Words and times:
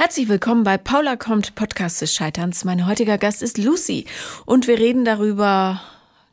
Herzlich 0.00 0.28
willkommen 0.28 0.62
bei 0.62 0.78
Paula 0.78 1.16
kommt, 1.16 1.56
Podcast 1.56 2.00
des 2.00 2.14
Scheiterns. 2.14 2.64
Mein 2.64 2.86
heutiger 2.86 3.18
Gast 3.18 3.42
ist 3.42 3.58
Lucy 3.58 4.04
und 4.46 4.68
wir 4.68 4.78
reden 4.78 5.04
darüber, 5.04 5.82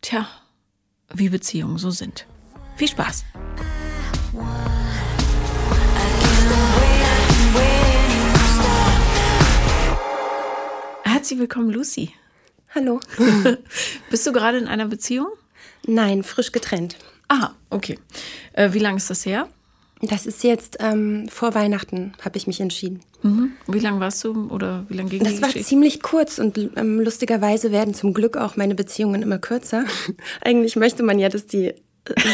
tja, 0.01 0.27
wie 1.11 1.29
Beziehungen 1.29 1.79
so 1.79 1.89
sind. 1.89 2.27
Viel 2.75 2.89
Spaß! 2.89 3.25
Herzlich 11.03 11.39
willkommen, 11.39 11.71
Lucy. 11.71 12.13
Hallo. 12.75 12.99
Bist 14.11 14.27
du 14.27 14.31
gerade 14.31 14.59
in 14.59 14.67
einer 14.67 14.85
Beziehung? 14.85 15.29
Nein, 15.87 16.21
frisch 16.21 16.51
getrennt. 16.51 16.97
Aha, 17.29 17.55
okay. 17.71 17.97
Äh, 18.53 18.73
wie 18.73 18.79
lange 18.79 18.97
ist 18.97 19.09
das 19.09 19.25
her? 19.25 19.49
Das 20.01 20.27
ist 20.27 20.43
jetzt 20.43 20.77
ähm, 20.81 21.27
vor 21.29 21.55
Weihnachten, 21.55 22.13
habe 22.23 22.37
ich 22.37 22.45
mich 22.45 22.61
entschieden. 22.61 23.01
Mhm. 23.25 23.51
Wie 23.67 23.79
lange 23.79 23.99
warst 23.99 24.23
du 24.23 24.47
oder 24.49 24.85
wie 24.89 24.93
lange 24.95 25.09
ging 25.09 25.23
Das 25.23 25.35
die 25.35 25.41
war 25.41 25.47
Geschichte? 25.49 25.67
ziemlich 25.67 26.01
kurz 26.01 26.37
und 26.39 26.57
ähm, 26.75 26.99
lustigerweise 26.99 27.71
werden 27.71 27.93
zum 27.93 28.13
Glück 28.13 28.37
auch 28.37 28.55
meine 28.55 28.75
Beziehungen 28.75 29.21
immer 29.21 29.39
kürzer. 29.39 29.83
Eigentlich 30.41 30.75
möchte 30.75 31.03
man 31.03 31.17
ja, 31.19 31.29
dass 31.29 31.47
die 31.47 31.67
äh, 31.69 31.73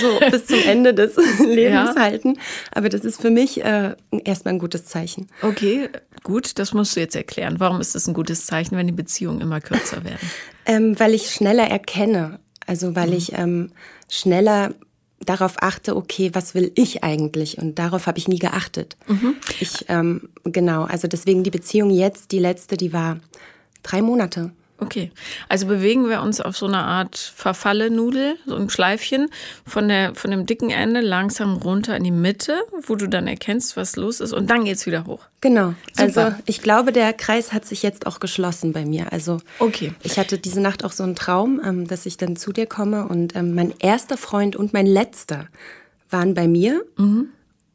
so 0.02 0.20
bis 0.32 0.48
zum 0.48 0.60
Ende 0.68 0.94
des 0.94 1.16
Lebens 1.40 1.96
Ja. 1.96 1.96
halten. 1.96 2.38
Aber 2.72 2.90
das 2.90 3.06
ist 3.06 3.22
für 3.22 3.30
mich 3.32 3.64
äh, 3.64 3.96
erstmal 4.26 4.56
ein 4.56 4.60
gutes 4.60 4.86
Zeichen. 4.86 5.28
Okay, 5.42 5.90
gut, 6.24 6.60
das 6.60 6.74
musst 6.74 6.96
du 6.96 7.00
jetzt 7.00 7.16
erklären. 7.16 7.56
Warum 7.60 7.80
ist 7.80 7.96
das 7.96 8.08
ein 8.08 8.14
gutes 8.14 8.46
Zeichen, 8.46 8.76
wenn 8.78 8.88
die 8.88 8.94
Beziehungen 8.94 9.40
immer 9.40 9.62
kürzer 9.62 10.04
werden? 10.04 10.30
Ähm, 10.66 11.00
weil 11.00 11.14
ich 11.14 11.32
schneller 11.32 11.64
erkenne. 11.70 12.40
Also 12.68 12.90
Mhm. 12.90 12.96
weil 12.98 13.14
ich 13.14 13.32
ähm, 13.34 13.72
schneller 14.10 14.74
darauf 15.26 15.62
achte, 15.62 15.96
okay, 15.96 16.32
was 16.34 16.56
will 16.56 16.72
ich 16.76 17.04
eigentlich? 17.04 17.58
Und 17.58 17.80
darauf 17.80 18.08
habe 18.08 18.18
ich 18.18 18.28
nie 18.28 18.40
geachtet. 18.40 18.98
Mhm. 19.08 19.36
Ich, 19.60 19.86
ähm, 19.88 20.30
genau, 20.44 20.84
also 20.84 21.08
deswegen 21.08 21.44
die 21.44 21.52
Beziehung 21.52 21.90
jetzt, 21.90 22.32
die 22.32 22.40
letzte, 22.40 22.78
die 22.78 22.94
war 22.94 23.20
drei 23.84 24.02
Monate. 24.02 24.52
Okay, 24.84 25.12
also 25.48 25.68
bewegen 25.68 26.10
wir 26.10 26.22
uns 26.24 26.42
auf 26.42 26.58
so 26.58 26.66
einer 26.66 26.84
Art 26.84 27.16
Verfalle-Nudel, 27.16 28.38
so 28.48 28.56
ein 28.56 28.68
Schleifchen, 28.68 29.30
von, 29.66 29.88
der, 29.88 30.16
von 30.16 30.32
dem 30.32 30.48
dicken 30.48 30.72
Ende 30.72 31.02
langsam 31.02 31.58
runter 31.58 31.96
in 31.96 32.04
die 32.04 32.10
Mitte, 32.12 32.60
wo 32.88 32.96
du 32.96 33.08
dann 33.08 33.28
erkennst, 33.28 33.78
was 33.78 33.96
los 33.96 34.20
ist 34.20 34.34
und 34.34 34.50
dann 34.50 34.66
geht's 34.66 34.88
wieder 34.88 35.06
hoch. 35.06 35.20
Genau. 35.40 35.76
Super. 35.94 36.26
Also 36.26 36.36
ich 36.48 36.64
glaube, 36.64 36.92
der 36.92 37.14
Kreis 37.14 37.54
hat 37.54 37.64
sich 37.66 37.84
jetzt 37.84 38.08
auch 38.08 38.20
geschlossen 38.20 38.74
bei 38.74 38.84
mir. 38.84 39.14
Also 39.14 39.38
Okay. 39.60 39.94
ich 40.02 40.18
hatte 40.18 40.40
diese 40.40 40.62
Nacht 40.62 40.84
auch 40.84 40.92
so 40.92 41.04
einen 41.04 41.16
Traum, 41.16 41.62
ähm, 41.64 41.88
dass 41.88 42.08
ich 42.08 42.18
dann 42.18 42.36
zu 42.36 42.52
dir 42.52 42.66
komme 42.66 43.08
und 43.08 43.36
ähm, 43.36 43.54
mein 43.54 43.74
erster 43.80 44.18
Freund 44.18 44.56
und 44.56 44.74
mein 44.74 44.88
letzter 44.88 45.48
waren 46.10 46.34
bei 46.34 46.48
mir. 46.48 46.84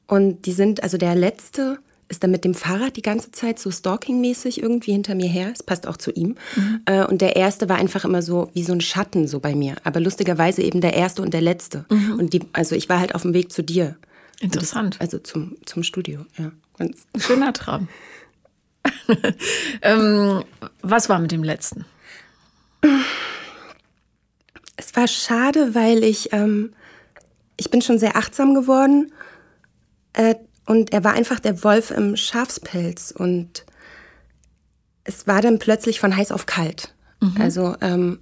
Und 0.06 0.46
die 0.46 0.52
sind, 0.52 0.82
also 0.82 0.98
der 0.98 1.14
letzte 1.14 1.78
ist 2.08 2.22
dann 2.22 2.30
mit 2.30 2.44
dem 2.44 2.54
Fahrrad 2.54 2.96
die 2.96 3.02
ganze 3.02 3.32
Zeit 3.32 3.58
so 3.58 3.70
stalkingmäßig 3.70 4.62
irgendwie 4.62 4.92
hinter 4.92 5.14
mir 5.14 5.28
her. 5.28 5.50
Es 5.52 5.62
passt 5.62 5.86
auch 5.86 5.96
zu 5.96 6.12
ihm. 6.12 6.36
Äh, 6.84 7.04
und 7.04 7.20
der 7.20 7.36
erste 7.36 7.68
war 7.68 7.76
einfach 7.76 8.04
immer 8.04 8.22
so 8.22 8.50
wie 8.54 8.62
so 8.62 8.72
ein 8.72 8.80
Schatten 8.80 9.26
so 9.26 9.40
bei 9.40 9.54
mir. 9.54 9.76
Aber 9.84 10.00
lustigerweise 10.00 10.62
eben 10.62 10.80
der 10.80 10.94
erste 10.94 11.22
und 11.22 11.34
der 11.34 11.40
letzte. 11.40 11.84
Und 11.88 12.32
die, 12.32 12.42
also 12.52 12.76
ich 12.76 12.88
war 12.88 13.00
halt 13.00 13.14
auf 13.14 13.22
dem 13.22 13.34
Weg 13.34 13.50
zu 13.50 13.62
dir. 13.62 13.96
Interessant. 14.40 15.00
Also 15.00 15.18
zum, 15.18 15.56
zum 15.64 15.82
Studio, 15.82 16.26
ja. 16.38 16.52
Und 16.78 16.94
Schöner 17.16 17.52
Traum. 17.52 17.88
ähm, 19.82 20.44
was 20.82 21.08
war 21.08 21.18
mit 21.18 21.32
dem 21.32 21.42
letzten? 21.42 21.84
Es 24.76 24.94
war 24.94 25.08
schade, 25.08 25.74
weil 25.74 26.04
ich, 26.04 26.32
ähm, 26.32 26.72
ich 27.56 27.70
bin 27.70 27.82
schon 27.82 27.98
sehr 27.98 28.16
achtsam 28.16 28.54
geworden. 28.54 29.12
Äh, 30.12 30.36
und 30.66 30.92
er 30.92 31.04
war 31.04 31.14
einfach 31.14 31.40
der 31.40 31.62
Wolf 31.64 31.90
im 31.90 32.16
Schafspelz. 32.16 33.14
Und 33.16 33.64
es 35.04 35.26
war 35.26 35.40
dann 35.40 35.58
plötzlich 35.58 36.00
von 36.00 36.16
heiß 36.16 36.32
auf 36.32 36.46
kalt. 36.46 36.92
Also 37.38 37.76
ähm, 37.80 38.18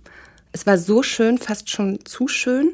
es 0.52 0.66
war 0.66 0.78
so 0.78 1.02
schön, 1.02 1.38
fast 1.38 1.70
schon 1.70 2.04
zu 2.04 2.28
schön. 2.28 2.72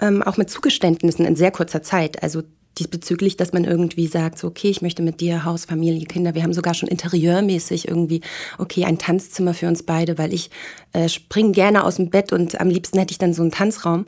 Ähm, 0.00 0.22
auch 0.22 0.38
mit 0.38 0.50
Zugeständnissen 0.50 1.26
in 1.26 1.36
sehr 1.36 1.50
kurzer 1.50 1.82
Zeit. 1.82 2.22
Also 2.22 2.42
diesbezüglich, 2.78 3.36
dass 3.36 3.52
man 3.52 3.64
irgendwie 3.64 4.06
sagt, 4.06 4.38
so, 4.38 4.48
okay, 4.48 4.70
ich 4.70 4.80
möchte 4.80 5.02
mit 5.02 5.20
dir 5.20 5.44
Haus, 5.44 5.66
Familie, 5.66 6.06
Kinder. 6.06 6.34
Wir 6.34 6.42
haben 6.42 6.54
sogar 6.54 6.72
schon 6.72 6.88
interieurmäßig 6.88 7.86
irgendwie, 7.88 8.22
okay, 8.58 8.86
ein 8.86 8.98
Tanzzimmer 8.98 9.52
für 9.52 9.68
uns 9.68 9.82
beide, 9.82 10.16
weil 10.16 10.32
ich 10.32 10.50
äh, 10.92 11.08
spring 11.08 11.52
gerne 11.52 11.84
aus 11.84 11.96
dem 11.96 12.08
Bett 12.08 12.32
und 12.32 12.58
am 12.60 12.70
liebsten 12.70 12.98
hätte 12.98 13.12
ich 13.12 13.18
dann 13.18 13.34
so 13.34 13.42
einen 13.42 13.50
Tanzraum, 13.50 14.06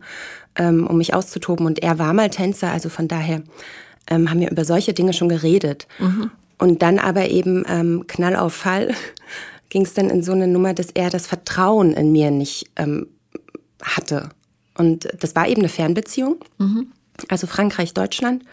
ähm, 0.57 0.87
um 0.87 0.97
mich 0.97 1.13
auszutoben. 1.13 1.67
Und 1.67 1.83
er 1.83 1.99
war 1.99 2.15
mal 2.15 2.31
Tänzer, 2.31 2.71
also 2.73 2.89
von 2.89 3.09
daher 3.09 3.43
ähm, 4.09 4.31
haben 4.31 4.41
wir 4.41 4.51
über 4.51 4.65
solche 4.65 4.93
Dinge 4.93 5.13
schon 5.13 5.29
geredet. 5.29 5.87
Und 6.59 6.83
dann 6.83 6.99
aber 6.99 7.29
eben 7.31 7.65
ähm, 7.69 8.05
Knall 8.07 8.37
auf 8.37 8.55
Fall 8.55 8.95
ging 9.69 9.83
es 9.83 9.95
dann 9.95 10.11
in 10.11 10.23
so 10.23 10.33
eine 10.33 10.47
Nummer, 10.47 10.75
dass 10.75 10.89
er 10.93 11.11
das 11.11 11.27
Vertrauen 11.27 11.93
in 11.95 12.13
mir 12.13 12.31
nicht 12.31 12.67
ähm, 12.77 13.07
hatte. 13.83 14.29
Und 14.77 15.09
das 15.21 15.35
war 15.35 15.49
eben 15.49 15.61
eine 15.63 15.69
Fernbeziehung. 15.69 16.37
Also 17.29 17.47
Frankreich, 17.47 17.95
Deutschland. 17.95 18.45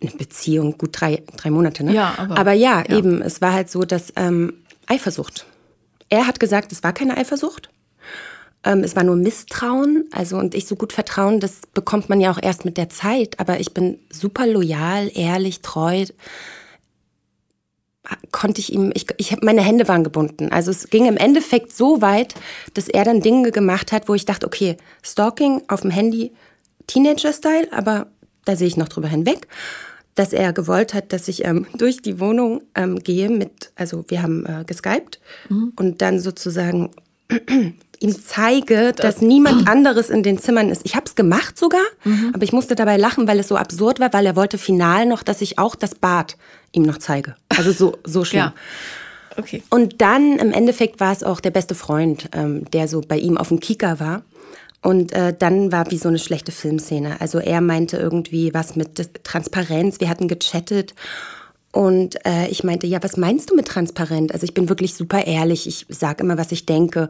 Eine 0.00 0.10
Beziehung, 0.12 0.76
gut 0.78 0.90
drei, 1.00 1.22
drei 1.36 1.50
Monate, 1.50 1.82
ne? 1.84 1.94
Ja, 1.94 2.14
aber- 2.18 2.36
aber 2.38 2.52
ja, 2.52 2.84
ja. 2.88 2.96
eben, 2.98 3.22
es 3.22 3.40
war 3.40 3.52
halt 3.52 3.70
so, 3.70 3.82
dass 3.82 4.12
ähm, 4.16 4.52
Eifersucht. 4.86 5.46
Er 6.10 6.26
hat 6.26 6.40
gesagt, 6.40 6.72
es 6.72 6.82
war 6.82 6.92
keine 6.92 7.16
Eifersucht. 7.16 7.70
Ähm, 8.64 8.82
es 8.82 8.96
war 8.96 9.04
nur 9.04 9.16
Misstrauen. 9.16 10.08
Also, 10.10 10.36
und 10.38 10.54
ich 10.54 10.66
so 10.66 10.74
gut 10.74 10.92
Vertrauen, 10.92 11.38
das 11.40 11.60
bekommt 11.72 12.08
man 12.08 12.20
ja 12.20 12.30
auch 12.30 12.42
erst 12.42 12.64
mit 12.64 12.76
der 12.76 12.88
Zeit. 12.88 13.38
Aber 13.38 13.60
ich 13.60 13.74
bin 13.74 13.98
super 14.10 14.46
loyal, 14.46 15.10
ehrlich, 15.14 15.60
treu. 15.60 16.04
Konnte 18.32 18.60
ich 18.60 18.72
ihm, 18.72 18.90
ich, 18.94 19.06
ich 19.16 19.40
meine 19.42 19.62
Hände 19.62 19.88
waren 19.88 20.04
gebunden. 20.04 20.50
Also 20.50 20.70
es 20.70 20.90
ging 20.90 21.06
im 21.06 21.16
Endeffekt 21.16 21.74
so 21.74 22.02
weit, 22.02 22.34
dass 22.74 22.88
er 22.88 23.04
dann 23.04 23.20
Dinge 23.20 23.50
gemacht 23.50 23.92
hat, 23.92 24.08
wo 24.08 24.14
ich 24.14 24.26
dachte, 24.26 24.46
okay, 24.46 24.76
Stalking 25.02 25.62
auf 25.68 25.82
dem 25.82 25.90
Handy, 25.90 26.32
Teenager-Style, 26.86 27.72
aber 27.72 28.08
da 28.44 28.56
sehe 28.56 28.66
ich 28.66 28.76
noch 28.76 28.88
drüber 28.88 29.08
hinweg. 29.08 29.48
Dass 30.14 30.32
er 30.32 30.52
gewollt 30.52 30.94
hat, 30.94 31.12
dass 31.12 31.28
ich 31.28 31.44
ähm, 31.44 31.66
durch 31.78 32.02
die 32.02 32.20
Wohnung 32.20 32.62
ähm, 32.74 32.98
gehe 32.98 33.30
mit, 33.30 33.72
also 33.74 34.04
wir 34.08 34.22
haben 34.22 34.44
äh, 34.46 34.64
geskypt 34.64 35.18
und 35.76 36.02
dann 36.02 36.20
sozusagen 36.20 36.90
ihm 38.00 38.14
zeige, 38.14 38.92
dass 38.92 39.20
niemand 39.20 39.68
anderes 39.68 40.10
in 40.10 40.22
den 40.22 40.38
Zimmern 40.38 40.70
ist. 40.70 40.82
Ich 40.84 40.94
habe 40.94 41.06
es 41.06 41.14
gemacht 41.14 41.58
sogar, 41.58 41.84
aber 42.32 42.42
ich 42.42 42.52
musste 42.52 42.74
dabei 42.74 42.96
lachen, 42.96 43.26
weil 43.26 43.38
es 43.38 43.48
so 43.48 43.56
absurd 43.56 44.00
war, 44.00 44.12
weil 44.12 44.26
er 44.26 44.36
wollte 44.36 44.58
final 44.58 45.06
noch, 45.06 45.22
dass 45.22 45.40
ich 45.40 45.58
auch 45.58 45.74
das 45.74 45.94
Bad 45.94 46.36
ihm 46.72 46.82
noch 46.82 46.98
zeige. 46.98 47.36
Also 47.48 47.72
so, 47.72 47.98
so 48.04 48.24
schlimm. 48.24 48.42
Ja. 48.42 48.54
Okay. 49.36 49.62
Und 49.70 50.00
dann 50.00 50.38
im 50.38 50.52
Endeffekt 50.52 51.00
war 51.00 51.12
es 51.12 51.22
auch 51.22 51.40
der 51.40 51.50
beste 51.50 51.74
Freund, 51.74 52.28
ähm, 52.32 52.70
der 52.70 52.88
so 52.88 53.00
bei 53.00 53.18
ihm 53.18 53.36
auf 53.36 53.48
dem 53.48 53.60
Kika 53.60 53.98
war. 53.98 54.22
Und 54.82 55.12
äh, 55.12 55.34
dann 55.36 55.72
war 55.72 55.90
wie 55.90 55.98
so 55.98 56.08
eine 56.08 56.18
schlechte 56.18 56.52
Filmszene. 56.52 57.20
Also 57.20 57.38
er 57.38 57.60
meinte 57.60 57.96
irgendwie 57.96 58.52
was 58.52 58.76
mit 58.76 59.24
Transparenz. 59.24 59.98
Wir 59.98 60.10
hatten 60.10 60.28
gechattet. 60.28 60.94
Und 61.74 62.24
äh, 62.24 62.46
ich 62.50 62.62
meinte, 62.62 62.86
ja, 62.86 63.02
was 63.02 63.16
meinst 63.16 63.50
du 63.50 63.56
mit 63.56 63.66
transparent? 63.66 64.32
Also 64.32 64.44
ich 64.44 64.54
bin 64.54 64.68
wirklich 64.68 64.94
super 64.94 65.26
ehrlich. 65.26 65.66
Ich 65.66 65.86
sage 65.88 66.22
immer, 66.22 66.38
was 66.38 66.52
ich 66.52 66.66
denke. 66.66 67.08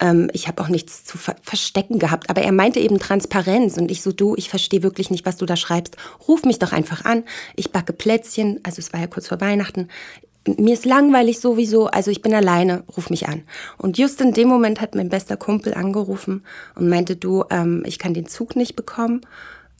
Ähm, 0.00 0.28
ich 0.34 0.48
habe 0.48 0.62
auch 0.62 0.68
nichts 0.68 1.06
zu 1.06 1.16
ver 1.16 1.34
verstecken 1.40 1.98
gehabt. 1.98 2.28
Aber 2.28 2.42
er 2.42 2.52
meinte 2.52 2.78
eben 2.78 2.98
Transparenz. 2.98 3.78
Und 3.78 3.90
ich 3.90 4.02
so, 4.02 4.12
du, 4.12 4.36
ich 4.36 4.50
verstehe 4.50 4.82
wirklich 4.82 5.10
nicht, 5.10 5.24
was 5.24 5.38
du 5.38 5.46
da 5.46 5.56
schreibst. 5.56 5.96
Ruf 6.28 6.44
mich 6.44 6.58
doch 6.58 6.72
einfach 6.72 7.06
an. 7.06 7.24
Ich 7.56 7.72
backe 7.72 7.94
Plätzchen. 7.94 8.60
Also 8.64 8.80
es 8.80 8.92
war 8.92 9.00
ja 9.00 9.06
kurz 9.06 9.28
vor 9.28 9.40
Weihnachten. 9.40 9.88
Mir 10.46 10.74
ist 10.74 10.84
langweilig 10.84 11.40
sowieso, 11.40 11.86
also 11.86 12.10
ich 12.10 12.20
bin 12.20 12.34
alleine, 12.34 12.82
ruf 12.94 13.08
mich 13.08 13.28
an. 13.28 13.44
Und 13.78 13.96
just 13.96 14.20
in 14.20 14.32
dem 14.34 14.48
Moment 14.48 14.82
hat 14.82 14.94
mein 14.94 15.08
bester 15.08 15.38
Kumpel 15.38 15.72
angerufen 15.72 16.44
und 16.74 16.88
meinte, 16.88 17.16
du, 17.16 17.44
ähm, 17.48 17.82
ich 17.86 17.98
kann 17.98 18.12
den 18.12 18.26
Zug 18.26 18.56
nicht 18.56 18.74
bekommen, 18.74 19.20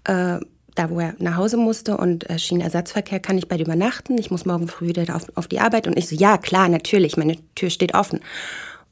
äh, 0.05 0.39
da 0.75 0.91
wo 0.91 1.01
er 1.01 1.15
nach 1.19 1.37
Hause 1.37 1.57
musste 1.57 1.97
und 1.97 2.29
äh, 2.31 2.39
Schienenersatzverkehr 2.39 3.21
kann 3.21 3.39
ich 3.39 3.49
bei 3.49 3.57
dir 3.57 3.65
übernachten. 3.65 4.17
Ich 4.19 4.31
muss 4.31 4.47
morgen 4.47 4.69
früh 4.69 4.89
wieder 4.89 5.15
auf, 5.15 5.25
auf 5.35 5.49
die 5.49 5.61
Arbeit. 5.61 5.87
Und 5.87 5.99
ich 5.99 6.09
so, 6.09 6.17
ja 6.17 6.39
klar, 6.39 6.69
natürlich, 6.69 7.17
meine 7.17 7.37
Tür 7.55 7.71
steht 7.71 7.95
offen. 7.95 8.21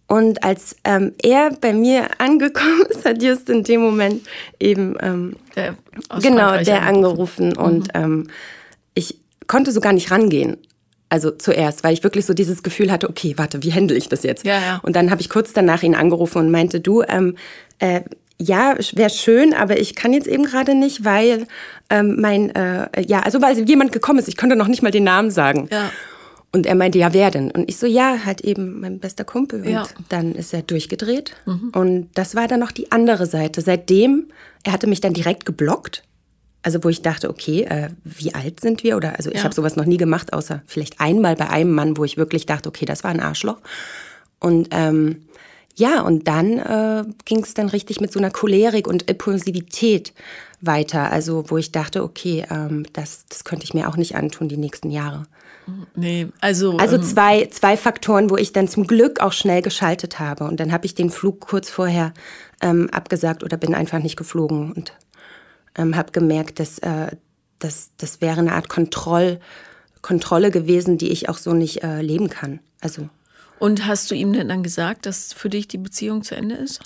Und 0.06 0.42
als 0.42 0.76
ähm, 0.84 1.12
er 1.22 1.50
bei 1.60 1.72
mir 1.72 2.08
angekommen 2.18 2.84
ist, 2.88 3.04
hat 3.04 3.22
just 3.22 3.48
in 3.48 3.62
dem 3.62 3.80
Moment 3.80 4.22
eben 4.58 4.96
ähm, 5.00 5.36
Der 5.56 5.76
genau 6.20 6.62
der 6.62 6.82
angerufen. 6.82 7.52
angerufen 7.52 7.56
und 7.56 7.88
ähm, 7.94 8.26
ich 8.94 9.18
konnte 9.46 9.72
so 9.72 9.80
gar 9.80 9.92
nicht 9.92 10.10
rangehen. 10.10 10.56
Also 11.08 11.32
zuerst, 11.32 11.82
weil 11.82 11.92
ich 11.92 12.04
wirklich 12.04 12.24
so 12.26 12.34
dieses 12.34 12.62
Gefühl 12.62 12.92
hatte, 12.92 13.08
okay, 13.08 13.34
warte, 13.36 13.62
wie 13.64 13.72
handle 13.72 13.96
ich 13.96 14.08
das 14.08 14.22
jetzt? 14.22 14.44
Ja, 14.44 14.60
ja. 14.60 14.80
Und 14.82 14.94
dann 14.94 15.10
habe 15.10 15.20
ich 15.20 15.28
kurz 15.28 15.52
danach 15.52 15.82
ihn 15.82 15.96
angerufen 15.96 16.38
und 16.38 16.50
meinte, 16.52 16.80
du, 16.80 17.02
ähm, 17.02 17.36
äh, 17.80 18.02
ja, 18.40 18.74
wäre 18.94 19.10
schön, 19.10 19.52
aber 19.54 19.78
ich 19.78 19.94
kann 19.94 20.12
jetzt 20.12 20.26
eben 20.26 20.44
gerade 20.44 20.74
nicht, 20.74 21.04
weil 21.04 21.46
ähm, 21.90 22.16
mein, 22.20 22.54
äh, 22.54 22.88
ja, 23.06 23.20
also 23.20 23.40
weil 23.42 23.58
jemand 23.68 23.92
gekommen 23.92 24.18
ist, 24.18 24.28
ich 24.28 24.36
konnte 24.36 24.56
noch 24.56 24.68
nicht 24.68 24.82
mal 24.82 24.90
den 24.90 25.04
Namen 25.04 25.30
sagen. 25.30 25.68
Ja. 25.70 25.90
Und 26.52 26.66
er 26.66 26.74
meinte, 26.74 26.98
ja, 26.98 27.12
wer 27.12 27.30
denn? 27.30 27.50
Und 27.52 27.68
ich 27.68 27.76
so, 27.76 27.86
ja, 27.86 28.24
halt 28.24 28.40
eben 28.40 28.80
mein 28.80 28.98
bester 28.98 29.24
Kumpel. 29.24 29.60
Und 29.60 29.70
Ja. 29.70 29.86
dann 30.08 30.34
ist 30.34 30.52
er 30.52 30.62
durchgedreht. 30.62 31.36
Und 31.72 32.08
das 32.14 32.34
war 32.34 32.48
dann 32.48 32.58
noch 32.58 32.72
die 32.72 32.90
andere 32.90 33.26
Seite. 33.26 33.60
Seitdem, 33.60 34.24
er 34.64 34.72
hatte 34.72 34.88
mich 34.88 35.00
dann 35.00 35.12
direkt 35.14 35.44
geblockt. 35.44 36.02
also 36.62 36.82
wo 36.84 36.88
ich 36.90 37.00
dachte, 37.02 37.30
okay, 37.30 37.62
äh, 37.62 37.88
wie 38.04 38.34
alt 38.34 38.60
sind 38.60 38.82
wir? 38.82 38.96
Oder 38.96 39.16
also 39.16 39.30
ich 39.30 39.38
ja. 39.38 39.44
habe 39.44 39.54
sowas 39.54 39.76
noch 39.76 39.86
nie 39.86 39.96
gemacht, 39.96 40.32
außer 40.34 40.62
vielleicht 40.66 41.00
einmal 41.00 41.34
bei 41.36 41.48
einem 41.48 41.70
Mann, 41.72 41.96
wo 41.96 42.04
ich 42.04 42.16
wirklich 42.18 42.44
dachte, 42.46 42.68
okay, 42.68 42.84
das 42.84 43.02
war 43.04 43.10
ein 43.10 43.20
Arschloch. 43.20 43.58
Und 44.40 44.68
ähm, 44.72 45.22
ja, 45.76 46.02
und 46.02 46.28
dann 46.28 46.58
äh, 46.58 47.04
ging 47.24 47.42
es 47.42 47.54
dann 47.54 47.68
richtig 47.68 48.00
mit 48.00 48.12
so 48.12 48.18
einer 48.18 48.30
Cholerik 48.30 48.86
und 48.86 49.08
Impulsivität 49.10 50.12
weiter. 50.60 51.10
Also 51.10 51.44
wo 51.48 51.56
ich 51.56 51.72
dachte, 51.72 52.02
okay, 52.02 52.44
ähm, 52.50 52.84
das, 52.92 53.24
das 53.28 53.44
könnte 53.44 53.64
ich 53.64 53.74
mir 53.74 53.88
auch 53.88 53.96
nicht 53.96 54.16
antun 54.16 54.48
die 54.48 54.56
nächsten 54.56 54.90
Jahre. 54.90 55.26
Nee, 55.94 56.28
also. 56.40 56.76
Also 56.78 56.96
ähm, 56.96 57.02
zwei, 57.02 57.46
zwei 57.46 57.76
Faktoren, 57.76 58.30
wo 58.30 58.36
ich 58.36 58.52
dann 58.52 58.68
zum 58.68 58.86
Glück 58.86 59.20
auch 59.20 59.32
schnell 59.32 59.62
geschaltet 59.62 60.18
habe. 60.18 60.44
Und 60.44 60.58
dann 60.60 60.72
habe 60.72 60.86
ich 60.86 60.94
den 60.94 61.10
Flug 61.10 61.40
kurz 61.40 61.70
vorher 61.70 62.12
ähm, 62.60 62.88
abgesagt 62.90 63.42
oder 63.42 63.56
bin 63.56 63.74
einfach 63.74 64.00
nicht 64.00 64.16
geflogen 64.16 64.72
und 64.72 64.92
ähm, 65.76 65.96
habe 65.96 66.12
gemerkt, 66.12 66.60
dass 66.60 66.78
äh, 66.80 67.16
das, 67.58 67.90
das 67.98 68.20
wäre 68.20 68.40
eine 68.40 68.52
Art 68.52 68.68
Kontroll, 68.68 69.38
Kontrolle 70.02 70.50
gewesen, 70.50 70.98
die 70.98 71.10
ich 71.10 71.28
auch 71.28 71.38
so 71.38 71.52
nicht 71.52 71.82
äh, 71.82 72.00
leben 72.02 72.28
kann. 72.28 72.60
Also 72.80 73.08
und 73.60 73.86
hast 73.86 74.10
du 74.10 74.14
ihm 74.14 74.32
denn 74.32 74.48
dann 74.48 74.62
gesagt, 74.62 75.06
dass 75.06 75.32
für 75.32 75.50
dich 75.50 75.68
die 75.68 75.78
Beziehung 75.78 76.22
zu 76.22 76.34
Ende 76.34 76.56
ist? 76.56 76.80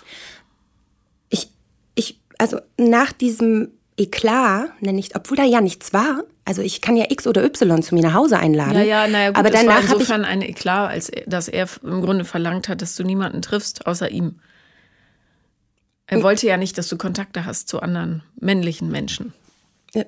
Ich, 1.31 1.49
ich, 1.95 2.21
also 2.37 2.59
nach 2.77 3.13
diesem 3.13 3.69
Eklat, 3.97 4.83
nenne 4.83 4.99
ich, 4.99 5.15
obwohl 5.15 5.37
da 5.37 5.45
ja 5.45 5.61
nichts 5.61 5.93
war, 5.93 6.25
also 6.45 6.63
ich 6.63 6.81
kann 6.81 6.97
ja 6.97 7.07
X 7.09 7.29
oder 7.29 7.45
Y 7.45 7.83
zu 7.83 7.95
mir 7.95 8.03
nach 8.03 8.15
Hause 8.15 8.39
einladen. 8.39 8.75
Ja, 8.75 8.83
ja, 8.83 9.07
naja, 9.07 9.29
gut, 9.29 9.39
aber 9.39 9.51
danach 9.51 9.85
war 9.89 9.93
insofern 9.95 10.25
ein 10.25 10.43
Eklat, 10.43 10.91
als 10.91 11.13
dass 11.27 11.47
er 11.47 11.69
im 11.85 12.03
Grunde 12.03 12.25
verlangt 12.25 12.69
hat, 12.69 12.83
dass 12.83 12.97
du 12.97 13.05
niemanden 13.05 13.41
triffst, 13.41 13.87
außer 13.87 14.11
ihm. 14.11 14.41
Er 16.07 16.23
wollte 16.23 16.47
ja 16.47 16.57
nicht, 16.57 16.77
dass 16.77 16.89
du 16.89 16.99
Kontakte 16.99 17.47
hast 17.47 17.69
zu 17.69 17.81
anderen 17.81 18.25
männlichen 18.39 18.91
Menschen. 18.91 19.33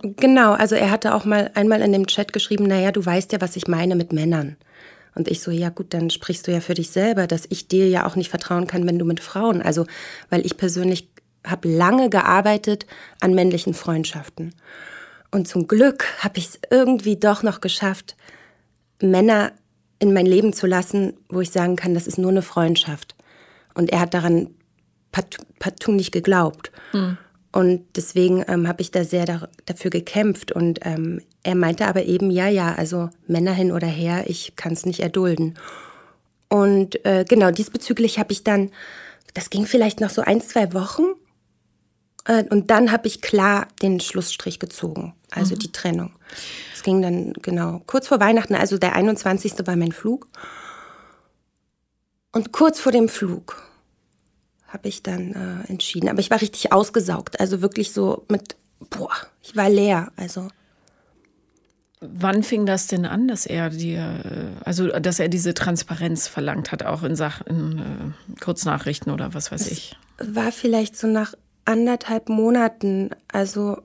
Genau, 0.02 0.52
also 0.52 0.74
er 0.74 0.90
hatte 0.90 1.14
auch 1.14 1.24
mal 1.24 1.52
einmal 1.54 1.80
in 1.80 1.92
dem 1.92 2.08
Chat 2.08 2.32
geschrieben, 2.32 2.66
naja, 2.66 2.90
du 2.90 3.06
weißt 3.06 3.32
ja, 3.32 3.40
was 3.40 3.54
ich 3.54 3.68
meine 3.68 3.94
mit 3.94 4.12
Männern. 4.12 4.56
Und 5.16 5.28
ich 5.28 5.40
so, 5.40 5.50
ja 5.50 5.70
gut, 5.70 5.94
dann 5.94 6.10
sprichst 6.10 6.46
du 6.46 6.52
ja 6.52 6.60
für 6.60 6.74
dich 6.74 6.90
selber, 6.90 7.26
dass 7.26 7.46
ich 7.48 7.68
dir 7.68 7.88
ja 7.88 8.06
auch 8.06 8.16
nicht 8.16 8.28
vertrauen 8.28 8.66
kann, 8.66 8.86
wenn 8.86 8.98
du 8.98 9.06
mit 9.06 9.20
Frauen. 9.20 9.62
Also, 9.62 9.86
weil 10.28 10.44
ich 10.44 10.58
persönlich 10.58 11.08
habe 11.44 11.68
lange 11.68 12.10
gearbeitet 12.10 12.86
an 13.20 13.34
männlichen 13.34 13.72
Freundschaften. 13.72 14.54
Und 15.30 15.48
zum 15.48 15.66
Glück 15.66 16.04
habe 16.22 16.38
ich 16.38 16.48
es 16.48 16.60
irgendwie 16.70 17.16
doch 17.16 17.42
noch 17.42 17.60
geschafft, 17.60 18.14
Männer 19.00 19.52
in 19.98 20.12
mein 20.12 20.26
Leben 20.26 20.52
zu 20.52 20.66
lassen, 20.66 21.14
wo 21.30 21.40
ich 21.40 21.50
sagen 21.50 21.76
kann, 21.76 21.94
das 21.94 22.06
ist 22.06 22.18
nur 22.18 22.30
eine 22.30 22.42
Freundschaft. 22.42 23.14
Und 23.74 23.90
er 23.90 24.00
hat 24.00 24.12
daran 24.12 24.50
partout, 25.58 25.92
nicht 25.92 26.12
geglaubt. 26.12 26.70
Hm. 26.90 27.16
Und 27.56 27.86
deswegen 27.96 28.44
ähm, 28.48 28.68
habe 28.68 28.82
ich 28.82 28.90
da 28.90 29.02
sehr 29.02 29.24
da, 29.24 29.48
dafür 29.64 29.90
gekämpft. 29.90 30.52
Und 30.52 30.80
ähm, 30.82 31.22
er 31.42 31.54
meinte 31.54 31.86
aber 31.86 32.04
eben, 32.04 32.30
ja, 32.30 32.48
ja, 32.48 32.74
also 32.74 33.08
Männer 33.26 33.54
hin 33.54 33.72
oder 33.72 33.86
her, 33.86 34.24
ich 34.26 34.56
kann 34.56 34.74
es 34.74 34.84
nicht 34.84 35.00
erdulden. 35.00 35.58
Und 36.50 37.02
äh, 37.06 37.24
genau, 37.26 37.50
diesbezüglich 37.50 38.18
habe 38.18 38.32
ich 38.32 38.44
dann, 38.44 38.72
das 39.32 39.48
ging 39.48 39.64
vielleicht 39.64 40.02
noch 40.02 40.10
so 40.10 40.20
ein, 40.20 40.42
zwei 40.42 40.74
Wochen. 40.74 41.04
Äh, 42.26 42.44
und 42.50 42.70
dann 42.70 42.92
habe 42.92 43.06
ich 43.06 43.22
klar 43.22 43.68
den 43.80 44.00
Schlussstrich 44.00 44.58
gezogen, 44.58 45.14
also 45.30 45.54
mhm. 45.54 45.60
die 45.60 45.72
Trennung. 45.72 46.12
Es 46.74 46.82
ging 46.82 47.00
dann 47.00 47.32
genau 47.40 47.80
kurz 47.86 48.06
vor 48.06 48.20
Weihnachten, 48.20 48.54
also 48.54 48.76
der 48.76 48.94
21. 48.94 49.66
war 49.66 49.76
mein 49.76 49.92
Flug. 49.92 50.28
Und 52.32 52.52
kurz 52.52 52.80
vor 52.80 52.92
dem 52.92 53.08
Flug 53.08 53.62
habe 54.76 54.88
ich 54.88 55.02
dann 55.02 55.32
äh, 55.32 55.70
entschieden. 55.70 56.10
Aber 56.10 56.20
ich 56.20 56.30
war 56.30 56.40
richtig 56.40 56.70
ausgesaugt. 56.70 57.40
Also 57.40 57.62
wirklich 57.62 57.92
so 57.92 58.26
mit, 58.28 58.56
boah, 58.90 59.10
ich 59.42 59.56
war 59.56 59.70
leer. 59.70 60.12
Also. 60.16 60.48
Wann 62.00 62.42
fing 62.42 62.66
das 62.66 62.88
denn 62.88 63.06
an, 63.06 63.26
dass 63.26 63.46
er 63.46 63.70
dir, 63.70 64.20
äh, 64.24 64.64
also 64.64 64.88
dass 64.88 65.18
er 65.18 65.30
diese 65.30 65.54
Transparenz 65.54 66.28
verlangt 66.28 66.72
hat, 66.72 66.82
auch 66.82 67.02
in 67.02 67.16
Sachen 67.16 67.78
äh, 68.36 68.40
Kurznachrichten 68.40 69.10
oder 69.10 69.32
was 69.32 69.50
weiß 69.50 69.64
das 69.64 69.72
ich? 69.72 69.96
War 70.18 70.52
vielleicht 70.52 70.94
so 70.94 71.06
nach 71.06 71.32
anderthalb 71.64 72.28
Monaten. 72.28 73.10
Also 73.32 73.78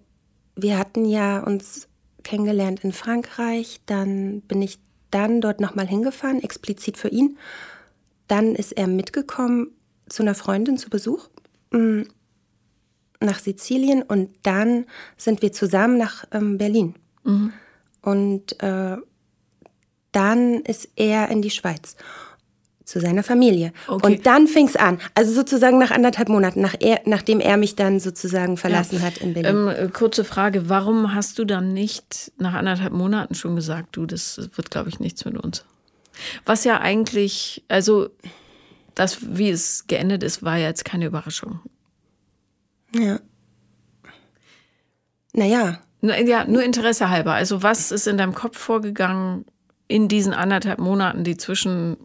wir 0.58 0.78
hatten 0.78 1.06
ja 1.06 1.40
uns 1.40 1.88
kennengelernt 2.24 2.84
in 2.84 2.92
Frankreich, 2.92 3.80
dann 3.86 4.42
bin 4.42 4.62
ich 4.62 4.78
dann 5.10 5.40
dort 5.40 5.62
nochmal 5.62 5.88
hingefahren, 5.88 6.44
explizit 6.44 6.98
für 6.98 7.08
ihn. 7.08 7.38
Dann 8.28 8.56
ist 8.56 8.74
er 8.74 8.88
mitgekommen 8.88 9.72
zu 10.12 10.24
einer 10.24 10.36
Freundin 10.36 10.78
zu 10.78 10.90
Besuch 10.90 11.30
mm, 11.72 12.02
nach 13.20 13.40
Sizilien 13.40 14.04
und 14.04 14.30
dann 14.44 14.86
sind 15.18 15.42
wir 15.42 15.52
zusammen 15.52 15.98
nach 15.98 16.26
ähm, 16.32 16.58
Berlin. 16.58 16.96
Mhm. 17.24 17.54
Und 18.02 18.62
äh, 18.64 18.98
dann 20.12 20.62
ist 20.62 20.90
er 20.96 21.30
in 21.30 21.42
die 21.42 21.52
Schweiz 21.52 21.96
zu 22.84 23.00
seiner 23.00 23.24
Familie. 23.24 23.72
Okay. 23.88 24.06
Und 24.06 24.26
dann 24.26 24.48
fing 24.48 24.68
es 24.68 24.76
an. 24.76 25.00
Also 25.16 25.34
sozusagen 25.34 25.78
nach 25.78 25.92
anderthalb 25.92 26.30
Monaten, 26.30 26.62
nach 26.62 26.76
er, 26.80 27.02
nachdem 27.06 27.40
er 27.40 27.56
mich 27.56 27.76
dann 27.76 28.00
sozusagen 28.00 28.58
verlassen 28.58 28.98
ja. 28.98 29.02
hat 29.04 29.18
in 29.20 29.34
Berlin. 29.34 29.52
Ähm, 29.52 29.68
äh, 29.68 29.88
kurze 29.88 30.26
Frage, 30.26 30.68
warum 30.68 31.14
hast 31.14 31.40
du 31.40 31.46
dann 31.46 31.74
nicht 31.74 32.32
nach 32.38 32.54
anderthalb 32.54 32.92
Monaten 32.92 33.36
schon 33.36 33.56
gesagt, 33.56 33.96
du, 33.96 34.06
das 34.06 34.50
wird, 34.56 34.72
glaube 34.72 34.90
ich, 34.90 35.00
nichts 35.00 35.24
mit 35.24 35.38
uns? 35.38 35.64
Was 36.46 36.66
ja 36.66 36.82
eigentlich, 36.82 37.64
also 37.70 38.10
das, 38.96 39.20
wie 39.22 39.50
es 39.50 39.88
geendet 39.88 40.24
ist, 40.24 40.44
war 40.44 40.58
jetzt 40.58 40.86
keine 40.86 41.06
Überraschung. 41.06 41.60
Ja. 42.94 43.20
Naja. 45.34 45.82
Ja, 46.02 46.46
nur 46.46 46.64
Interesse 46.64 47.10
halber. 47.10 47.34
Also, 47.34 47.62
was 47.62 47.92
ist 47.92 48.08
in 48.08 48.18
deinem 48.18 48.34
Kopf 48.34 48.58
vorgegangen 48.58 49.46
in 49.88 50.08
diesen 50.08 50.34
anderthalb 50.34 50.80
Monaten, 50.80 51.24
die 51.24 51.38
zwischen 51.38 51.98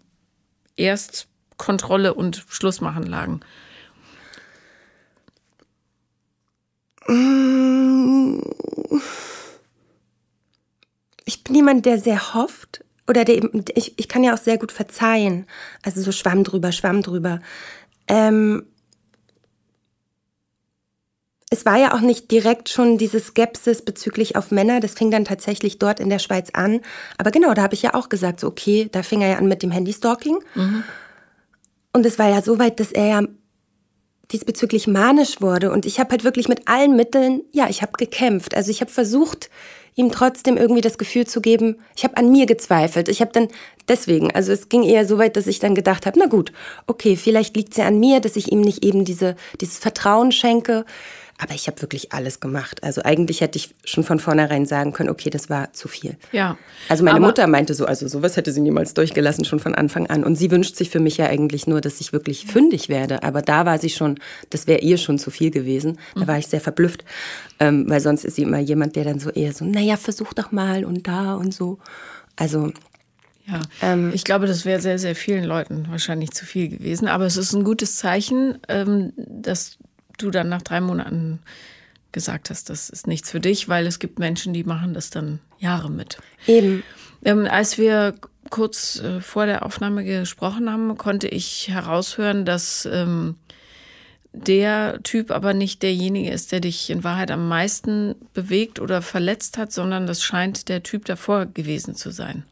Erstkontrolle 0.76 2.12
und 2.12 2.44
Schlussmachen 2.48 3.04
lagen? 3.04 3.40
Ich 11.24 11.44
bin 11.44 11.54
jemand, 11.54 11.86
der 11.86 11.98
sehr 11.98 12.34
hofft, 12.34 12.84
oder 13.08 13.24
der, 13.24 13.42
ich, 13.74 13.98
ich 13.98 14.08
kann 14.08 14.24
ja 14.24 14.34
auch 14.34 14.38
sehr 14.38 14.58
gut 14.58 14.72
verzeihen. 14.72 15.46
Also 15.82 16.00
so 16.02 16.12
Schwamm 16.12 16.44
drüber, 16.44 16.72
Schwamm 16.72 17.02
drüber. 17.02 17.40
Ähm, 18.08 18.66
es 21.50 21.64
war 21.64 21.76
ja 21.76 21.94
auch 21.94 22.00
nicht 22.00 22.30
direkt 22.30 22.68
schon 22.68 22.98
diese 22.98 23.20
Skepsis 23.20 23.82
bezüglich 23.82 24.34
auf 24.34 24.50
Männer. 24.50 24.80
Das 24.80 24.94
fing 24.94 25.10
dann 25.10 25.24
tatsächlich 25.24 25.78
dort 25.78 26.00
in 26.00 26.10
der 26.10 26.18
Schweiz 26.18 26.50
an. 26.52 26.80
Aber 27.18 27.30
genau, 27.30 27.54
da 27.54 27.62
habe 27.62 27.74
ich 27.74 27.82
ja 27.82 27.94
auch 27.94 28.08
gesagt, 28.08 28.40
so 28.40 28.48
okay, 28.48 28.88
da 28.90 29.02
fing 29.02 29.22
er 29.22 29.28
ja 29.28 29.38
an 29.38 29.46
mit 29.46 29.62
dem 29.62 29.70
Handystalking. 29.70 30.38
Mhm. 30.54 30.82
Und 31.92 32.04
es 32.04 32.18
war 32.18 32.28
ja 32.28 32.42
so 32.42 32.58
weit, 32.58 32.80
dass 32.80 32.90
er 32.90 33.06
ja 33.06 33.22
diesbezüglich 34.32 34.86
manisch 34.86 35.40
wurde. 35.40 35.70
Und 35.70 35.86
ich 35.86 36.00
habe 36.00 36.10
halt 36.10 36.24
wirklich 36.24 36.48
mit 36.48 36.68
allen 36.68 36.96
Mitteln, 36.96 37.42
ja, 37.52 37.68
ich 37.68 37.82
habe 37.82 37.92
gekämpft. 37.96 38.54
Also 38.54 38.70
ich 38.70 38.80
habe 38.80 38.90
versucht, 38.90 39.50
ihm 39.94 40.12
trotzdem 40.12 40.56
irgendwie 40.56 40.82
das 40.82 40.98
Gefühl 40.98 41.26
zu 41.26 41.40
geben, 41.40 41.78
ich 41.96 42.04
habe 42.04 42.16
an 42.16 42.30
mir 42.30 42.46
gezweifelt. 42.46 43.08
Ich 43.08 43.20
habe 43.20 43.32
dann 43.32 43.48
deswegen, 43.88 44.30
also 44.30 44.52
es 44.52 44.68
ging 44.68 44.82
eher 44.82 45.06
so 45.06 45.18
weit, 45.18 45.36
dass 45.36 45.46
ich 45.46 45.58
dann 45.58 45.74
gedacht 45.74 46.06
habe, 46.06 46.18
na 46.18 46.26
gut, 46.26 46.52
okay, 46.86 47.16
vielleicht 47.16 47.56
liegt 47.56 47.72
es 47.72 47.78
ja 47.78 47.86
an 47.86 47.98
mir, 47.98 48.20
dass 48.20 48.36
ich 48.36 48.52
ihm 48.52 48.60
nicht 48.60 48.84
eben 48.84 49.04
diese, 49.04 49.36
dieses 49.60 49.78
Vertrauen 49.78 50.32
schenke. 50.32 50.84
Aber 51.38 51.54
ich 51.54 51.66
habe 51.66 51.82
wirklich 51.82 52.12
alles 52.12 52.40
gemacht. 52.40 52.82
Also 52.82 53.02
eigentlich 53.04 53.42
hätte 53.42 53.58
ich 53.58 53.74
schon 53.84 54.04
von 54.04 54.18
vornherein 54.18 54.64
sagen 54.64 54.92
können, 54.92 55.10
okay, 55.10 55.28
das 55.28 55.50
war 55.50 55.72
zu 55.74 55.86
viel. 55.86 56.16
Ja. 56.32 56.56
Also 56.88 57.04
meine 57.04 57.20
Mutter 57.20 57.46
meinte 57.46 57.74
so, 57.74 57.84
also 57.84 58.08
sowas 58.08 58.36
hätte 58.36 58.52
sie 58.52 58.62
niemals 58.62 58.94
durchgelassen, 58.94 59.44
schon 59.44 59.60
von 59.60 59.74
Anfang 59.74 60.06
an. 60.06 60.24
Und 60.24 60.36
sie 60.36 60.50
wünscht 60.50 60.76
sich 60.76 60.88
für 60.88 61.00
mich 61.00 61.18
ja 61.18 61.26
eigentlich 61.26 61.66
nur, 61.66 61.82
dass 61.82 62.00
ich 62.00 62.14
wirklich 62.14 62.46
fündig 62.46 62.88
werde. 62.88 63.22
Aber 63.22 63.42
da 63.42 63.66
war 63.66 63.78
sie 63.78 63.90
schon, 63.90 64.18
das 64.48 64.66
wäre 64.66 64.80
ihr 64.80 64.96
schon 64.96 65.18
zu 65.18 65.30
viel 65.30 65.50
gewesen. 65.50 65.98
Da 66.14 66.22
mhm. 66.22 66.28
war 66.28 66.38
ich 66.38 66.46
sehr 66.46 66.60
verblüfft. 66.60 67.04
Ähm, 67.60 67.84
weil 67.88 68.00
sonst 68.00 68.24
ist 68.24 68.36
sie 68.36 68.42
immer 68.42 68.58
jemand, 68.58 68.96
der 68.96 69.04
dann 69.04 69.18
so 69.18 69.30
eher 69.30 69.52
so, 69.52 69.64
naja, 69.64 69.96
versuch 69.96 70.32
doch 70.32 70.52
mal 70.52 70.84
und 70.84 71.06
da 71.06 71.34
und 71.34 71.52
so. 71.52 71.78
Also 72.36 72.72
ja, 73.46 73.60
ähm, 73.80 74.10
ich 74.12 74.24
glaube, 74.24 74.46
das 74.46 74.64
wäre 74.64 74.80
sehr, 74.80 74.98
sehr 74.98 75.14
vielen 75.14 75.44
Leuten 75.44 75.86
wahrscheinlich 75.90 76.32
zu 76.32 76.44
viel 76.44 76.68
gewesen. 76.68 77.08
Aber 77.08 77.26
es 77.26 77.36
ist 77.36 77.52
ein 77.52 77.62
gutes 77.62 77.96
Zeichen, 77.96 78.58
ähm, 78.68 79.12
dass 79.16 79.78
du 80.16 80.30
dann 80.30 80.48
nach 80.48 80.62
drei 80.62 80.80
Monaten 80.80 81.40
gesagt 82.12 82.50
hast, 82.50 82.70
das 82.70 82.88
ist 82.88 83.06
nichts 83.06 83.30
für 83.30 83.40
dich, 83.40 83.68
weil 83.68 83.86
es 83.86 83.98
gibt 83.98 84.18
Menschen, 84.18 84.52
die 84.54 84.64
machen 84.64 84.94
das 84.94 85.10
dann 85.10 85.38
Jahre 85.58 85.90
mit. 85.90 86.18
Eben. 86.46 86.82
Ähm, 87.24 87.46
als 87.50 87.78
wir 87.78 88.14
kurz 88.50 89.00
äh, 89.00 89.20
vor 89.20 89.46
der 89.46 89.64
Aufnahme 89.64 90.04
gesprochen 90.04 90.70
haben, 90.70 90.96
konnte 90.96 91.28
ich 91.28 91.68
heraushören, 91.68 92.44
dass 92.44 92.88
ähm, 92.90 93.36
der 94.32 95.00
Typ 95.02 95.30
aber 95.30 95.54
nicht 95.54 95.82
derjenige 95.82 96.30
ist, 96.30 96.52
der 96.52 96.60
dich 96.60 96.90
in 96.90 97.04
Wahrheit 97.04 97.30
am 97.30 97.48
meisten 97.48 98.14
bewegt 98.34 98.80
oder 98.80 99.02
verletzt 99.02 99.58
hat, 99.58 99.72
sondern 99.72 100.06
das 100.06 100.22
scheint 100.22 100.68
der 100.68 100.82
Typ 100.82 101.06
davor 101.06 101.46
gewesen 101.46 101.94
zu 101.94 102.10
sein. 102.10 102.44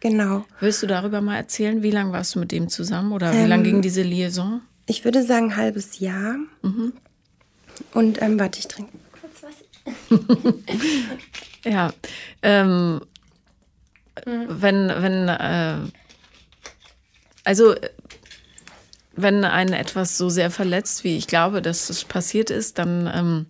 Genau. 0.00 0.44
Willst 0.60 0.82
du 0.82 0.86
darüber 0.86 1.20
mal 1.20 1.36
erzählen? 1.36 1.82
Wie 1.82 1.90
lange 1.90 2.12
warst 2.12 2.36
du 2.36 2.38
mit 2.38 2.52
dem 2.52 2.68
zusammen 2.68 3.12
oder 3.12 3.32
wie 3.32 3.38
ähm, 3.38 3.48
lange 3.48 3.64
ging 3.64 3.82
diese 3.82 4.02
Liaison? 4.02 4.60
Ich 4.88 5.04
würde 5.04 5.22
sagen, 5.22 5.56
halbes 5.56 6.00
Jahr. 6.00 6.36
Mhm. 6.62 6.94
Und 7.92 8.20
ähm, 8.22 8.40
warte, 8.40 8.58
ich 8.58 8.68
trinke 8.68 8.90
kurz 9.20 9.42
was. 9.42 10.18
ja. 11.64 11.92
Ähm, 12.42 13.00
mhm. 14.24 14.46
Wenn, 14.48 14.88
wenn, 14.88 15.28
äh, 15.28 15.76
also 17.44 17.74
wenn 19.12 19.44
einen 19.44 19.74
etwas 19.74 20.16
so 20.16 20.30
sehr 20.30 20.50
verletzt, 20.50 21.04
wie 21.04 21.18
ich 21.18 21.26
glaube, 21.26 21.60
dass 21.60 21.90
es 21.90 22.04
passiert 22.04 22.50
ist, 22.50 22.78
dann 22.78 23.10
ähm, 23.12 23.46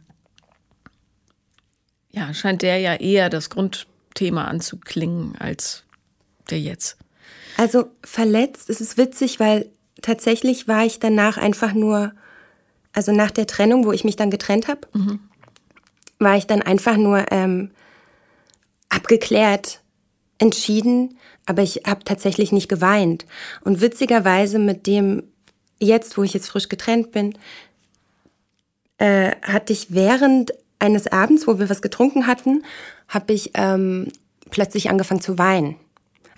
ja, 2.11 2.35
scheint 2.35 2.63
der 2.63 2.79
ja 2.79 2.95
eher 2.97 3.31
das 3.31 3.49
Grundthema 3.49 4.47
anzuklingen 4.47 5.37
als 5.39 5.85
der 6.51 6.61
jetzt. 6.61 6.97
Also 7.57 7.91
verletzt, 8.03 8.71
es 8.71 8.81
ist 8.81 8.97
witzig, 8.97 9.39
weil 9.39 9.71
tatsächlich 10.03 10.69
war 10.69 10.85
ich 10.85 10.99
danach 11.01 11.39
einfach 11.39 11.73
nur, 11.73 12.13
also 12.93 13.13
nach 13.13 13.31
der 13.31 13.47
Trennung, 13.47 13.85
wo 13.85 13.93
ich 13.93 14.05
mich 14.05 14.17
dann 14.17 14.31
getrennt 14.31 14.69
habe, 14.69 14.81
mhm. 14.93 15.21
war 16.19 16.37
ich 16.37 16.47
dann 16.47 16.63
einfach 16.63 16.97
nur 16.97 17.31
ähm, 17.31 17.71
abgeklärt, 18.89 19.81
entschieden, 20.39 21.19
aber 21.47 21.63
ich 21.63 21.83
habe 21.87 22.05
tatsächlich 22.05 22.53
nicht 22.53 22.69
geweint. 22.69 23.27
Und 23.63 23.81
witzigerweise 23.81 24.59
mit 24.59 24.87
dem 24.87 25.25
jetzt, 25.81 26.17
wo 26.17 26.23
ich 26.23 26.35
jetzt 26.35 26.49
frisch 26.49 26.69
getrennt 26.69 27.13
bin, 27.13 27.35
äh, 28.99 29.33
hatte 29.43 29.73
ich 29.73 29.95
während 29.95 30.53
eines 30.79 31.07
Abends, 31.07 31.47
wo 31.47 31.59
wir 31.59 31.71
was 31.71 31.83
getrunken 31.83 32.27
hatten, 32.27 32.65
habe 33.09 33.33
ich 33.33 33.53
ähm, 33.55 34.09
plötzlich 34.51 34.91
angefangen 34.91 35.21
zu 35.21 35.39
weinen. 35.39 35.77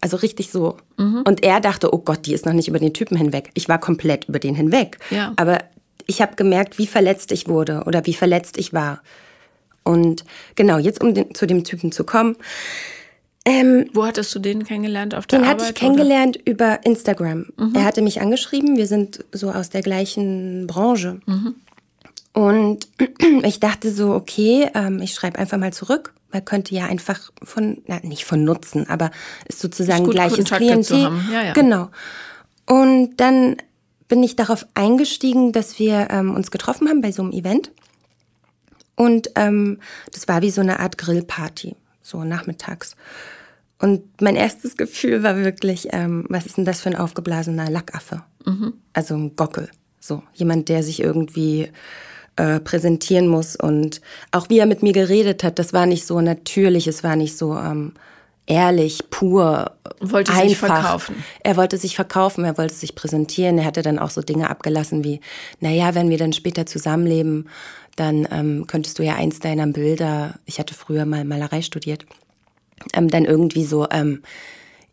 Also 0.01 0.17
richtig 0.17 0.51
so. 0.51 0.77
Mhm. 0.97 1.23
Und 1.27 1.43
er 1.45 1.61
dachte, 1.61 1.93
oh 1.93 1.99
Gott, 1.99 2.27
die 2.27 2.35
ist 2.35 2.47
noch 2.47 2.53
nicht 2.53 2.69
über 2.69 2.79
den 2.79 2.95
Typen 2.95 3.17
hinweg. 3.17 3.51
Ich 3.55 3.69
war 3.69 3.79
komplett 3.79 4.29
über 4.29 4.39
den 4.39 4.55
hinweg. 4.55 4.99
Ja. 5.11 5.33
Aber 5.37 5.59
ich 6.07 6.23
habe 6.23 6.37
gemerkt, 6.37 6.79
wie 6.79 6.87
verletzt 6.87 7.33
ich 7.33 7.49
wurde 7.49 7.85
oder 7.87 8.07
wie 8.07 8.15
verletzt 8.15 8.59
ich 8.59 8.73
war. 8.73 9.03
Und 9.85 10.25
genau, 10.55 10.79
jetzt 10.79 11.03
um 11.03 11.15
den, 11.15 11.35
zu 11.35 11.47
dem 11.47 11.65
Typen 11.65 11.93
zu 11.93 12.05
kommen. 12.05 12.37
Ähm, 13.45 13.87
Wo 13.95 14.05
hattest 14.05 14.35
du 14.35 14.39
den 14.39 14.65
kennengelernt? 14.65 15.15
Auf 15.15 15.27
der 15.27 15.39
den 15.39 15.45
Arbeit? 15.47 15.61
Hatte 15.61 15.73
ich 15.73 15.75
kennengelernt 15.75 16.37
oder? 16.37 16.51
über 16.51 16.81
Instagram. 16.85 17.47
Mhm. 17.57 17.75
Er 17.75 17.85
hatte 17.85 18.03
mich 18.03 18.21
angeschrieben. 18.21 18.77
Wir 18.77 18.87
sind 18.87 19.25
so 19.33 19.51
aus 19.51 19.71
der 19.71 19.83
gleichen 19.83 20.67
Branche. 20.67 21.21
Mhm. 21.27 21.55
Und 22.33 22.89
ich 23.43 23.61
dachte 23.61 23.91
so, 23.91 24.13
okay, 24.13 24.69
ähm, 24.75 25.01
ich 25.01 25.15
schreibe 25.15 25.39
einfach 25.39 25.59
mal 25.59 25.73
zurück. 25.73 26.13
Man 26.33 26.45
könnte 26.45 26.75
ja 26.75 26.87
einfach 26.87 27.31
von, 27.43 27.83
na, 27.87 28.01
nicht 28.03 28.25
von 28.25 28.45
Nutzen, 28.45 28.89
aber 28.89 29.11
ist 29.49 29.61
sozusagen 29.61 30.03
ist 30.03 30.07
gut, 30.07 30.15
gleiches 30.15 30.37
Kontakte 30.37 30.65
Klientel. 30.65 31.11
Ja, 31.33 31.43
ja. 31.43 31.53
Genau. 31.53 31.91
Und 32.67 33.17
dann 33.17 33.57
bin 34.09 34.23
ich 34.23 34.37
darauf 34.37 34.67
eingestiegen, 34.75 35.53
dass 35.53 35.79
wir 35.79 36.09
ähm, 36.11 36.35
uns 36.35 36.51
getroffen 36.51 36.89
haben 36.89 37.01
bei 37.01 37.13
so 37.13 37.23
einem 37.23 37.33
Event. 37.33 37.71
Und 38.97 39.31
ähm, 39.37 39.79
das 40.13 40.29
war 40.29 40.43
wie 40.43 40.51
so 40.51 40.61
eine 40.61 40.81
Art 40.81 40.99
Grillparty, 40.99 41.77
so 42.03 42.25
nachmittags. 42.25 42.97
Und 43.79 44.21
mein 44.21 44.37
erstes 44.37 44.77
Gefühl 44.77 45.23
war 45.23 45.37
wirklich, 45.37 45.89
ähm, 45.93 46.27
was 46.29 46.45
ist 46.45 46.59
denn 46.59 46.67
das 46.67 46.83
für 46.83 46.91
ein 46.91 46.97
aufgeblasener 46.97 47.71
Lackaffe? 47.71 48.23
Mhm. 48.45 48.75
Also 48.93 49.15
ein 49.15 49.37
Gockel. 49.37 49.71
So, 50.01 50.23
jemand, 50.35 50.69
der 50.69 50.83
sich 50.83 51.01
irgendwie 51.01 51.71
äh, 52.41 52.59
präsentieren 52.59 53.29
muss. 53.29 53.55
Und 53.55 54.01
auch 54.33 54.49
wie 54.49 54.59
er 54.59 54.67
mit 54.67 54.83
mir 54.83 54.95
geredet 54.95 55.45
hat, 55.45 55.59
das 55.59 55.75
war 55.75 55.85
nicht 55.85 56.07
so 56.07 56.23
natürlich, 56.23 56.87
es 56.87 57.05
war 57.05 57.15
nicht 57.15 57.37
so 57.37 57.55
ähm, 57.55 57.93
ehrlich, 58.47 59.11
pur, 59.11 59.73
wollte 60.01 60.33
einfach. 60.33 60.49
sich 60.49 60.57
verkaufen. 60.57 61.25
Er 61.43 61.59
wollte 61.59 61.77
sich 61.77 61.95
verkaufen, 61.97 62.45
er 62.45 62.57
wollte 62.57 62.75
sich 62.75 62.95
präsentieren. 62.95 63.59
Er 63.59 63.67
hatte 63.67 63.83
dann 63.83 63.99
auch 63.99 64.09
so 64.09 64.23
Dinge 64.23 64.49
abgelassen 64.49 65.05
wie, 65.05 65.21
naja, 65.61 65.95
wenn 65.95 66.09
wir 66.09 66.17
dann 66.17 66.33
später 66.33 66.65
zusammenleben, 66.65 67.49
dann 67.97 68.27
ähm, 68.31 68.67
könntest 68.67 68.99
du 68.99 69.03
ja 69.03 69.17
eins 69.17 69.41
deiner 69.41 69.67
Bilder, 69.67 70.37
ich 70.47 70.59
hatte 70.59 70.73
früher 70.73 71.05
mal 71.05 71.27
Malerei 71.27 71.61
studiert, 71.61 72.07
ähm, 72.95 73.09
dann 73.09 73.27
irgendwie 73.27 73.67
so 73.67 73.87
ähm, 73.91 74.23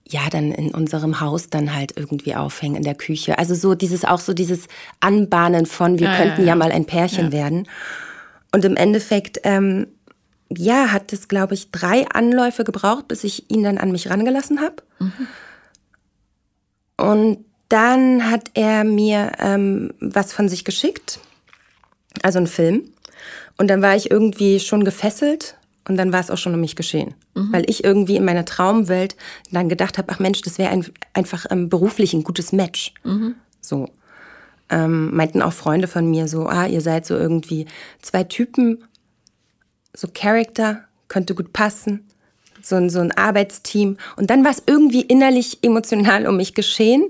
ja, 0.09 0.29
dann 0.29 0.51
in 0.51 0.73
unserem 0.73 1.19
Haus 1.19 1.49
dann 1.49 1.75
halt 1.75 1.97
irgendwie 1.97 2.35
aufhängen 2.35 2.75
in 2.77 2.83
der 2.83 2.95
Küche. 2.95 3.37
Also 3.37 3.55
so 3.55 3.75
dieses, 3.75 4.05
auch 4.05 4.19
so 4.19 4.33
dieses 4.33 4.67
Anbahnen 4.99 5.65
von, 5.65 5.99
wir 5.99 6.07
ja, 6.07 6.17
könnten 6.17 6.41
ja, 6.41 6.47
ja. 6.47 6.55
mal 6.55 6.71
ein 6.71 6.85
Pärchen 6.85 7.31
werden. 7.31 7.67
Und 8.53 8.63
im 8.63 8.77
Endeffekt, 8.77 9.41
ähm, 9.43 9.87
ja, 10.49 10.91
hat 10.91 11.11
es, 11.11 11.27
glaube 11.27 11.55
ich, 11.55 11.71
drei 11.71 12.07
Anläufe 12.07 12.63
gebraucht, 12.63 13.09
bis 13.09 13.25
ich 13.25 13.51
ihn 13.51 13.63
dann 13.63 13.77
an 13.77 13.91
mich 13.91 14.09
rangelassen 14.09 14.61
habe. 14.61 14.75
Mhm. 14.99 15.27
Und 16.97 17.45
dann 17.67 18.31
hat 18.31 18.51
er 18.53 18.85
mir 18.85 19.33
ähm, 19.39 19.93
was 19.99 20.31
von 20.31 20.47
sich 20.47 20.63
geschickt, 20.63 21.19
also 22.23 22.37
einen 22.37 22.47
Film. 22.47 22.91
Und 23.57 23.67
dann 23.67 23.81
war 23.81 23.95
ich 23.95 24.09
irgendwie 24.09 24.61
schon 24.61 24.85
gefesselt 24.85 25.56
und 25.87 25.97
dann 25.97 26.11
war 26.11 26.19
es 26.19 26.29
auch 26.29 26.37
schon 26.37 26.53
um 26.53 26.59
mich 26.59 26.75
geschehen. 26.75 27.15
Mhm. 27.33 27.53
Weil 27.53 27.69
ich 27.69 27.83
irgendwie 27.83 28.17
in 28.17 28.25
meiner 28.25 28.45
Traumwelt 28.45 29.15
dann 29.51 29.69
gedacht 29.69 29.97
habe, 29.97 30.11
ach 30.11 30.19
Mensch, 30.19 30.41
das 30.41 30.57
wäre 30.57 30.71
ein, 30.71 30.85
einfach 31.13 31.45
ähm, 31.49 31.69
beruflich 31.69 32.13
ein 32.13 32.23
gutes 32.23 32.51
Match. 32.51 32.93
Mhm. 33.03 33.35
So. 33.61 33.89
Ähm, 34.69 35.15
meinten 35.15 35.41
auch 35.41 35.53
Freunde 35.53 35.87
von 35.87 36.09
mir 36.09 36.27
so, 36.27 36.47
ah, 36.47 36.65
ihr 36.65 36.81
seid 36.81 37.05
so 37.05 37.15
irgendwie 37.15 37.67
zwei 38.01 38.25
Typen, 38.25 38.83
so 39.93 40.09
Charakter, 40.13 40.83
könnte 41.07 41.35
gut 41.35 41.53
passen. 41.53 42.07
So 42.61 42.75
ein, 42.75 42.89
so 42.89 42.99
ein 42.99 43.13
Arbeitsteam. 43.13 43.97
Und 44.17 44.29
dann 44.29 44.43
war 44.43 44.51
es 44.51 44.63
irgendwie 44.65 45.01
innerlich 45.01 45.59
emotional 45.61 46.27
um 46.27 46.35
mich 46.35 46.53
geschehen. 46.53 47.05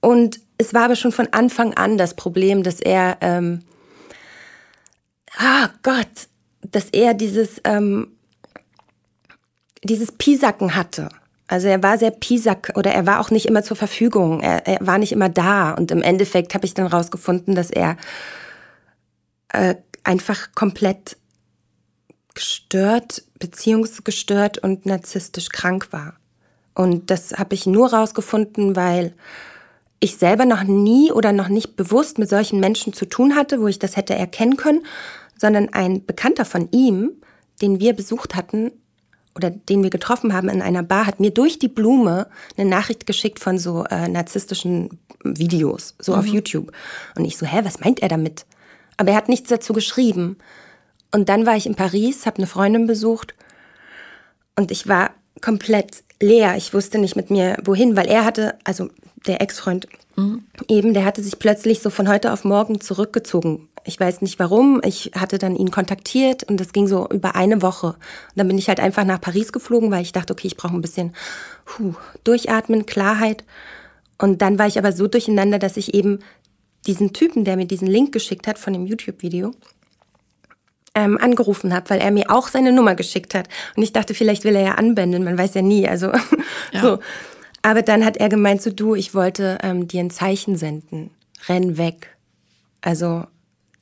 Und 0.00 0.38
es 0.56 0.72
war 0.72 0.84
aber 0.84 0.94
schon 0.94 1.10
von 1.10 1.26
Anfang 1.32 1.74
an 1.74 1.98
das 1.98 2.14
Problem, 2.14 2.62
dass 2.62 2.78
er, 2.78 3.16
ähm, 3.22 3.62
ah 5.36 5.70
Gott, 5.82 6.28
dass 6.70 6.90
er 6.90 7.14
dieses, 7.14 7.60
ähm, 7.64 8.08
dieses 9.82 10.12
Pisacken 10.12 10.74
hatte. 10.74 11.08
Also 11.48 11.68
er 11.68 11.82
war 11.82 11.98
sehr 11.98 12.12
Pisack 12.12 12.72
oder 12.76 12.92
er 12.92 13.06
war 13.06 13.20
auch 13.20 13.30
nicht 13.30 13.46
immer 13.46 13.62
zur 13.62 13.76
Verfügung. 13.76 14.40
Er, 14.40 14.66
er 14.66 14.86
war 14.86 14.98
nicht 14.98 15.12
immer 15.12 15.28
da. 15.28 15.72
Und 15.72 15.90
im 15.90 16.02
Endeffekt 16.02 16.54
habe 16.54 16.64
ich 16.64 16.74
dann 16.74 16.86
rausgefunden, 16.86 17.54
dass 17.54 17.70
er 17.70 17.96
äh, 19.48 19.74
einfach 20.04 20.52
komplett 20.54 21.16
gestört, 22.34 23.24
beziehungsgestört 23.38 24.58
und 24.58 24.86
narzisstisch 24.86 25.50
krank 25.50 25.88
war. 25.90 26.14
Und 26.74 27.10
das 27.10 27.32
habe 27.32 27.54
ich 27.54 27.66
nur 27.66 27.92
rausgefunden, 27.92 28.74
weil 28.76 29.12
ich 30.00 30.16
selber 30.16 30.46
noch 30.46 30.62
nie 30.64 31.12
oder 31.12 31.32
noch 31.32 31.48
nicht 31.48 31.76
bewusst 31.76 32.18
mit 32.18 32.28
solchen 32.28 32.60
Menschen 32.60 32.92
zu 32.92 33.04
tun 33.04 33.36
hatte, 33.36 33.60
wo 33.60 33.68
ich 33.68 33.78
das 33.78 33.96
hätte 33.96 34.14
erkennen 34.14 34.56
können 34.56 34.86
sondern 35.42 35.70
ein 35.70 36.06
Bekannter 36.06 36.44
von 36.44 36.68
ihm, 36.70 37.10
den 37.60 37.80
wir 37.80 37.94
besucht 37.94 38.36
hatten 38.36 38.70
oder 39.34 39.50
den 39.50 39.82
wir 39.82 39.90
getroffen 39.90 40.32
haben 40.32 40.48
in 40.48 40.62
einer 40.62 40.84
Bar, 40.84 41.04
hat 41.04 41.18
mir 41.18 41.32
durch 41.32 41.58
die 41.58 41.68
Blume 41.68 42.28
eine 42.56 42.70
Nachricht 42.70 43.06
geschickt 43.06 43.40
von 43.40 43.58
so 43.58 43.84
äh, 43.90 44.06
narzisstischen 44.06 45.00
Videos, 45.24 45.96
so 45.98 46.12
mhm. 46.12 46.18
auf 46.18 46.26
YouTube. 46.26 46.70
Und 47.16 47.24
ich 47.24 47.36
so, 47.36 47.44
hä, 47.44 47.62
was 47.64 47.80
meint 47.80 48.00
er 48.02 48.08
damit? 48.08 48.46
Aber 48.96 49.10
er 49.10 49.16
hat 49.16 49.28
nichts 49.28 49.48
dazu 49.48 49.72
geschrieben. 49.72 50.36
Und 51.10 51.28
dann 51.28 51.44
war 51.44 51.56
ich 51.56 51.66
in 51.66 51.74
Paris, 51.74 52.24
habe 52.24 52.36
eine 52.38 52.46
Freundin 52.46 52.86
besucht 52.86 53.34
und 54.56 54.70
ich 54.70 54.86
war 54.86 55.10
komplett 55.40 56.04
leer. 56.20 56.56
Ich 56.56 56.72
wusste 56.72 56.98
nicht 56.98 57.16
mit 57.16 57.30
mir 57.30 57.56
wohin, 57.64 57.96
weil 57.96 58.06
er 58.06 58.24
hatte, 58.24 58.54
also 58.62 58.90
der 59.26 59.42
Ex-Freund 59.42 59.88
mhm. 60.14 60.44
eben, 60.68 60.94
der 60.94 61.04
hatte 61.04 61.20
sich 61.20 61.40
plötzlich 61.40 61.82
so 61.82 61.90
von 61.90 62.08
heute 62.08 62.32
auf 62.32 62.44
morgen 62.44 62.80
zurückgezogen 62.80 63.68
ich 63.84 63.98
weiß 63.98 64.22
nicht 64.22 64.38
warum. 64.38 64.80
Ich 64.84 65.12
hatte 65.16 65.38
dann 65.38 65.56
ihn 65.56 65.70
kontaktiert 65.70 66.44
und 66.44 66.58
das 66.60 66.72
ging 66.72 66.86
so 66.86 67.08
über 67.08 67.34
eine 67.34 67.62
Woche. 67.62 67.88
Und 67.88 68.36
dann 68.36 68.48
bin 68.48 68.58
ich 68.58 68.68
halt 68.68 68.80
einfach 68.80 69.04
nach 69.04 69.20
Paris 69.20 69.52
geflogen, 69.52 69.90
weil 69.90 70.02
ich 70.02 70.12
dachte, 70.12 70.32
okay, 70.32 70.46
ich 70.46 70.56
brauche 70.56 70.74
ein 70.74 70.82
bisschen 70.82 71.14
puh, 71.64 71.94
Durchatmen, 72.24 72.86
Klarheit. 72.86 73.44
Und 74.18 74.42
dann 74.42 74.58
war 74.58 74.66
ich 74.66 74.78
aber 74.78 74.92
so 74.92 75.08
durcheinander, 75.08 75.58
dass 75.58 75.76
ich 75.76 75.94
eben 75.94 76.20
diesen 76.86 77.12
Typen, 77.12 77.44
der 77.44 77.56
mir 77.56 77.66
diesen 77.66 77.88
Link 77.88 78.12
geschickt 78.12 78.46
hat 78.46 78.58
von 78.58 78.72
dem 78.72 78.86
YouTube-Video, 78.86 79.52
ähm, 80.94 81.18
angerufen 81.18 81.74
habe, 81.74 81.90
weil 81.90 82.00
er 82.00 82.10
mir 82.10 82.30
auch 82.30 82.48
seine 82.48 82.72
Nummer 82.72 82.94
geschickt 82.94 83.34
hat. 83.34 83.48
Und 83.76 83.82
ich 83.82 83.92
dachte, 83.92 84.14
vielleicht 84.14 84.44
will 84.44 84.56
er 84.56 84.62
ja 84.62 84.74
anbändeln, 84.74 85.24
man 85.24 85.38
weiß 85.38 85.54
ja 85.54 85.62
nie. 85.62 85.88
Also 85.88 86.12
ja. 86.72 86.80
so. 86.80 86.98
Aber 87.62 87.82
dann 87.82 88.04
hat 88.04 88.16
er 88.16 88.28
gemeint, 88.28 88.60
so 88.60 88.70
du, 88.70 88.94
ich 88.94 89.14
wollte 89.14 89.58
ähm, 89.62 89.88
dir 89.88 90.00
ein 90.00 90.10
Zeichen 90.10 90.56
senden. 90.56 91.10
Renn 91.48 91.78
weg. 91.78 92.16
Also 92.80 93.24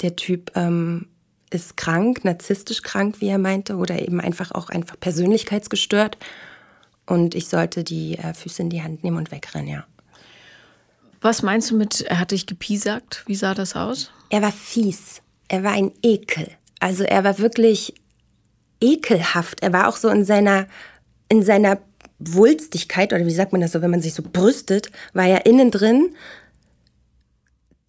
der 0.02 0.16
Typ 0.16 0.52
ähm, 0.54 1.06
ist 1.50 1.76
krank, 1.76 2.24
narzisstisch 2.24 2.82
krank, 2.82 3.16
wie 3.20 3.28
er 3.28 3.38
meinte, 3.38 3.76
oder 3.76 4.00
eben 4.00 4.20
einfach 4.20 4.52
auch 4.52 4.68
einfach 4.68 4.98
persönlichkeitsgestört. 4.98 6.16
Und 7.06 7.34
ich 7.34 7.48
sollte 7.48 7.82
die 7.82 8.18
äh, 8.18 8.34
Füße 8.34 8.62
in 8.62 8.70
die 8.70 8.82
Hand 8.82 9.02
nehmen 9.02 9.16
und 9.16 9.30
wegrennen, 9.30 9.68
ja. 9.68 9.84
Was 11.20 11.42
meinst 11.42 11.70
du 11.70 11.76
mit, 11.76 12.00
er 12.02 12.18
hat 12.18 12.30
dich 12.30 12.46
gepiesackt? 12.46 13.24
Wie 13.26 13.34
sah 13.34 13.52
das 13.52 13.76
aus? 13.76 14.10
Er 14.30 14.40
war 14.40 14.52
fies. 14.52 15.20
Er 15.48 15.62
war 15.62 15.72
ein 15.72 15.92
Ekel. 16.02 16.48
Also 16.78 17.04
er 17.04 17.24
war 17.24 17.38
wirklich 17.38 17.94
ekelhaft. 18.80 19.62
Er 19.62 19.72
war 19.72 19.88
auch 19.88 19.96
so 19.96 20.08
in 20.08 20.24
seiner, 20.24 20.66
in 21.28 21.42
seiner 21.42 21.78
Wulstigkeit, 22.20 23.12
oder 23.12 23.26
wie 23.26 23.34
sagt 23.34 23.52
man 23.52 23.60
das 23.60 23.72
so, 23.72 23.82
wenn 23.82 23.90
man 23.90 24.00
sich 24.00 24.14
so 24.14 24.22
brüstet, 24.22 24.90
war 25.12 25.26
er 25.26 25.44
innen 25.46 25.70
drin 25.70 26.14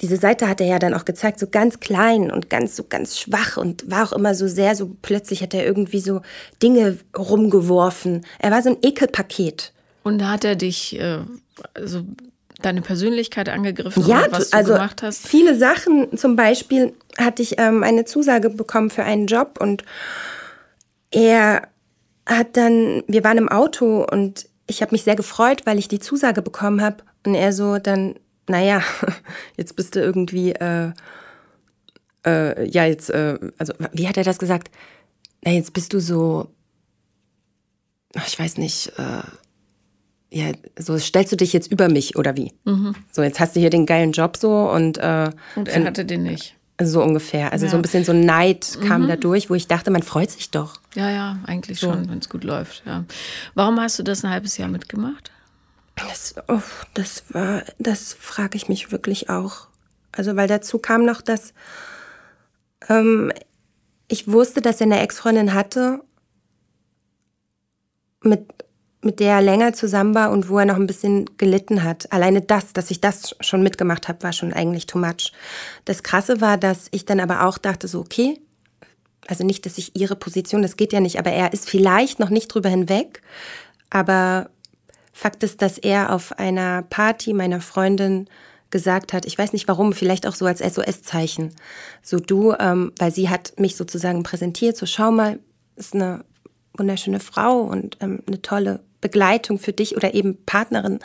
diese 0.01 0.17
Seite 0.17 0.47
hat 0.47 0.59
er 0.61 0.67
ja 0.67 0.79
dann 0.79 0.93
auch 0.93 1.05
gezeigt, 1.05 1.39
so 1.39 1.47
ganz 1.47 1.79
klein 1.79 2.31
und 2.31 2.49
ganz 2.49 2.75
so 2.75 2.83
ganz 2.83 3.19
schwach 3.19 3.57
und 3.57 3.89
war 3.89 4.03
auch 4.05 4.13
immer 4.13 4.33
so 4.33 4.47
sehr 4.47 4.75
so 4.75 4.95
plötzlich 5.01 5.41
hat 5.41 5.53
er 5.53 5.65
irgendwie 5.65 5.99
so 5.99 6.21
Dinge 6.61 6.97
rumgeworfen. 7.17 8.25
Er 8.39 8.51
war 8.51 8.61
so 8.61 8.69
ein 8.69 8.77
Ekelpaket. 8.81 9.73
Und 10.03 10.19
da 10.19 10.29
hat 10.29 10.43
er 10.43 10.55
dich 10.55 10.99
äh, 10.99 11.19
also 11.75 12.03
deine 12.61 12.81
Persönlichkeit 12.81 13.49
angegriffen 13.49 14.05
Ja, 14.07 14.25
was 14.29 14.49
du 14.49 14.57
also 14.57 14.73
gemacht 14.73 15.03
hast? 15.03 15.27
viele 15.27 15.55
Sachen. 15.55 16.17
Zum 16.17 16.35
Beispiel 16.35 16.93
hatte 17.17 17.41
ich 17.41 17.59
ähm, 17.59 17.83
eine 17.83 18.05
Zusage 18.05 18.49
bekommen 18.49 18.89
für 18.89 19.03
einen 19.03 19.27
Job 19.27 19.57
und 19.59 19.83
er 21.11 21.67
hat 22.25 22.55
dann, 22.57 23.03
wir 23.07 23.23
waren 23.23 23.37
im 23.37 23.49
Auto 23.49 24.05
und 24.09 24.47
ich 24.67 24.81
habe 24.81 24.93
mich 24.93 25.03
sehr 25.03 25.15
gefreut, 25.15 25.63
weil 25.65 25.79
ich 25.79 25.87
die 25.87 25.99
Zusage 25.99 26.41
bekommen 26.41 26.81
habe 26.81 26.97
und 27.25 27.35
er 27.35 27.51
so 27.51 27.77
dann, 27.77 28.15
naja, 28.51 28.81
jetzt 29.57 29.75
bist 29.75 29.95
du 29.95 29.99
irgendwie, 30.01 30.51
äh, 30.51 30.91
äh, 32.25 32.69
ja 32.69 32.85
jetzt, 32.85 33.09
äh, 33.09 33.39
also 33.57 33.73
wie 33.93 34.07
hat 34.07 34.17
er 34.17 34.23
das 34.23 34.37
gesagt? 34.37 34.69
Na 35.43 35.51
jetzt 35.51 35.73
bist 35.73 35.93
du 35.93 35.99
so, 35.99 36.49
ach, 38.15 38.27
ich 38.27 38.37
weiß 38.37 38.57
nicht, 38.57 38.91
äh, 38.97 39.23
ja, 40.33 40.51
so 40.77 40.97
stellst 40.97 41.31
du 41.31 41.35
dich 41.35 41.51
jetzt 41.51 41.71
über 41.71 41.89
mich 41.89 42.15
oder 42.15 42.37
wie? 42.37 42.53
So, 43.11 43.21
jetzt 43.21 43.39
hast 43.39 43.55
du 43.55 43.59
hier 43.59 43.69
den 43.69 43.85
geilen 43.85 44.11
Job 44.13 44.37
so 44.37 44.69
und, 44.69 44.97
äh, 44.97 45.29
Und 45.55 45.67
er 45.67 45.83
hatte 45.83 46.05
den 46.05 46.23
nicht. 46.23 46.55
so 46.81 47.03
ungefähr. 47.03 47.51
Also 47.51 47.65
Ja. 47.65 47.71
so 47.71 47.77
ein 47.77 47.81
bisschen 47.81 48.05
so 48.05 48.13
Neid 48.13 48.77
kam 48.87 49.07
da 49.07 49.15
durch, 49.17 49.49
wo 49.49 49.55
ich 49.55 49.67
dachte, 49.67 49.91
man 49.91 50.03
freut 50.03 50.31
sich 50.31 50.49
doch. 50.51 50.79
Ja, 50.95 51.09
ja, 51.09 51.39
eigentlich 51.45 51.79
schon, 51.79 52.09
wenn 52.09 52.19
es 52.19 52.29
gut 52.29 52.43
läuft. 52.45 52.83
Ja. 52.85 53.03
Warum 53.55 53.79
hast 53.81 53.99
du 53.99 54.03
das 54.03 54.23
ein 54.23 54.29
halbes 54.31 54.57
Jahr 54.57 54.69
mitgemacht? 54.69 55.31
Das, 55.95 56.35
oh, 56.47 56.61
das 56.93 57.23
war, 57.29 57.63
das 57.77 58.13
frage 58.13 58.57
ich 58.57 58.69
mich 58.69 58.91
wirklich 58.91 59.29
auch. 59.29 59.67
Also, 60.11 60.35
weil 60.35 60.47
dazu 60.47 60.79
kam 60.79 61.05
noch, 61.05 61.21
dass 61.21 61.53
ähm, 62.89 63.31
ich 64.07 64.27
wusste, 64.27 64.61
dass 64.61 64.81
er 64.81 64.87
eine 64.87 64.99
Ex-Freundin 64.99 65.53
hatte, 65.53 66.01
mit, 68.23 68.45
mit 69.01 69.19
der 69.19 69.35
er 69.35 69.41
länger 69.41 69.73
zusammen 69.73 70.13
war 70.13 70.31
und 70.31 70.49
wo 70.49 70.59
er 70.59 70.65
noch 70.65 70.75
ein 70.75 70.87
bisschen 70.87 71.37
gelitten 71.37 71.83
hat. 71.83 72.11
Alleine 72.11 72.41
das, 72.41 72.73
dass 72.73 72.91
ich 72.91 73.01
das 73.01 73.35
schon 73.39 73.63
mitgemacht 73.63 74.07
habe, 74.07 74.23
war 74.23 74.33
schon 74.33 74.53
eigentlich 74.53 74.85
too 74.85 74.99
much. 74.99 75.31
Das 75.85 76.03
Krasse 76.03 76.41
war, 76.41 76.57
dass 76.57 76.87
ich 76.91 77.05
dann 77.05 77.19
aber 77.19 77.45
auch 77.45 77.57
dachte, 77.57 77.87
so, 77.87 77.99
okay, 77.99 78.39
also 79.27 79.43
nicht, 79.45 79.65
dass 79.65 79.77
ich 79.77 79.95
ihre 79.95 80.15
Position, 80.15 80.61
das 80.61 80.77
geht 80.77 80.93
ja 80.93 80.99
nicht, 80.99 81.17
aber 81.17 81.31
er 81.31 81.53
ist 81.53 81.69
vielleicht 81.69 82.19
noch 82.19 82.29
nicht 82.29 82.47
drüber 82.47 82.69
hinweg. 82.69 83.21
Aber 83.89 84.49
Fakt 85.21 85.43
ist, 85.43 85.61
dass 85.61 85.77
er 85.77 86.11
auf 86.11 86.39
einer 86.39 86.81
Party 86.81 87.33
meiner 87.33 87.61
Freundin 87.61 88.27
gesagt 88.71 89.13
hat, 89.13 89.27
ich 89.27 89.37
weiß 89.37 89.53
nicht 89.53 89.67
warum, 89.67 89.93
vielleicht 89.93 90.25
auch 90.25 90.33
so 90.33 90.47
als 90.47 90.61
SOS-Zeichen. 90.61 91.51
So 92.01 92.17
du, 92.17 92.55
ähm, 92.59 92.91
weil 92.97 93.11
sie 93.13 93.29
hat 93.29 93.53
mich 93.59 93.75
sozusagen 93.75 94.23
präsentiert, 94.23 94.77
so 94.77 94.87
schau 94.87 95.11
mal, 95.11 95.37
ist 95.75 95.93
eine 95.93 96.25
wunderschöne 96.75 97.19
Frau 97.19 97.59
und 97.59 97.97
ähm, 97.99 98.23
eine 98.25 98.41
tolle 98.41 98.79
Begleitung 98.99 99.59
für 99.59 99.73
dich 99.73 99.95
oder 99.95 100.15
eben 100.15 100.43
Partnerin. 100.47 100.97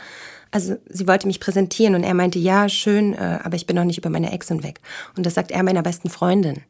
Also 0.49 0.77
sie 0.89 1.07
wollte 1.07 1.27
mich 1.27 1.39
präsentieren 1.39 1.93
und 1.93 2.03
er 2.03 2.15
meinte, 2.15 2.39
ja, 2.39 2.69
schön, 2.69 3.13
äh, 3.13 3.37
aber 3.43 3.55
ich 3.55 3.67
bin 3.67 3.75
noch 3.75 3.83
nicht 3.83 3.99
über 3.99 4.09
meine 4.09 4.31
Ex 4.31 4.47
hinweg. 4.47 4.79
Und 5.15 5.27
das 5.27 5.35
sagt 5.35 5.51
er 5.51 5.61
meiner 5.61 5.83
besten 5.83 6.09
Freundin. 6.09 6.63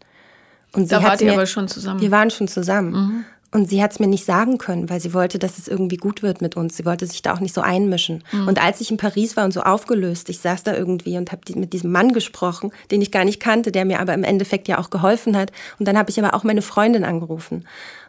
Und 0.74 0.92
Da 0.92 1.01
wart 1.01 1.22
ihr 1.22 1.32
aber 1.32 1.46
schon 1.46 1.70
zusammen. 1.70 2.01
Wir 2.01 2.12
waren 2.12 2.30
schon 2.30 2.50
zusammen. 2.50 3.25
Und 3.51 3.70
sie 3.70 3.82
hat 3.82 3.94
es 3.94 4.00
mir 4.00 4.08
nicht 4.08 4.25
sagen 4.25 4.58
können, 4.58 4.89
weil 4.89 5.00
sie 5.00 5.13
wollte, 5.13 5.39
dass 5.39 5.58
es 5.58 5.70
irgendwie 5.70 5.96
gut 5.96 6.22
wird 6.22 6.42
mit 6.42 6.58
uns. 6.58 6.75
Sie 6.75 6.86
wollte 6.86 7.08
sich 7.08 7.22
da 7.22 7.34
auch 7.34 7.39
nicht 7.39 7.56
so 7.56 7.62
einmischen. 7.62 8.24
Und 8.46 8.62
als 8.62 8.82
ich 8.82 8.92
in 8.92 8.98
Paris 8.98 9.38
war 9.38 9.46
und 9.46 9.54
so 9.54 9.62
aufgelöst, 9.62 10.27
ich 10.30 10.39
saß 10.39 10.63
da 10.63 10.75
irgendwie 10.75 11.18
und 11.18 11.32
habe 11.32 11.44
die, 11.48 11.58
mit 11.58 11.72
diesem 11.72 11.92
Mann 11.92 12.12
gesprochen, 12.12 12.72
den 12.92 13.01
ich 13.01 13.12
gar 13.12 13.24
nicht 13.24 13.39
kannte, 13.39 13.72
der 13.72 13.86
mir 13.86 14.01
aber 14.01 14.13
im 14.13 14.25
Endeffekt 14.25 14.68
ja 14.68 14.80
auch 14.80 14.89
geholfen 14.89 15.38
hat. 15.38 15.54
Und 15.80 15.88
dann 15.88 15.98
habe 15.98 16.10
ich 16.10 16.20
aber 16.20 16.34
auch 16.34 16.44
meine 16.44 16.62
Freundin 16.62 17.06
angerufen. 17.06 17.66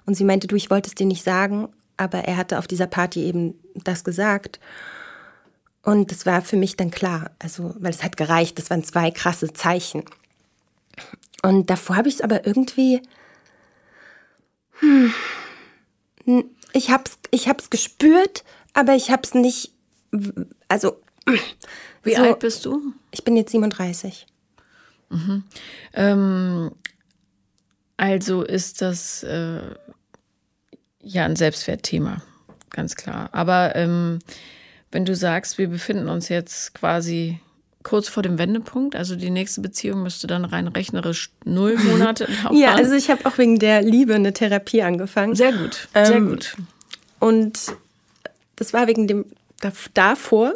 Und 0.07 0.15
sie 0.15 0.25
meinte, 0.25 0.49
du, 0.49 0.57
ich 0.57 0.71
wollte 0.71 0.89
es 0.89 0.97
dir 0.97 1.07
nicht 1.07 1.23
sagen, 1.23 1.69
aber 1.97 2.19
er 2.21 2.37
hatte 2.37 2.59
auf 2.59 2.67
dieser 2.67 2.89
Party 2.89 3.25
eben 3.25 3.55
das 3.75 4.03
gesagt. 4.03 4.59
Und 5.83 6.11
das 6.11 6.27
war 6.27 6.43
für 6.43 6.57
mich 6.57 6.77
dann 6.77 6.91
klar, 6.91 7.31
also, 7.39 7.75
weil 7.79 7.93
es 7.93 8.03
hat 8.03 8.17
gereicht, 8.17 8.59
das 8.59 8.71
waren 8.71 8.83
zwei 8.83 9.11
krasse 9.11 9.53
Zeichen. 9.53 10.03
Und 11.43 11.71
davor 11.71 11.97
habe 11.97 12.09
ich 12.09 12.17
es 12.17 12.21
aber 12.21 12.47
irgendwie, 12.47 13.01
hm, 14.81 16.45
ich 16.73 16.91
hab's, 16.91 17.19
ich 17.31 17.49
hab's 17.49 17.71
gespürt, 17.71 18.45
aber 18.75 18.95
ich 18.95 19.11
hab's 19.11 19.35
nicht, 19.35 19.73
also, 20.69 21.01
Wie 22.03 22.15
so- 22.15 22.23
alt 22.23 22.39
bist 22.41 22.65
du? 22.65 22.93
ich 23.11 23.25
bin 23.25 23.37
jetzt 23.37 23.53
37. 23.53 24.27
Ähm, 25.95 26.71
also 27.97 28.43
ist 28.43 28.83
das 28.83 29.23
äh, 29.23 29.75
ja 31.03 31.25
ein 31.25 31.35
Selbstwertthema, 31.37 32.23
ganz 32.71 32.95
klar. 32.95 33.31
Aber 33.33 33.75
ähm, 33.75 34.19
wenn 34.93 35.05
du 35.07 35.17
sagst, 35.17 35.57
wir 35.59 35.69
befinden 35.69 36.09
uns 36.09 36.29
jetzt 36.29 36.75
quasi 36.75 37.41
kurz 37.89 38.09
vor 38.09 38.23
dem 38.23 38.39
Wendepunkt, 38.39 38.95
also 38.95 39.17
die 39.17 39.31
nächste 39.31 39.61
Beziehung 39.63 40.03
müsste 40.03 40.27
dann 40.27 40.45
rein 40.45 40.69
rechnerisch 40.69 41.31
null 41.45 41.77
Monate 41.79 42.27
dauern. 42.45 42.57
Ja, 42.57 42.75
also 42.75 42.93
ich 42.95 43.11
habe 43.11 43.25
auch 43.27 43.39
wegen 43.39 43.59
der 43.59 43.81
Liebe 43.83 44.15
eine 44.15 44.33
Therapie 44.33 44.83
angefangen. 44.83 45.35
sehr 45.35 45.53
gut, 45.53 45.89
sehr 45.95 46.17
Ähm, 46.17 46.29
gut. 46.29 46.55
Und 47.19 47.59
das 48.57 48.73
war 48.73 48.87
wegen 48.89 49.07
dem 49.07 49.25
dav- 49.63 49.89
davor. 49.95 50.55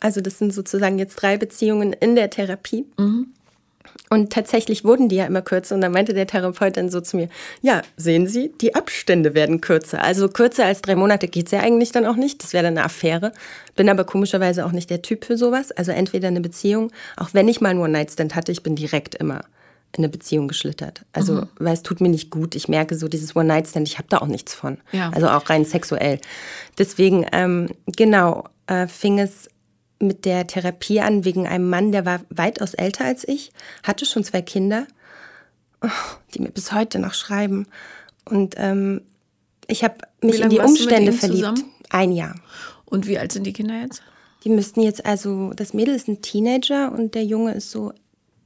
Also 0.00 0.20
das 0.20 0.38
sind 0.38 0.52
sozusagen 0.52 0.98
jetzt 0.98 1.16
drei 1.16 1.36
Beziehungen 1.38 1.92
in 1.92 2.16
der 2.16 2.30
Therapie. 2.30 2.84
Und 4.10 4.32
tatsächlich 4.32 4.84
wurden 4.84 5.08
die 5.08 5.16
ja 5.16 5.26
immer 5.26 5.42
kürzer. 5.42 5.74
Und 5.74 5.80
dann 5.80 5.92
meinte 5.92 6.14
der 6.14 6.26
Therapeut 6.26 6.76
dann 6.76 6.90
so 6.90 7.00
zu 7.00 7.16
mir, 7.16 7.28
ja, 7.62 7.82
sehen 7.96 8.26
Sie, 8.26 8.52
die 8.60 8.74
Abstände 8.74 9.34
werden 9.34 9.60
kürzer. 9.60 10.02
Also 10.02 10.28
kürzer 10.28 10.64
als 10.64 10.82
drei 10.82 10.96
Monate 10.96 11.28
geht's 11.28 11.50
ja 11.50 11.60
eigentlich 11.60 11.92
dann 11.92 12.06
auch 12.06 12.16
nicht. 12.16 12.42
Das 12.42 12.52
wäre 12.52 12.64
dann 12.64 12.76
eine 12.76 12.84
Affäre. 12.84 13.32
Bin 13.74 13.88
aber 13.88 14.04
komischerweise 14.04 14.64
auch 14.66 14.72
nicht 14.72 14.90
der 14.90 15.02
Typ 15.02 15.24
für 15.24 15.36
sowas. 15.36 15.72
Also 15.72 15.92
entweder 15.92 16.28
eine 16.28 16.40
Beziehung, 16.40 16.92
auch 17.16 17.30
wenn 17.32 17.48
ich 17.48 17.60
mal 17.60 17.70
einen 17.70 17.92
Nightstand 17.92 18.34
hatte, 18.34 18.52
ich 18.52 18.62
bin 18.62 18.76
direkt 18.76 19.14
immer 19.14 19.44
in 19.92 20.04
eine 20.04 20.08
Beziehung 20.08 20.48
geschlittert. 20.48 21.04
Also, 21.12 21.46
weil 21.58 21.72
es 21.72 21.82
tut 21.82 22.00
mir 22.00 22.08
nicht 22.08 22.30
gut. 22.30 22.54
Ich 22.54 22.68
merke 22.68 22.96
so, 22.96 23.08
dieses 23.08 23.34
One-Night-Stand, 23.34 23.88
ich 23.88 23.98
habe 23.98 24.08
da 24.10 24.18
auch 24.18 24.26
nichts 24.26 24.54
von. 24.54 24.78
Ja. 24.92 25.10
Also 25.10 25.28
auch 25.28 25.48
rein 25.48 25.64
sexuell. 25.64 26.20
Deswegen, 26.78 27.26
ähm, 27.32 27.70
genau, 27.86 28.44
äh, 28.66 28.86
fing 28.86 29.18
es 29.18 29.48
mit 29.98 30.24
der 30.24 30.46
Therapie 30.46 31.00
an 31.00 31.24
wegen 31.24 31.46
einem 31.46 31.68
Mann, 31.70 31.92
der 31.92 32.04
war 32.04 32.20
weitaus 32.28 32.74
älter 32.74 33.04
als 33.04 33.26
ich, 33.26 33.50
hatte 33.82 34.04
schon 34.06 34.24
zwei 34.24 34.42
Kinder, 34.42 34.86
oh, 35.82 35.88
die 36.34 36.40
mir 36.40 36.50
bis 36.50 36.72
heute 36.72 36.98
noch 36.98 37.14
schreiben. 37.14 37.66
Und 38.24 38.54
ähm, 38.58 39.00
ich 39.68 39.82
habe 39.84 39.96
mich 40.22 40.40
in 40.40 40.50
die 40.50 40.58
Umstände 40.58 41.12
verliebt. 41.12 41.38
zusammen? 41.38 41.64
Ein 41.90 42.12
Jahr. 42.12 42.34
Und 42.84 43.06
wie 43.06 43.18
alt 43.18 43.32
sind 43.32 43.44
die 43.46 43.52
Kinder 43.52 43.80
jetzt? 43.80 44.02
Die 44.44 44.50
müssten 44.50 44.80
jetzt 44.82 45.04
also, 45.06 45.52
das 45.54 45.72
Mädel 45.74 45.94
ist 45.94 46.08
ein 46.08 46.22
Teenager 46.22 46.92
und 46.92 47.14
der 47.14 47.24
Junge 47.24 47.54
ist 47.54 47.70
so 47.70 47.92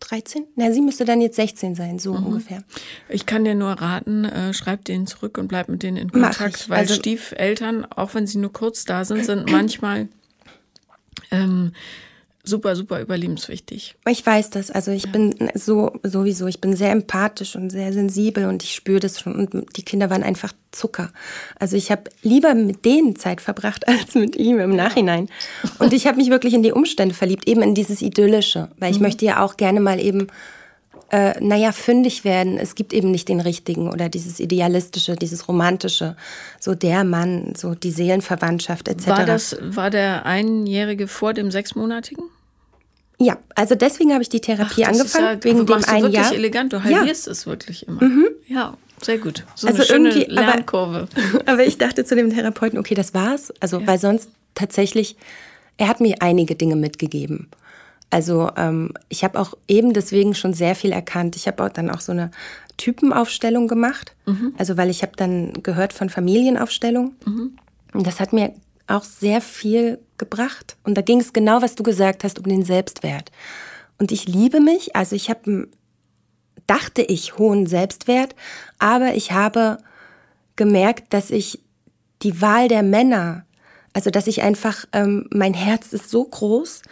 13. 0.00 0.46
Na, 0.56 0.72
sie 0.72 0.80
müsste 0.80 1.04
dann 1.04 1.20
jetzt 1.20 1.36
16 1.36 1.74
sein, 1.74 1.98
so 1.98 2.14
Mhm. 2.14 2.26
ungefähr. 2.26 2.62
Ich 3.10 3.26
kann 3.26 3.44
dir 3.44 3.54
nur 3.54 3.72
raten, 3.72 4.24
äh, 4.24 4.54
schreib 4.54 4.84
denen 4.86 5.06
zurück 5.06 5.36
und 5.36 5.48
bleib 5.48 5.68
mit 5.68 5.82
denen 5.82 5.98
in 5.98 6.10
Kontakt, 6.12 6.70
weil 6.70 6.78
Also- 6.78 6.94
Stiefeltern, 6.94 7.84
auch 7.84 8.14
wenn 8.14 8.26
sie 8.26 8.38
nur 8.38 8.52
kurz 8.52 8.84
da 8.86 9.04
sind, 9.04 9.26
sind 9.26 9.46
manchmal 9.50 10.08
ähm, 11.30 11.72
super, 12.42 12.74
super 12.74 13.00
überlebenswichtig. 13.00 13.96
Ich 14.08 14.24
weiß 14.24 14.50
das. 14.50 14.70
Also 14.70 14.90
ich 14.90 15.10
bin 15.12 15.34
so 15.54 15.92
sowieso, 16.02 16.46
ich 16.46 16.60
bin 16.60 16.74
sehr 16.74 16.90
empathisch 16.90 17.54
und 17.56 17.70
sehr 17.70 17.92
sensibel 17.92 18.46
und 18.46 18.62
ich 18.62 18.74
spüre 18.74 19.00
das 19.00 19.20
schon. 19.20 19.34
Und 19.34 19.76
die 19.76 19.84
Kinder 19.84 20.10
waren 20.10 20.22
einfach 20.22 20.52
Zucker. 20.72 21.10
Also 21.58 21.76
ich 21.76 21.90
habe 21.90 22.04
lieber 22.22 22.54
mit 22.54 22.84
denen 22.84 23.16
Zeit 23.16 23.40
verbracht 23.40 23.88
als 23.88 24.14
mit 24.14 24.36
ihm 24.36 24.58
im 24.58 24.74
Nachhinein. 24.74 25.28
Und 25.78 25.92
ich 25.92 26.06
habe 26.06 26.16
mich 26.16 26.30
wirklich 26.30 26.54
in 26.54 26.62
die 26.62 26.72
Umstände 26.72 27.14
verliebt, 27.14 27.48
eben 27.48 27.62
in 27.62 27.74
dieses 27.74 28.02
Idyllische, 28.02 28.68
weil 28.78 28.90
ich 28.90 29.00
möchte 29.00 29.24
ja 29.24 29.44
auch 29.44 29.56
gerne 29.56 29.80
mal 29.80 30.00
eben 30.00 30.28
äh, 31.10 31.34
naja, 31.40 31.72
fündig 31.72 32.24
werden. 32.24 32.56
Es 32.58 32.74
gibt 32.74 32.92
eben 32.92 33.10
nicht 33.10 33.28
den 33.28 33.40
richtigen 33.40 33.90
oder 33.90 34.08
dieses 34.08 34.38
Idealistische, 34.40 35.16
dieses 35.16 35.48
Romantische, 35.48 36.16
so 36.60 36.74
der 36.74 37.04
Mann, 37.04 37.54
so 37.56 37.74
die 37.74 37.90
Seelenverwandtschaft 37.90 38.88
etc. 38.88 39.06
War 39.08 39.26
das, 39.26 39.56
war 39.60 39.90
der 39.90 40.24
Einjährige 40.26 41.08
vor 41.08 41.32
dem 41.34 41.50
Sechsmonatigen? 41.50 42.24
Ja, 43.18 43.36
also 43.54 43.74
deswegen 43.74 44.12
habe 44.12 44.22
ich 44.22 44.28
die 44.30 44.40
Therapie 44.40 44.80
ist 44.82 44.88
angefangen, 44.88 45.24
ja, 45.38 45.44
wegen 45.44 45.58
du 45.58 45.64
dem 45.74 45.84
einen 45.84 46.02
wirklich 46.04 46.14
Jahr. 46.22 46.32
elegant, 46.34 46.72
du 46.72 46.76
Ja. 46.78 46.82
Mhm. 46.84 46.94
halbierst 46.96 47.28
es 47.28 47.46
wirklich 47.46 47.86
immer. 47.86 48.00
Ja, 48.46 48.76
sehr 49.02 49.18
gut. 49.18 49.44
So 49.54 49.66
Also 49.66 49.78
eine 49.78 49.86
schöne 49.86 50.08
irgendwie, 50.10 50.38
aber- 50.38 50.46
Lernkurve. 50.46 51.08
Aber 51.46 51.64
ich 51.64 51.76
dachte 51.76 52.04
zu 52.04 52.14
dem 52.16 52.30
Therapeuten, 52.32 52.78
okay, 52.78 52.94
das 52.94 53.12
war's. 53.12 53.52
Also, 53.60 53.86
weil 53.86 53.98
sonst 53.98 54.30
tatsächlich, 54.54 55.16
er 55.76 55.88
hat 55.88 56.00
mir 56.00 56.16
einige 56.20 56.54
Dinge 56.54 56.76
mitgegeben. 56.76 57.48
Also, 58.10 58.50
ähm, 58.56 58.92
ich 59.08 59.22
habe 59.24 59.38
auch 59.38 59.54
eben 59.68 59.92
deswegen 59.92 60.34
schon 60.34 60.52
sehr 60.52 60.74
viel 60.74 60.92
erkannt. 60.92 61.36
Ich 61.36 61.46
habe 61.46 61.64
auch 61.64 61.68
dann 61.68 61.90
auch 61.90 62.00
so 62.00 62.12
eine 62.12 62.30
Typenaufstellung 62.76 63.68
gemacht. 63.68 64.14
Also, 64.58 64.76
weil 64.76 64.90
ich 64.90 65.02
habe 65.02 65.12
dann 65.16 65.52
gehört 65.62 65.92
von 65.92 66.08
Familienaufstellung. 66.10 67.14
Und 67.94 68.06
das 68.06 68.18
hat 68.20 68.32
mir 68.32 68.52
auch 68.88 69.04
sehr 69.04 69.40
viel 69.40 69.98
gebracht. 70.18 70.76
Und 70.82 70.96
da 70.96 71.02
ging 71.02 71.20
es 71.20 71.32
genau, 71.32 71.62
was 71.62 71.76
du 71.76 71.82
gesagt 71.84 72.24
hast, 72.24 72.38
um 72.38 72.44
den 72.44 72.64
Selbstwert. 72.64 73.30
und 73.98 74.10
ich 74.12 74.26
liebe 74.26 74.60
mich. 74.60 74.96
Also 74.96 75.14
ich 75.14 75.28
habe, 75.30 75.68
dachte 76.66 77.02
ich, 77.02 77.38
hohen 77.38 77.66
Selbstwert, 77.66 78.34
aber 78.78 79.14
ich 79.14 79.30
habe 79.32 79.78
gemerkt, 80.56 81.12
dass 81.12 81.30
ich 81.30 81.60
die 82.22 82.40
Wahl 82.40 82.68
der 82.68 82.82
Männer, 82.82 83.44
also 83.92 84.10
dass 84.10 84.26
ich 84.26 84.42
einfach, 84.42 84.86
ähm, 84.92 85.28
mein 85.30 85.54
Herz 85.54 85.92
ist 85.92 86.10
so 86.10 86.24
groß, 86.24 86.82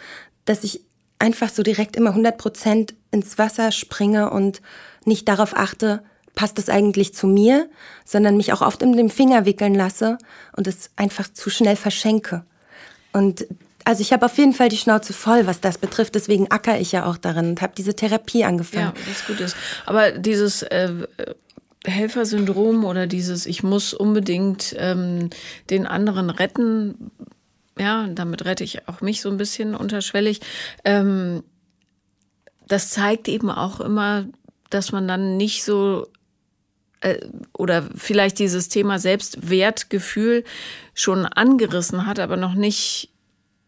dass 0.45 0.63
ich 0.63 0.81
einfach 1.19 1.49
so 1.49 1.63
direkt 1.63 1.95
immer 1.95 2.09
100 2.11 2.37
Prozent 2.37 2.95
ins 3.11 3.37
Wasser 3.37 3.71
springe 3.71 4.29
und 4.31 4.61
nicht 5.05 5.27
darauf 5.27 5.55
achte, 5.55 6.01
passt 6.35 6.57
es 6.57 6.69
eigentlich 6.69 7.13
zu 7.13 7.27
mir, 7.27 7.69
sondern 8.05 8.37
mich 8.37 8.53
auch 8.53 8.61
oft 8.61 8.81
in 8.81 8.95
den 8.95 9.09
Finger 9.09 9.45
wickeln 9.45 9.75
lasse 9.75 10.17
und 10.55 10.67
es 10.67 10.89
einfach 10.95 11.31
zu 11.31 11.49
schnell 11.49 11.75
verschenke. 11.75 12.45
Und 13.11 13.45
also 13.83 14.01
ich 14.01 14.13
habe 14.13 14.25
auf 14.25 14.37
jeden 14.37 14.53
Fall 14.53 14.69
die 14.69 14.77
Schnauze 14.77 15.13
voll, 15.13 15.47
was 15.47 15.61
das 15.61 15.77
betrifft. 15.77 16.15
Deswegen 16.15 16.51
acker 16.51 16.79
ich 16.79 16.91
ja 16.91 17.05
auch 17.05 17.17
darin 17.17 17.49
und 17.49 17.61
habe 17.61 17.73
diese 17.75 17.95
Therapie 17.95 18.45
angefangen. 18.45 18.93
Ja, 18.95 19.09
was 19.09 19.25
gut 19.25 19.39
ist. 19.39 19.55
Aber 19.85 20.11
dieses 20.11 20.61
äh, 20.61 20.93
Helfersyndrom 21.85 22.85
oder 22.85 23.07
dieses 23.07 23.45
Ich 23.45 23.63
muss 23.63 23.93
unbedingt 23.93 24.75
ähm, 24.77 25.29
den 25.69 25.87
anderen 25.87 26.29
retten, 26.29 27.11
ja, 27.79 28.07
damit 28.07 28.45
rette 28.45 28.63
ich 28.63 28.87
auch 28.87 29.01
mich 29.01 29.21
so 29.21 29.29
ein 29.29 29.37
bisschen 29.37 29.75
unterschwellig. 29.75 30.41
Ähm, 30.83 31.43
das 32.67 32.89
zeigt 32.91 33.27
eben 33.27 33.49
auch 33.49 33.79
immer, 33.79 34.25
dass 34.69 34.91
man 34.91 35.07
dann 35.07 35.37
nicht 35.37 35.63
so 35.63 36.07
äh, 37.01 37.19
oder 37.53 37.87
vielleicht 37.95 38.39
dieses 38.39 38.69
Thema 38.69 38.99
Selbstwertgefühl 38.99 40.43
schon 40.93 41.25
angerissen 41.25 42.05
hat, 42.05 42.19
aber 42.19 42.37
noch 42.37 42.53
nicht 42.53 43.09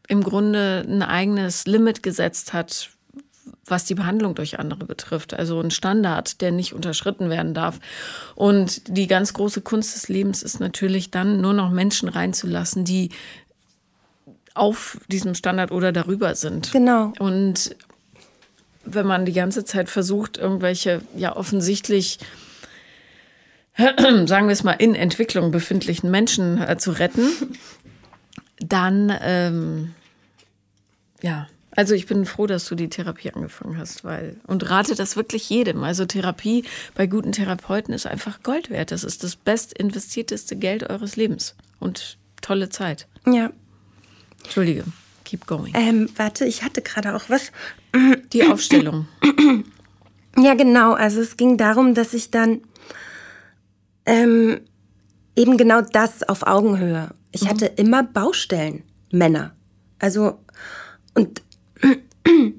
im 0.07 0.23
Grunde 0.23 0.85
ein 0.87 1.01
eigenes 1.03 1.65
Limit 1.65 2.03
gesetzt 2.03 2.53
hat, 2.53 2.89
was 3.65 3.85
die 3.85 3.95
Behandlung 3.95 4.35
durch 4.35 4.59
andere 4.59 4.85
betrifft. 4.85 5.33
Also 5.33 5.59
ein 5.59 5.71
Standard, 5.71 6.41
der 6.41 6.51
nicht 6.51 6.73
unterschritten 6.73 7.29
werden 7.29 7.53
darf. 7.53 7.79
Und 8.35 8.87
die 8.89 9.07
ganz 9.07 9.33
große 9.33 9.61
Kunst 9.61 9.95
des 9.95 10.09
Lebens 10.09 10.43
ist 10.43 10.59
natürlich 10.59 11.11
dann 11.11 11.41
nur 11.41 11.53
noch 11.53 11.71
Menschen 11.71 12.09
reinzulassen, 12.09 12.83
die 12.83 13.09
auf 14.53 14.97
diesem 15.07 15.35
Standard 15.35 15.71
oder 15.71 15.91
darüber 15.91 16.35
sind. 16.35 16.71
Genau. 16.71 17.13
Und 17.19 17.75
wenn 18.83 19.05
man 19.05 19.25
die 19.25 19.33
ganze 19.33 19.63
Zeit 19.65 19.89
versucht, 19.89 20.37
irgendwelche 20.37 21.01
ja 21.15 21.35
offensichtlich 21.35 22.19
sagen 23.77 24.47
wir 24.47 24.53
es 24.53 24.63
mal, 24.63 24.73
in 24.73 24.95
Entwicklung 24.95 25.51
befindlichen 25.51 26.11
Menschen 26.11 26.61
äh, 26.61 26.77
zu 26.77 26.91
retten, 26.91 27.27
dann, 28.59 29.15
ähm, 29.21 29.93
ja, 31.21 31.47
also 31.73 31.95
ich 31.95 32.05
bin 32.05 32.25
froh, 32.25 32.47
dass 32.47 32.65
du 32.65 32.75
die 32.75 32.89
Therapie 32.89 33.31
angefangen 33.31 33.77
hast, 33.77 34.03
weil 34.03 34.35
und 34.45 34.69
rate 34.69 34.93
das 34.95 35.15
wirklich 35.15 35.49
jedem. 35.49 35.83
Also 35.83 36.05
Therapie 36.05 36.65
bei 36.95 37.07
guten 37.07 37.31
Therapeuten 37.31 37.93
ist 37.93 38.05
einfach 38.05 38.43
Gold 38.43 38.69
wert. 38.69 38.91
Das 38.91 39.05
ist 39.05 39.23
das 39.23 39.37
best 39.37 39.71
investierteste 39.73 40.57
Geld 40.57 40.89
eures 40.89 41.15
Lebens 41.15 41.55
und 41.79 42.17
tolle 42.41 42.67
Zeit. 42.69 43.07
Ja. 43.25 43.51
Entschuldige, 44.51 44.83
keep 45.23 45.47
going. 45.47 45.73
Ähm, 45.77 46.09
warte, 46.17 46.43
ich 46.43 46.61
hatte 46.61 46.81
gerade 46.81 47.15
auch 47.15 47.29
was. 47.29 47.53
Die 48.33 48.43
Aufstellung. 48.45 49.07
Ja, 50.37 50.53
genau. 50.53 50.93
Also 50.93 51.19
es 51.19 51.35
ging 51.35 51.57
darum, 51.57 51.93
dass 51.93 52.13
ich 52.13 52.31
dann 52.31 52.61
ähm, 54.05 54.61
eben 55.35 55.57
genau 55.57 55.81
das 55.81 56.23
auf 56.23 56.47
Augenhöhe. 56.47 57.09
Ich 57.33 57.43
mhm. 57.43 57.49
hatte 57.49 57.65
immer 57.65 58.01
Baustellen, 58.01 58.83
Männer. 59.11 59.53
Also, 59.99 60.39
und 61.15 61.41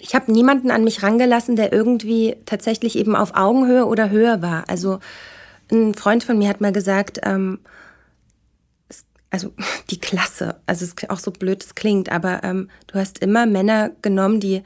ich 0.00 0.16
habe 0.16 0.32
niemanden 0.32 0.72
an 0.72 0.82
mich 0.82 1.04
rangelassen, 1.04 1.54
der 1.54 1.72
irgendwie 1.72 2.34
tatsächlich 2.44 2.98
eben 2.98 3.14
auf 3.14 3.36
Augenhöhe 3.36 3.86
oder 3.86 4.10
höher 4.10 4.42
war. 4.42 4.68
Also, 4.68 4.98
ein 5.70 5.94
Freund 5.94 6.24
von 6.24 6.38
mir 6.38 6.48
hat 6.48 6.60
mal 6.60 6.72
gesagt, 6.72 7.20
ähm, 7.22 7.60
also 9.30 9.52
die 9.90 10.00
Klasse, 10.00 10.56
also 10.66 10.84
es 10.84 10.92
ist 10.92 11.10
auch 11.10 11.18
so 11.18 11.30
blöd 11.30 11.62
es 11.62 11.74
klingt, 11.74 12.10
aber 12.10 12.42
ähm, 12.44 12.68
du 12.86 12.98
hast 12.98 13.18
immer 13.18 13.46
Männer 13.46 13.90
genommen, 14.02 14.40
die, 14.40 14.62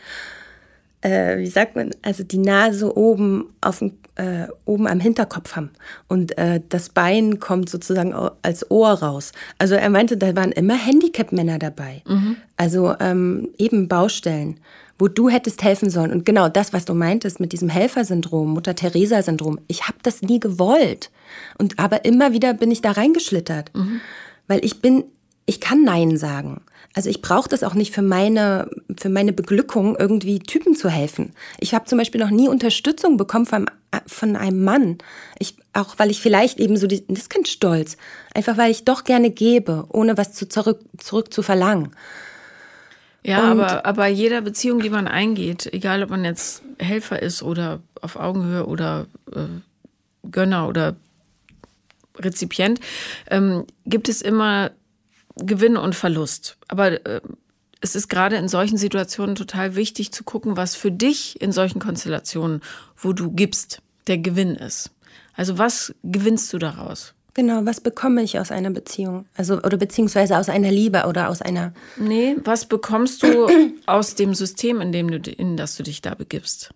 äh, 1.02 1.38
wie 1.38 1.46
sagt 1.46 1.76
man, 1.76 1.90
also 2.02 2.24
die 2.24 2.38
Nase 2.38 2.96
oben 2.96 3.54
auf 3.60 3.78
dem 3.78 3.92
äh, 4.16 4.48
oben 4.66 4.86
am 4.86 5.00
Hinterkopf 5.00 5.56
haben 5.56 5.70
und 6.08 6.36
äh, 6.36 6.60
das 6.68 6.90
Bein 6.90 7.38
kommt 7.38 7.70
sozusagen 7.70 8.12
als 8.42 8.70
Ohr 8.70 8.90
raus. 8.90 9.32
Also 9.56 9.76
er 9.76 9.88
meinte, 9.88 10.18
da 10.18 10.36
waren 10.36 10.52
immer 10.52 10.74
Handicap-Männer 10.74 11.58
dabei. 11.58 12.02
Mhm. 12.06 12.36
Also 12.56 12.94
ähm, 13.00 13.48
eben 13.56 13.88
Baustellen, 13.88 14.58
wo 14.98 15.08
du 15.08 15.30
hättest 15.30 15.62
helfen 15.62 15.88
sollen. 15.88 16.12
Und 16.12 16.26
genau 16.26 16.50
das, 16.50 16.74
was 16.74 16.84
du 16.84 16.92
meintest 16.92 17.40
mit 17.40 17.52
diesem 17.52 17.70
Helfersyndrom, 17.70 18.52
Mutter-Theresa-Syndrom, 18.52 19.58
ich 19.68 19.88
habe 19.88 19.98
das 20.02 20.20
nie 20.20 20.38
gewollt. 20.38 21.10
Und 21.56 21.78
aber 21.78 22.04
immer 22.04 22.34
wieder 22.34 22.52
bin 22.52 22.70
ich 22.70 22.82
da 22.82 22.92
reingeschlittert, 22.92 23.70
mhm. 23.74 24.02
Weil 24.50 24.64
ich 24.64 24.80
bin, 24.80 25.04
ich 25.46 25.60
kann 25.60 25.84
Nein 25.84 26.16
sagen. 26.16 26.62
Also 26.92 27.08
ich 27.08 27.22
brauche 27.22 27.48
das 27.48 27.62
auch 27.62 27.74
nicht 27.74 27.94
für 27.94 28.02
meine, 28.02 28.68
für 28.98 29.08
meine 29.08 29.32
Beglückung, 29.32 29.94
irgendwie 29.96 30.40
Typen 30.40 30.74
zu 30.74 30.90
helfen. 30.90 31.34
Ich 31.60 31.72
habe 31.72 31.84
zum 31.84 31.98
Beispiel 31.98 32.20
noch 32.20 32.30
nie 32.30 32.48
Unterstützung 32.48 33.16
bekommen 33.16 33.46
von, 33.46 33.70
von 34.08 34.34
einem 34.34 34.64
Mann. 34.64 34.98
Ich, 35.38 35.54
auch 35.72 36.00
weil 36.00 36.10
ich 36.10 36.20
vielleicht 36.20 36.58
eben 36.58 36.76
so, 36.76 36.88
die, 36.88 37.06
das 37.06 37.20
ist 37.20 37.30
kein 37.30 37.44
Stolz, 37.44 37.96
einfach 38.34 38.58
weil 38.58 38.72
ich 38.72 38.84
doch 38.84 39.04
gerne 39.04 39.30
gebe, 39.30 39.84
ohne 39.88 40.18
was 40.18 40.32
zu 40.32 40.48
zurück, 40.48 40.80
zurück 40.98 41.32
zu 41.32 41.42
verlangen. 41.42 41.90
Ja, 43.22 43.42
aber, 43.52 43.86
aber 43.86 44.08
jeder 44.08 44.40
Beziehung, 44.40 44.80
die 44.80 44.90
man 44.90 45.06
eingeht, 45.06 45.72
egal 45.72 46.02
ob 46.02 46.10
man 46.10 46.24
jetzt 46.24 46.62
Helfer 46.78 47.22
ist 47.22 47.44
oder 47.44 47.78
auf 48.00 48.16
Augenhöhe 48.16 48.66
oder 48.66 49.06
äh, 49.32 50.28
Gönner 50.28 50.66
oder 50.66 50.96
Rezipient, 52.20 52.80
ähm, 53.30 53.64
gibt 53.86 54.08
es 54.08 54.22
immer 54.22 54.70
Gewinn 55.36 55.76
und 55.76 55.94
Verlust. 55.94 56.56
Aber 56.68 57.04
äh, 57.06 57.20
es 57.80 57.94
ist 57.94 58.08
gerade 58.08 58.36
in 58.36 58.48
solchen 58.48 58.76
Situationen 58.76 59.36
total 59.36 59.74
wichtig 59.74 60.12
zu 60.12 60.24
gucken, 60.24 60.56
was 60.56 60.74
für 60.74 60.90
dich 60.90 61.40
in 61.40 61.52
solchen 61.52 61.80
Konstellationen, 61.80 62.60
wo 62.96 63.12
du 63.12 63.30
gibst, 63.30 63.80
der 64.06 64.18
Gewinn 64.18 64.54
ist. 64.54 64.90
Also 65.34 65.58
was 65.58 65.94
gewinnst 66.02 66.52
du 66.52 66.58
daraus? 66.58 67.14
Genau, 67.34 67.64
was 67.64 67.80
bekomme 67.80 68.22
ich 68.22 68.38
aus 68.38 68.50
einer 68.50 68.70
Beziehung? 68.70 69.24
Also, 69.36 69.62
oder 69.62 69.76
beziehungsweise 69.76 70.36
aus 70.36 70.48
einer 70.48 70.70
Liebe 70.70 71.04
oder 71.06 71.28
aus 71.28 71.40
einer. 71.40 71.72
Nee, 71.96 72.36
was 72.44 72.66
bekommst 72.66 73.22
du 73.22 73.48
aus 73.86 74.16
dem 74.16 74.34
System, 74.34 74.80
in 74.80 74.92
dem 74.92 75.10
du, 75.10 75.30
in 75.30 75.56
das 75.56 75.76
du 75.76 75.82
dich 75.82 76.02
da 76.02 76.14
begibst? 76.14 76.70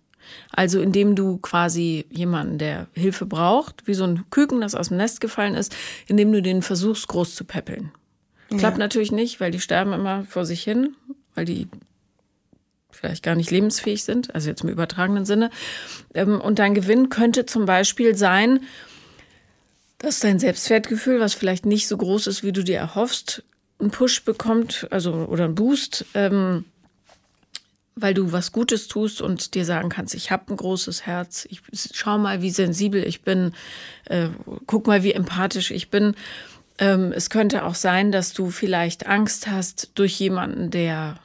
Also 0.51 0.81
indem 0.81 1.15
du 1.15 1.37
quasi 1.37 2.05
jemanden, 2.09 2.57
der 2.57 2.87
Hilfe 2.93 3.25
braucht, 3.25 3.87
wie 3.87 3.93
so 3.93 4.03
ein 4.03 4.23
Küken, 4.29 4.61
das 4.61 4.75
aus 4.75 4.89
dem 4.89 4.97
Nest 4.97 5.21
gefallen 5.21 5.55
ist, 5.55 5.75
indem 6.07 6.31
du 6.31 6.41
den 6.41 6.61
versuchst, 6.61 7.07
groß 7.07 7.35
zu 7.35 7.43
peppeln. 7.43 7.91
Klappt 8.49 8.77
ja. 8.77 8.83
natürlich 8.83 9.11
nicht, 9.11 9.39
weil 9.39 9.51
die 9.51 9.59
sterben 9.59 9.93
immer 9.93 10.23
vor 10.25 10.45
sich 10.45 10.63
hin, 10.63 10.95
weil 11.33 11.45
die 11.45 11.67
vielleicht 12.91 13.23
gar 13.23 13.35
nicht 13.35 13.51
lebensfähig 13.51 14.03
sind, 14.03 14.33
also 14.33 14.49
jetzt 14.49 14.63
im 14.63 14.69
übertragenen 14.69 15.25
Sinne. 15.25 15.49
Ähm, 16.13 16.39
und 16.39 16.59
dein 16.59 16.73
Gewinn 16.73 17.09
könnte 17.09 17.45
zum 17.45 17.65
Beispiel 17.65 18.15
sein, 18.15 18.61
dass 19.97 20.19
dein 20.19 20.39
Selbstwertgefühl, 20.39 21.19
was 21.19 21.33
vielleicht 21.33 21.65
nicht 21.65 21.87
so 21.87 21.97
groß 21.97 22.27
ist, 22.27 22.43
wie 22.43 22.51
du 22.51 22.63
dir 22.63 22.77
erhoffst, 22.77 23.43
einen 23.79 23.91
Push 23.91 24.23
bekommt, 24.23 24.87
also 24.91 25.13
oder 25.13 25.45
einen 25.45 25.55
Boost, 25.55 26.05
ähm, 26.13 26.65
weil 27.95 28.13
du 28.13 28.31
was 28.31 28.51
Gutes 28.51 28.87
tust 28.87 29.21
und 29.21 29.55
dir 29.55 29.65
sagen 29.65 29.89
kannst, 29.89 30.13
ich 30.15 30.29
habe 30.29 30.53
ein 30.53 30.57
großes 30.57 31.05
Herz, 31.05 31.47
ich 31.49 31.61
schau 31.93 32.17
mal, 32.17 32.41
wie 32.41 32.51
sensibel 32.51 33.03
ich 33.03 33.21
bin, 33.21 33.53
äh, 34.05 34.27
guck 34.65 34.87
mal, 34.87 35.03
wie 35.03 35.13
empathisch 35.13 35.71
ich 35.71 35.89
bin. 35.89 36.15
Ähm, 36.77 37.13
es 37.13 37.29
könnte 37.29 37.63
auch 37.63 37.75
sein, 37.75 38.11
dass 38.11 38.33
du 38.33 38.49
vielleicht 38.49 39.07
Angst 39.07 39.47
hast, 39.47 39.91
durch 39.95 40.19
jemanden, 40.19 40.71
der, 40.71 41.19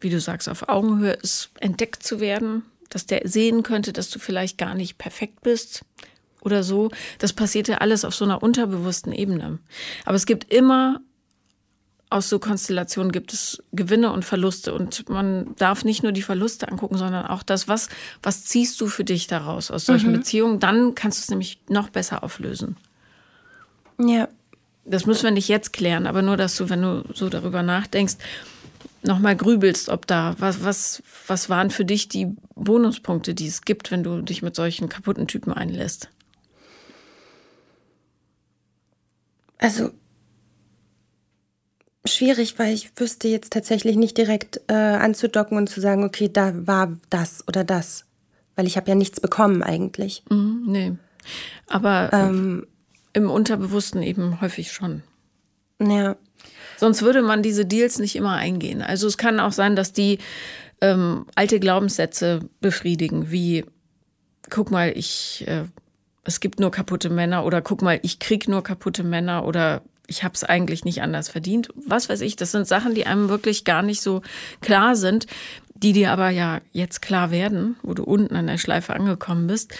wie 0.00 0.08
du 0.08 0.18
sagst, 0.18 0.48
auf 0.48 0.68
Augenhöhe 0.68 1.12
ist, 1.12 1.50
entdeckt 1.60 2.02
zu 2.02 2.20
werden, 2.20 2.62
dass 2.88 3.04
der 3.04 3.28
sehen 3.28 3.62
könnte, 3.62 3.92
dass 3.92 4.08
du 4.08 4.18
vielleicht 4.18 4.56
gar 4.56 4.74
nicht 4.74 4.96
perfekt 4.96 5.42
bist 5.42 5.84
oder 6.40 6.62
so. 6.62 6.90
Das 7.18 7.34
passiert 7.34 7.68
ja 7.68 7.78
alles 7.78 8.06
auf 8.06 8.14
so 8.14 8.24
einer 8.24 8.42
unterbewussten 8.42 9.12
Ebene. 9.12 9.58
Aber 10.06 10.16
es 10.16 10.24
gibt 10.24 10.50
immer 10.52 11.02
aus 12.10 12.28
so 12.28 12.40
Konstellationen 12.40 13.12
gibt 13.12 13.32
es 13.32 13.62
Gewinne 13.72 14.12
und 14.12 14.24
Verluste 14.24 14.74
und 14.74 15.08
man 15.08 15.54
darf 15.56 15.84
nicht 15.84 16.02
nur 16.02 16.12
die 16.12 16.22
Verluste 16.22 16.68
angucken, 16.68 16.98
sondern 16.98 17.26
auch 17.26 17.44
das, 17.44 17.68
was, 17.68 17.88
was 18.22 18.44
ziehst 18.44 18.80
du 18.80 18.88
für 18.88 19.04
dich 19.04 19.28
daraus 19.28 19.70
aus 19.70 19.86
solchen 19.86 20.10
mhm. 20.10 20.16
Beziehungen, 20.16 20.60
dann 20.60 20.96
kannst 20.96 21.18
du 21.18 21.22
es 21.22 21.30
nämlich 21.30 21.60
noch 21.68 21.88
besser 21.88 22.22
auflösen. 22.24 22.76
Ja. 23.98 24.28
Das 24.84 25.06
müssen 25.06 25.24
wir 25.24 25.30
nicht 25.30 25.46
jetzt 25.46 25.72
klären, 25.72 26.06
aber 26.06 26.22
nur, 26.22 26.36
dass 26.36 26.56
du, 26.56 26.68
wenn 26.68 26.82
du 26.82 27.04
so 27.14 27.28
darüber 27.28 27.62
nachdenkst, 27.62 28.16
nochmal 29.02 29.36
grübelst, 29.36 29.88
ob 29.88 30.06
da, 30.06 30.34
was, 30.38 30.64
was, 30.64 31.02
was 31.26 31.48
waren 31.48 31.70
für 31.70 31.84
dich 31.84 32.08
die 32.08 32.34
Bonuspunkte, 32.56 33.34
die 33.34 33.46
es 33.46 33.62
gibt, 33.62 33.90
wenn 33.90 34.02
du 34.02 34.20
dich 34.22 34.42
mit 34.42 34.56
solchen 34.56 34.88
kaputten 34.88 35.28
Typen 35.28 35.52
einlässt? 35.52 36.08
Also, 39.58 39.90
schwierig, 42.04 42.58
weil 42.58 42.74
ich 42.74 42.92
wüsste 42.96 43.28
jetzt 43.28 43.52
tatsächlich 43.52 43.96
nicht 43.96 44.16
direkt 44.16 44.60
äh, 44.68 44.74
anzudocken 44.74 45.56
und 45.56 45.68
zu 45.68 45.80
sagen, 45.80 46.04
okay, 46.04 46.30
da 46.32 46.52
war 46.66 46.96
das 47.10 47.46
oder 47.46 47.64
das. 47.64 48.04
Weil 48.56 48.66
ich 48.66 48.76
habe 48.76 48.88
ja 48.88 48.94
nichts 48.94 49.20
bekommen 49.20 49.62
eigentlich. 49.62 50.22
Mhm, 50.30 50.64
nee. 50.66 50.92
Aber 51.68 52.10
ähm, 52.12 52.66
im 53.12 53.30
Unterbewussten 53.30 54.02
eben 54.02 54.40
häufig 54.40 54.72
schon. 54.72 55.02
Ja. 55.80 56.16
Sonst 56.76 57.02
würde 57.02 57.22
man 57.22 57.42
diese 57.42 57.66
Deals 57.66 57.98
nicht 57.98 58.16
immer 58.16 58.34
eingehen. 58.34 58.82
Also 58.82 59.06
es 59.06 59.18
kann 59.18 59.40
auch 59.40 59.52
sein, 59.52 59.76
dass 59.76 59.92
die 59.92 60.18
ähm, 60.80 61.26
alte 61.34 61.60
Glaubenssätze 61.60 62.40
befriedigen, 62.60 63.30
wie 63.30 63.64
guck 64.48 64.70
mal, 64.70 64.92
ich 64.96 65.44
äh, 65.46 65.64
es 66.24 66.40
gibt 66.40 66.60
nur 66.60 66.70
kaputte 66.70 67.10
Männer 67.10 67.44
oder 67.44 67.62
guck 67.62 67.82
mal, 67.82 67.98
ich 68.02 68.18
krieg 68.18 68.48
nur 68.48 68.62
kaputte 68.62 69.02
Männer 69.02 69.44
oder 69.46 69.82
ich 70.10 70.24
habe 70.24 70.34
es 70.34 70.44
eigentlich 70.44 70.84
nicht 70.84 71.02
anders 71.02 71.28
verdient. 71.28 71.68
Was 71.86 72.08
weiß 72.08 72.20
ich, 72.22 72.34
das 72.34 72.50
sind 72.50 72.66
Sachen, 72.66 72.94
die 72.94 73.06
einem 73.06 73.28
wirklich 73.28 73.64
gar 73.64 73.82
nicht 73.82 74.02
so 74.02 74.22
klar 74.60 74.96
sind, 74.96 75.26
die 75.74 75.92
dir 75.92 76.10
aber 76.10 76.30
ja 76.30 76.60
jetzt 76.72 77.00
klar 77.00 77.30
werden, 77.30 77.76
wo 77.82 77.94
du 77.94 78.02
unten 78.02 78.34
an 78.34 78.48
der 78.48 78.58
Schleife 78.58 78.92
angekommen 78.92 79.46
bist. 79.46 79.72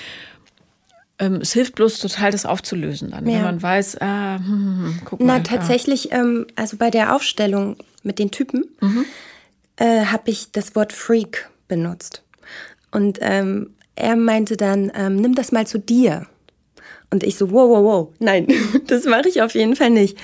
Ähm, 1.19 1.40
es 1.43 1.53
hilft 1.53 1.75
bloß 1.75 1.99
total, 1.99 2.31
das 2.31 2.47
aufzulösen 2.47 3.11
dann, 3.11 3.27
ja. 3.27 3.35
wenn 3.35 3.43
man 3.43 3.62
weiß, 3.62 4.01
ah, 4.01 4.37
hm, 4.37 4.45
hm, 4.47 4.85
hm 4.85 5.01
guck 5.05 5.21
mal. 5.21 5.38
Na, 5.38 5.40
tatsächlich, 5.40 6.12
ah. 6.12 6.21
ähm, 6.21 6.47
also 6.55 6.77
bei 6.77 6.90
der 6.90 7.14
Aufstellung 7.14 7.77
mit 8.05 8.19
den 8.19 8.31
Typen 8.31 8.64
mhm. 8.81 9.05
äh, 9.77 10.07
habe 10.07 10.31
ich 10.31 10.53
das 10.53 10.77
Wort 10.77 10.93
Freak 10.93 11.51
benutzt. 11.66 12.23
Und 12.93 13.19
ähm, 13.21 13.75
er 13.97 14.16
meinte 14.16 14.57
dann, 14.57 14.93
ähm, 14.95 15.16
nimm 15.16 15.35
das 15.35 15.51
mal 15.51 15.66
zu 15.66 15.79
dir. 15.79 16.27
Und 17.11 17.23
ich 17.25 17.37
so, 17.37 17.51
wow, 17.51 17.68
wow, 17.68 17.85
wow, 17.85 18.09
nein, 18.18 18.46
das 18.87 19.05
mache 19.05 19.29
ich 19.29 19.42
auf 19.42 19.55
jeden 19.55 19.77
Fall 19.77 19.90
nicht. 19.90 20.16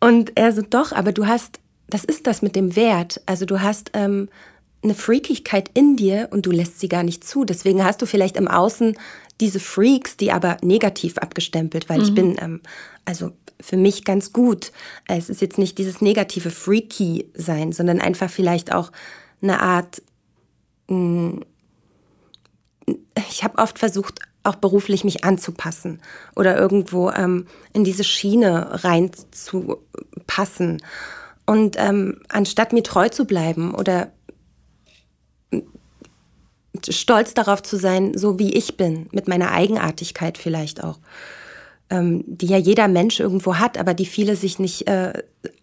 Und 0.00 0.32
er 0.36 0.52
so, 0.52 0.62
doch, 0.62 0.92
aber 0.92 1.12
du 1.12 1.26
hast, 1.26 1.58
das 1.88 2.04
ist 2.04 2.26
das 2.26 2.42
mit 2.42 2.54
dem 2.54 2.76
Wert. 2.76 3.20
Also 3.26 3.44
du 3.44 3.60
hast 3.60 3.90
ähm, 3.94 4.28
eine 4.82 4.94
Freakigkeit 4.94 5.70
in 5.74 5.96
dir 5.96 6.28
und 6.30 6.46
du 6.46 6.50
lässt 6.50 6.78
sie 6.78 6.88
gar 6.88 7.02
nicht 7.02 7.24
zu. 7.24 7.44
Deswegen 7.44 7.84
hast 7.84 8.00
du 8.00 8.06
vielleicht 8.06 8.36
im 8.36 8.48
Außen 8.48 8.96
diese 9.40 9.60
Freaks, 9.60 10.16
die 10.16 10.32
aber 10.32 10.56
negativ 10.62 11.18
abgestempelt, 11.18 11.88
weil 11.88 11.98
mhm. 11.98 12.04
ich 12.04 12.14
bin 12.14 12.36
ähm, 12.40 12.60
also 13.04 13.32
für 13.60 13.76
mich 13.76 14.04
ganz 14.04 14.32
gut. 14.32 14.72
Es 15.06 15.28
ist 15.28 15.40
jetzt 15.40 15.58
nicht 15.58 15.78
dieses 15.78 16.00
negative 16.00 16.50
Freaky 16.50 17.28
sein, 17.34 17.72
sondern 17.72 18.00
einfach 18.00 18.30
vielleicht 18.30 18.72
auch 18.72 18.92
eine 19.42 19.60
Art. 19.60 20.02
Mh, 20.88 21.40
ich 23.30 23.44
habe 23.44 23.58
oft 23.58 23.78
versucht, 23.78 24.20
auch 24.48 24.56
beruflich 24.56 25.04
mich 25.04 25.24
anzupassen 25.24 26.00
oder 26.34 26.56
irgendwo 26.58 27.10
ähm, 27.10 27.46
in 27.72 27.84
diese 27.84 28.04
Schiene 28.04 28.82
reinzupassen. 28.84 30.82
Und 31.46 31.76
ähm, 31.78 32.20
anstatt 32.28 32.72
mir 32.72 32.82
treu 32.82 33.08
zu 33.08 33.24
bleiben 33.24 33.74
oder 33.74 34.10
stolz 36.88 37.34
darauf 37.34 37.62
zu 37.62 37.76
sein, 37.76 38.16
so 38.16 38.38
wie 38.38 38.54
ich 38.54 38.76
bin, 38.76 39.08
mit 39.12 39.28
meiner 39.28 39.52
Eigenartigkeit 39.52 40.38
vielleicht 40.38 40.82
auch, 40.84 40.98
ähm, 41.90 42.24
die 42.26 42.46
ja 42.46 42.58
jeder 42.58 42.88
Mensch 42.88 43.20
irgendwo 43.20 43.56
hat, 43.56 43.78
aber 43.78 43.94
die 43.94 44.06
viele 44.06 44.36
sich 44.36 44.58
nicht 44.58 44.86
äh, 44.88 45.12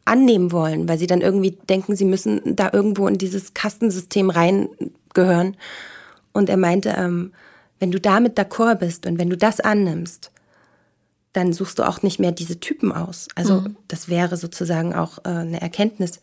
annehmen 0.05 0.51
wollen, 0.51 0.87
weil 0.87 0.97
sie 0.97 1.07
dann 1.07 1.21
irgendwie 1.21 1.51
denken, 1.51 1.95
sie 1.95 2.05
müssen 2.05 2.55
da 2.55 2.69
irgendwo 2.71 3.07
in 3.07 3.17
dieses 3.17 3.53
Kastensystem 3.53 4.29
reingehören. 4.29 5.57
Und 6.33 6.49
er 6.49 6.57
meinte, 6.57 6.95
ähm, 6.97 7.31
wenn 7.79 7.91
du 7.91 7.99
damit 7.99 8.37
d'accord 8.37 8.75
bist 8.75 9.05
und 9.05 9.19
wenn 9.19 9.29
du 9.29 9.37
das 9.37 9.59
annimmst, 9.59 10.31
dann 11.33 11.51
suchst 11.51 11.79
du 11.79 11.83
auch 11.83 12.01
nicht 12.01 12.19
mehr 12.19 12.31
diese 12.31 12.59
Typen 12.59 12.91
aus. 12.91 13.27
Also 13.35 13.61
mhm. 13.61 13.75
das 13.87 14.07
wäre 14.07 14.37
sozusagen 14.37 14.93
auch 14.93 15.19
äh, 15.19 15.29
eine 15.29 15.61
Erkenntnis. 15.61 16.21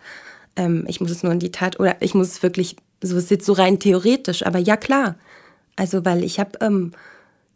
Ähm, 0.56 0.84
ich 0.88 1.00
muss 1.00 1.10
es 1.10 1.22
nur 1.22 1.32
in 1.32 1.38
die 1.38 1.52
Tat 1.52 1.78
oder 1.78 1.96
ich 2.00 2.14
muss 2.14 2.28
es 2.28 2.42
wirklich 2.42 2.76
so 3.02 3.16
ist 3.16 3.30
jetzt 3.30 3.46
so 3.46 3.52
rein 3.52 3.78
theoretisch, 3.78 4.46
aber 4.46 4.58
ja 4.58 4.76
klar. 4.76 5.16
Also 5.76 6.04
weil 6.04 6.22
ich 6.24 6.38
habe 6.38 6.52
ähm, 6.60 6.92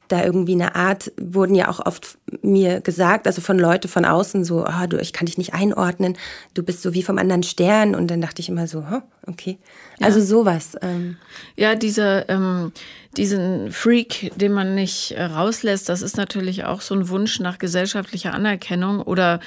da 0.09 0.25
irgendwie 0.25 0.53
eine 0.53 0.75
Art, 0.75 1.13
wurden 1.21 1.55
ja 1.55 1.69
auch 1.69 1.85
oft 1.85 2.19
mir 2.43 2.81
gesagt, 2.81 3.27
also 3.27 3.41
von 3.41 3.59
Leute 3.59 3.89
von 3.89 4.05
außen 4.05 4.45
so, 4.45 4.65
oh, 4.65 4.87
du, 4.89 4.99
ich 4.99 5.13
kann 5.13 5.27
dich 5.27 5.39
nicht 5.39 5.55
einordnen, 5.55 6.17
du 6.55 6.63
bist 6.63 6.83
so 6.83 6.95
wie 6.95 7.03
vom 7.03 7.19
anderen 7.19 7.43
Stern. 7.43 7.95
Und 7.95 8.09
dann 8.09 8.21
dachte 8.21 8.41
ich 8.41 8.49
immer 8.49 8.67
so, 8.67 8.89
huh, 8.91 9.03
okay. 9.27 9.59
Also 10.01 10.19
ja. 10.19 10.25
sowas. 10.25 10.77
Ähm. 10.83 11.17
Ja, 11.57 11.75
dieser, 11.75 12.29
ähm, 12.29 12.73
diesen 13.17 13.73
Freak, 13.73 14.33
den 14.37 14.53
man 14.53 14.75
nicht 14.75 15.13
äh, 15.13 15.25
rauslässt, 15.25 15.89
das 15.89 16.03
ist 16.03 16.17
natürlich 16.17 16.65
auch 16.65 16.81
so 16.81 16.95
ein 16.95 17.09
Wunsch 17.09 17.41
nach 17.41 17.59
gesellschaftlicher 17.59 18.35
Anerkennung 18.35 19.01
oder 19.01 19.41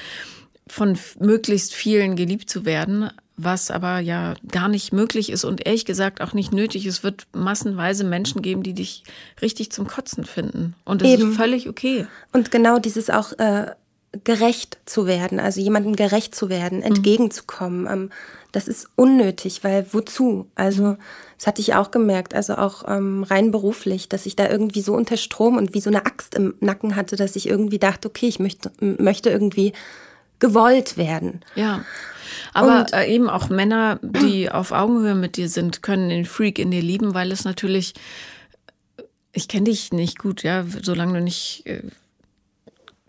von 0.67 0.97
möglichst 1.19 1.73
vielen 1.73 2.15
geliebt 2.15 2.49
zu 2.49 2.65
werden 2.65 3.09
was 3.41 3.71
aber 3.71 3.99
ja 3.99 4.35
gar 4.51 4.67
nicht 4.67 4.91
möglich 4.91 5.31
ist 5.31 5.45
und 5.45 5.65
ehrlich 5.65 5.85
gesagt 5.85 6.21
auch 6.21 6.33
nicht 6.33 6.51
nötig. 6.51 6.85
Es 6.85 7.03
wird 7.03 7.27
massenweise 7.33 8.03
Menschen 8.03 8.41
geben, 8.41 8.63
die 8.63 8.73
dich 8.73 9.03
richtig 9.41 9.71
zum 9.71 9.87
Kotzen 9.87 10.25
finden. 10.25 10.75
Und 10.85 11.01
das 11.01 11.09
Eben. 11.09 11.31
ist 11.31 11.37
völlig 11.37 11.69
okay. 11.69 12.05
Und 12.33 12.51
genau 12.51 12.79
dieses 12.79 13.09
auch 13.09 13.33
äh, 13.39 13.71
gerecht 14.23 14.77
zu 14.85 15.05
werden, 15.05 15.39
also 15.39 15.61
jemandem 15.61 15.95
gerecht 15.95 16.35
zu 16.35 16.49
werden, 16.49 16.79
mhm. 16.79 16.85
entgegenzukommen, 16.85 17.87
ähm, 17.89 18.09
das 18.51 18.67
ist 18.67 18.89
unnötig, 18.95 19.63
weil 19.63 19.85
wozu? 19.91 20.47
Also 20.55 20.97
das 21.37 21.45
hatte 21.45 21.61
ich 21.61 21.75
auch 21.75 21.91
gemerkt, 21.91 22.33
also 22.33 22.55
auch 22.55 22.83
ähm, 22.87 23.23
rein 23.23 23.51
beruflich, 23.51 24.09
dass 24.09 24.25
ich 24.25 24.35
da 24.35 24.49
irgendwie 24.49 24.81
so 24.81 24.93
unter 24.93 25.17
Strom 25.17 25.57
und 25.57 25.73
wie 25.75 25.81
so 25.81 25.89
eine 25.89 26.05
Axt 26.05 26.33
im 26.33 26.55
Nacken 26.59 26.95
hatte, 26.95 27.15
dass 27.15 27.35
ich 27.35 27.47
irgendwie 27.47 27.79
dachte, 27.79 28.07
okay, 28.07 28.27
ich 28.27 28.39
möchte, 28.39 28.71
möchte 28.79 29.29
irgendwie 29.29 29.73
gewollt 30.39 30.97
werden. 30.97 31.41
Ja. 31.55 31.83
Aber 32.53 32.81
und, 32.81 32.93
äh, 32.93 33.05
eben 33.05 33.29
auch 33.29 33.49
Männer, 33.49 33.99
die 34.01 34.49
auf 34.51 34.71
Augenhöhe 34.71 35.15
mit 35.15 35.37
dir 35.37 35.49
sind, 35.49 35.83
können 35.83 36.09
den 36.09 36.25
Freak 36.25 36.59
in 36.59 36.71
dir 36.71 36.81
lieben, 36.81 37.13
weil 37.13 37.31
es 37.31 37.45
natürlich, 37.45 37.93
ich 39.31 39.47
kenne 39.47 39.65
dich 39.65 39.91
nicht 39.91 40.19
gut, 40.19 40.43
ja, 40.43 40.65
solange 40.81 41.19
du 41.19 41.23
nicht 41.23 41.65
äh, 41.65 41.83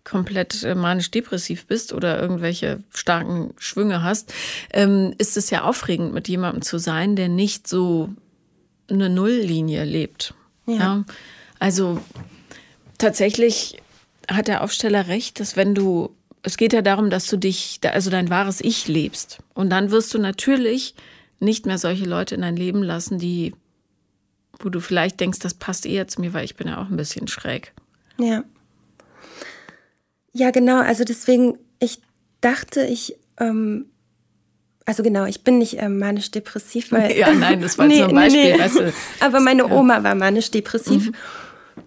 komplett 0.05 0.63
äh, 0.65 0.75
manisch-depressiv 0.75 1.67
bist 1.67 1.93
oder 1.93 2.21
irgendwelche 2.21 2.83
starken 2.91 3.55
Schwünge 3.59 4.03
hast, 4.03 4.33
ähm, 4.73 5.15
ist 5.19 5.37
es 5.37 5.51
ja 5.51 5.63
aufregend, 5.63 6.13
mit 6.13 6.29
jemandem 6.29 6.63
zu 6.63 6.79
sein, 6.79 7.17
der 7.17 7.29
nicht 7.29 7.69
so 7.69 8.11
eine 8.89 9.09
Nulllinie 9.09 9.85
lebt. 9.85 10.35
Ja. 10.67 10.75
ja. 10.75 11.05
Also 11.59 12.01
tatsächlich 12.99 13.81
hat 14.29 14.49
der 14.49 14.63
Aufsteller 14.63 15.09
recht, 15.09 15.41
dass 15.41 15.57
wenn 15.57 15.75
du 15.75 16.15
es 16.43 16.57
geht 16.57 16.73
ja 16.73 16.83
darum, 16.83 17.11
dass 17.11 17.27
du 17.27 17.37
dich, 17.37 17.81
also 17.85 18.11
dein 18.11 18.31
wahres 18.31 18.61
Ich 18.61 18.89
lebst. 18.89 19.39
Und 19.55 19.71
dann 19.71 19.91
wirst 19.91 20.13
du 20.15 20.19
natürlich 20.19 20.95
nicht 21.39 21.67
mehr 21.67 21.79
solche 21.79 22.05
Leute 22.05 22.35
in 22.35 22.43
dein 22.43 22.57
Leben 22.57 22.83
lassen, 22.83 23.19
die, 23.19 23.55
wo 24.59 24.69
du 24.69 24.81
vielleicht 24.81 25.21
denkst, 25.21 25.39
das 25.39 25.55
passt 25.55 25.87
eher 25.87 26.09
zu 26.09 26.21
mir, 26.21 26.33
weil 26.33 26.45
ich 26.45 26.57
bin 26.57 26.69
ja 26.69 26.81
auch 26.81 26.89
ein 26.89 26.97
bisschen 26.97 27.29
schräg. 27.29 27.73
Ja. 28.19 28.45
Ja, 30.33 30.51
genau. 30.51 30.81
Also 30.81 31.05
deswegen, 31.05 31.59
ich 31.79 32.01
dachte, 32.41 32.85
ich, 32.85 33.17
ähm, 33.39 33.87
also 34.87 35.03
genau, 35.03 35.25
ich 35.25 35.43
bin 35.43 35.59
nicht 35.59 35.79
ähm, 35.79 35.99
manisch-depressiv, 35.99 36.93
weil. 36.93 37.13
Ja, 37.17 37.33
nein, 37.33 37.61
das 37.61 37.79
war 37.79 37.87
jetzt 37.87 37.95
nee, 37.97 38.01
nur 38.01 38.09
ein 38.09 38.15
Beispiel. 38.15 38.43
Nee, 38.43 38.53
nee. 38.53 38.59
Weißt 38.59 38.79
du, 38.79 38.93
Aber 39.21 39.41
meine 39.41 39.67
Oma 39.69 40.03
war 40.03 40.15
manisch-depressiv. 40.15 41.09
Mhm. 41.09 41.15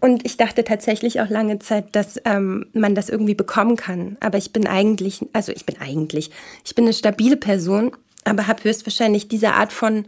Und 0.04 0.26
ich 0.26 0.36
dachte 0.36 0.66
tatsächlich 0.66 1.22
auch 1.22 1.30
lange 1.30 1.60
Zeit, 1.60 1.96
dass 1.96 2.20
ähm, 2.26 2.66
man 2.74 2.94
das 2.94 3.08
irgendwie 3.08 3.36
bekommen 3.36 3.78
kann. 3.78 4.18
Aber 4.20 4.38
ich 4.38 4.52
bin 4.52 4.68
eigentlich, 4.68 5.22
also 5.32 5.54
ich 5.54 5.66
bin 5.66 5.80
eigentlich, 5.80 6.30
ich 6.66 6.76
bin 6.76 6.84
eine 6.84 6.94
stabile 6.94 7.38
Person, 7.38 7.94
aber 8.26 8.48
habe 8.48 8.66
höchstwahrscheinlich 8.66 9.30
diese 9.30 9.54
Art 9.54 9.72
von 9.72 10.04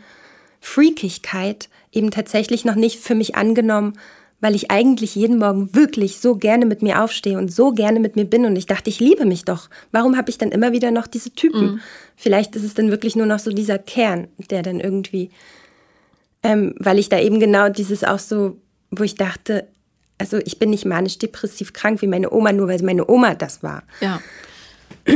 Freakigkeit 0.59 1.69
eben 1.93 2.11
tatsächlich 2.11 2.65
noch 2.65 2.75
nicht 2.75 2.99
für 2.99 3.15
mich 3.15 3.37
angenommen, 3.37 3.93
weil 4.41 4.53
ich 4.53 4.69
eigentlich 4.69 5.15
jeden 5.15 5.37
Morgen 5.37 5.73
wirklich 5.73 6.19
so 6.19 6.35
gerne 6.35 6.65
mit 6.65 6.81
mir 6.81 7.01
aufstehe 7.01 7.37
und 7.37 7.49
so 7.49 7.71
gerne 7.71 8.01
mit 8.01 8.17
mir 8.17 8.25
bin. 8.25 8.43
Und 8.43 8.57
ich 8.57 8.65
dachte, 8.65 8.89
ich 8.89 8.99
liebe 8.99 9.23
mich 9.23 9.45
doch. 9.45 9.69
Warum 9.93 10.17
habe 10.17 10.29
ich 10.29 10.37
dann 10.37 10.51
immer 10.51 10.73
wieder 10.73 10.91
noch 10.91 11.07
diese 11.07 11.31
Typen? 11.31 11.75
Mhm. 11.75 11.79
Vielleicht 12.17 12.57
ist 12.57 12.65
es 12.65 12.73
dann 12.73 12.91
wirklich 12.91 13.15
nur 13.15 13.27
noch 13.27 13.39
so 13.39 13.49
dieser 13.49 13.79
Kern, 13.79 14.27
der 14.49 14.61
dann 14.61 14.81
irgendwie, 14.81 15.29
ähm, 16.43 16.75
weil 16.79 16.99
ich 16.99 17.07
da 17.07 17.17
eben 17.17 17.39
genau 17.39 17.69
dieses 17.69 18.03
auch 18.03 18.19
so, 18.19 18.57
wo 18.91 19.03
ich 19.03 19.15
dachte, 19.15 19.69
also 20.17 20.37
ich 20.37 20.59
bin 20.59 20.69
nicht 20.69 20.85
manisch-depressiv 20.85 21.73
krank 21.73 22.01
wie 22.01 22.07
meine 22.07 22.31
Oma, 22.31 22.51
nur 22.53 22.67
weil 22.67 22.81
meine 22.81 23.07
Oma 23.09 23.35
das 23.35 23.63
war. 23.63 23.83
Ja. 24.01 24.21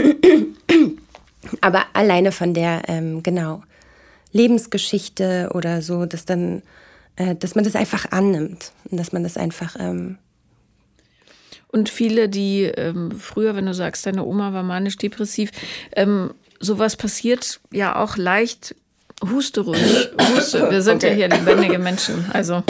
Aber 1.62 1.86
alleine 1.94 2.32
von 2.32 2.54
der, 2.54 2.84
ähm, 2.88 3.24
genau, 3.24 3.64
Lebensgeschichte 4.32 5.50
oder 5.54 5.82
so, 5.82 6.06
dass 6.06 6.26
dann, 6.26 6.62
äh, 7.16 7.36
dass 7.36 7.56
man 7.56 7.64
das 7.64 7.76
einfach 7.76 8.12
annimmt 8.12 8.72
und 8.90 9.00
dass 9.00 9.12
man 9.12 9.24
das 9.24 9.38
einfach. 9.38 9.76
Ähm 9.80 10.18
und 11.72 11.90
viele, 11.90 12.30
die 12.30 12.64
ähm, 12.64 13.12
früher, 13.12 13.56
wenn 13.56 13.66
du 13.66 13.74
sagst, 13.74 14.06
deine 14.06 14.26
Oma 14.26 14.54
war 14.54 14.64
manisch-depressiv, 14.64 15.52
ähm, 15.96 16.34
sowas 16.60 16.96
passiert 16.96 17.60
ja 17.72 17.96
auch 17.96 18.18
leicht. 18.18 18.76
Huste 19.32 19.62
ruhig, 19.62 20.10
huste. 20.34 20.72
Wir 20.72 20.82
sind 20.82 21.04
okay. 21.04 21.10
ja 21.10 21.16
hier 21.16 21.28
lebendige 21.28 21.78
Menschen. 21.78 22.26
Also 22.32 22.64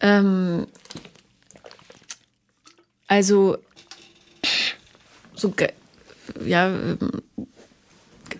ähm, 0.00 0.66
also, 3.06 3.58
so, 5.34 5.52
ja, 6.44 6.72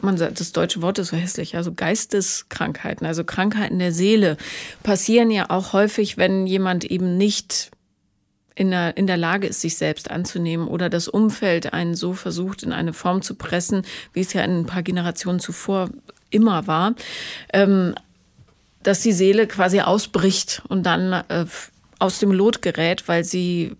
man 0.02 0.18
sagt, 0.18 0.40
das 0.40 0.52
deutsche 0.52 0.82
Wort 0.82 0.98
ist 0.98 1.08
so 1.08 1.16
hässlich, 1.16 1.56
also 1.56 1.72
Geisteskrankheiten, 1.72 3.06
also 3.06 3.24
Krankheiten 3.24 3.78
der 3.78 3.92
Seele, 3.92 4.36
passieren 4.82 5.30
ja 5.30 5.50
auch 5.50 5.72
häufig, 5.72 6.16
wenn 6.16 6.46
jemand 6.46 6.84
eben 6.84 7.16
nicht 7.16 7.70
in 8.54 8.70
der, 8.70 8.96
in 8.96 9.06
der 9.06 9.16
Lage 9.16 9.46
ist, 9.46 9.60
sich 9.60 9.76
selbst 9.76 10.10
anzunehmen 10.10 10.66
oder 10.66 10.90
das 10.90 11.08
Umfeld 11.08 11.72
einen 11.72 11.94
so 11.94 12.12
versucht, 12.12 12.62
in 12.62 12.72
eine 12.72 12.92
Form 12.92 13.22
zu 13.22 13.36
pressen, 13.36 13.82
wie 14.12 14.20
es 14.20 14.32
ja 14.32 14.42
in 14.42 14.60
ein 14.60 14.66
paar 14.66 14.82
Generationen 14.82 15.38
zuvor 15.38 15.90
immer 16.30 16.66
war, 16.66 16.94
ähm, 17.52 17.94
dass 18.82 19.00
die 19.00 19.12
Seele 19.12 19.46
quasi 19.46 19.80
ausbricht 19.80 20.62
und 20.68 20.84
dann 20.84 21.12
äh, 21.12 21.46
aus 21.98 22.18
dem 22.18 22.32
Lot 22.32 22.62
gerät, 22.62 23.08
weil 23.08 23.24
sie 23.24 23.76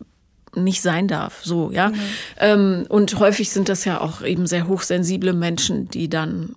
nicht 0.55 0.83
sein 0.83 1.09
darf. 1.09 1.45
So, 1.45 1.71
ja. 1.71 1.91
Mhm. 1.91 2.01
Ähm, 2.39 2.87
und 2.89 3.19
häufig 3.19 3.51
sind 3.51 3.69
das 3.69 3.85
ja 3.85 4.01
auch 4.01 4.23
eben 4.23 4.47
sehr 4.47 4.67
hochsensible 4.67 5.33
Menschen, 5.33 5.89
die 5.89 6.09
dann 6.09 6.55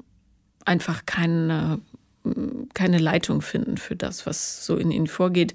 einfach 0.65 1.05
keine, 1.05 1.79
keine 2.73 2.97
Leitung 2.97 3.41
finden 3.41 3.77
für 3.77 3.95
das, 3.95 4.25
was 4.25 4.65
so 4.65 4.77
in 4.77 4.91
ihnen 4.91 5.07
vorgeht, 5.07 5.53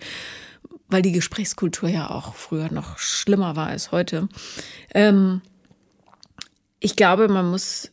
weil 0.89 1.03
die 1.03 1.13
Gesprächskultur 1.13 1.89
ja 1.89 2.11
auch 2.11 2.35
früher 2.35 2.71
noch 2.73 2.99
schlimmer 2.99 3.57
war 3.57 3.69
als 3.69 3.93
heute. 3.93 4.29
Ähm, 4.95 5.43
ich 6.79 6.95
glaube, 6.95 7.29
man 7.29 7.51
muss, 7.51 7.91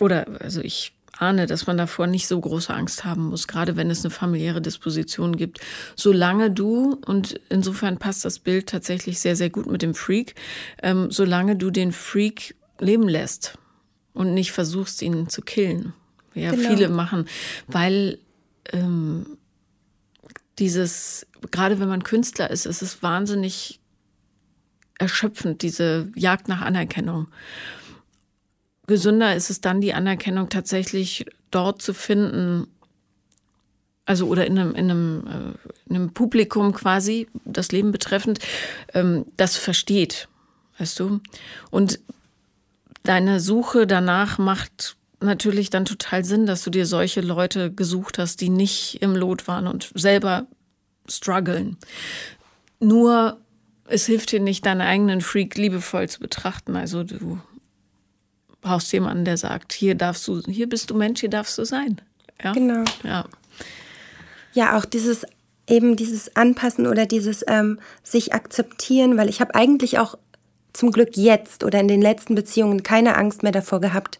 oder 0.00 0.26
also 0.40 0.60
ich 0.60 0.92
ahne, 1.18 1.46
dass 1.46 1.66
man 1.66 1.76
davor 1.76 2.06
nicht 2.06 2.28
so 2.28 2.40
große 2.40 2.72
Angst 2.72 3.04
haben 3.04 3.28
muss, 3.28 3.48
gerade 3.48 3.76
wenn 3.76 3.90
es 3.90 4.04
eine 4.04 4.10
familiäre 4.10 4.62
Disposition 4.62 5.36
gibt. 5.36 5.60
Solange 5.96 6.50
du, 6.50 7.00
und 7.06 7.40
insofern 7.48 7.98
passt 7.98 8.24
das 8.24 8.38
Bild 8.38 8.68
tatsächlich 8.68 9.18
sehr, 9.18 9.36
sehr 9.36 9.50
gut 9.50 9.66
mit 9.66 9.82
dem 9.82 9.94
Freak, 9.94 10.34
ähm, 10.82 11.10
solange 11.10 11.56
du 11.56 11.70
den 11.70 11.92
Freak 11.92 12.54
leben 12.78 13.08
lässt 13.08 13.58
und 14.12 14.34
nicht 14.34 14.52
versuchst, 14.52 15.02
ihn 15.02 15.28
zu 15.28 15.42
killen. 15.42 15.92
Ja, 16.34 16.52
genau. 16.52 16.68
viele 16.68 16.88
machen, 16.88 17.26
weil 17.66 18.18
ähm, 18.72 19.38
dieses, 20.58 21.26
gerade 21.50 21.80
wenn 21.80 21.88
man 21.88 22.04
Künstler 22.04 22.50
ist, 22.50 22.66
ist 22.66 22.82
es 22.82 23.02
wahnsinnig 23.02 23.80
erschöpfend, 24.98 25.62
diese 25.62 26.10
Jagd 26.14 26.48
nach 26.48 26.60
Anerkennung 26.60 27.28
gesünder 28.88 29.36
ist 29.36 29.50
es 29.50 29.60
dann, 29.60 29.80
die 29.80 29.94
Anerkennung 29.94 30.48
tatsächlich 30.48 31.24
dort 31.52 31.80
zu 31.80 31.94
finden, 31.94 32.66
also 34.04 34.26
oder 34.26 34.46
in 34.46 34.58
einem, 34.58 34.74
in 34.74 34.90
einem, 34.90 35.26
äh, 35.26 35.70
in 35.88 35.96
einem 35.96 36.12
Publikum 36.12 36.72
quasi, 36.72 37.28
das 37.44 37.70
Leben 37.70 37.92
betreffend, 37.92 38.40
ähm, 38.94 39.26
das 39.36 39.56
versteht, 39.56 40.28
weißt 40.78 40.98
du? 40.98 41.20
Und 41.70 42.00
deine 43.04 43.38
Suche 43.38 43.86
danach 43.86 44.38
macht 44.38 44.96
natürlich 45.20 45.70
dann 45.70 45.84
total 45.84 46.24
Sinn, 46.24 46.46
dass 46.46 46.64
du 46.64 46.70
dir 46.70 46.86
solche 46.86 47.20
Leute 47.20 47.72
gesucht 47.72 48.18
hast, 48.18 48.40
die 48.40 48.48
nicht 48.48 49.02
im 49.02 49.14
Lot 49.14 49.48
waren 49.48 49.66
und 49.66 49.90
selber 49.94 50.46
strugglen. 51.08 51.76
Nur 52.80 53.38
es 53.86 54.06
hilft 54.06 54.32
dir 54.32 54.40
nicht, 54.40 54.66
deinen 54.66 54.82
eigenen 54.82 55.20
Freak 55.20 55.56
liebevoll 55.56 56.08
zu 56.08 56.20
betrachten. 56.20 56.76
Also 56.76 57.02
du 57.02 57.40
brauchst 58.60 58.92
jemanden, 58.92 59.24
der 59.24 59.36
sagt, 59.36 59.72
hier 59.72 59.94
darfst 59.94 60.26
du, 60.28 60.40
hier 60.42 60.68
bist 60.68 60.90
du 60.90 60.94
Mensch, 60.94 61.20
hier 61.20 61.30
darfst 61.30 61.56
du 61.58 61.64
sein. 61.64 62.00
Ja? 62.42 62.52
Genau. 62.52 62.84
Ja. 63.04 63.24
Ja, 64.52 64.76
auch 64.76 64.84
dieses 64.84 65.24
eben 65.68 65.96
dieses 65.96 66.34
Anpassen 66.34 66.86
oder 66.86 67.06
dieses 67.06 67.44
ähm, 67.46 67.78
sich 68.02 68.32
akzeptieren, 68.32 69.16
weil 69.16 69.28
ich 69.28 69.40
habe 69.40 69.54
eigentlich 69.54 69.98
auch 69.98 70.16
zum 70.72 70.90
Glück 70.92 71.16
jetzt 71.16 71.64
oder 71.64 71.80
in 71.80 71.88
den 71.88 72.02
letzten 72.02 72.34
Beziehungen 72.34 72.82
keine 72.82 73.16
Angst 73.16 73.42
mehr 73.42 73.52
davor 73.52 73.80
gehabt, 73.80 74.18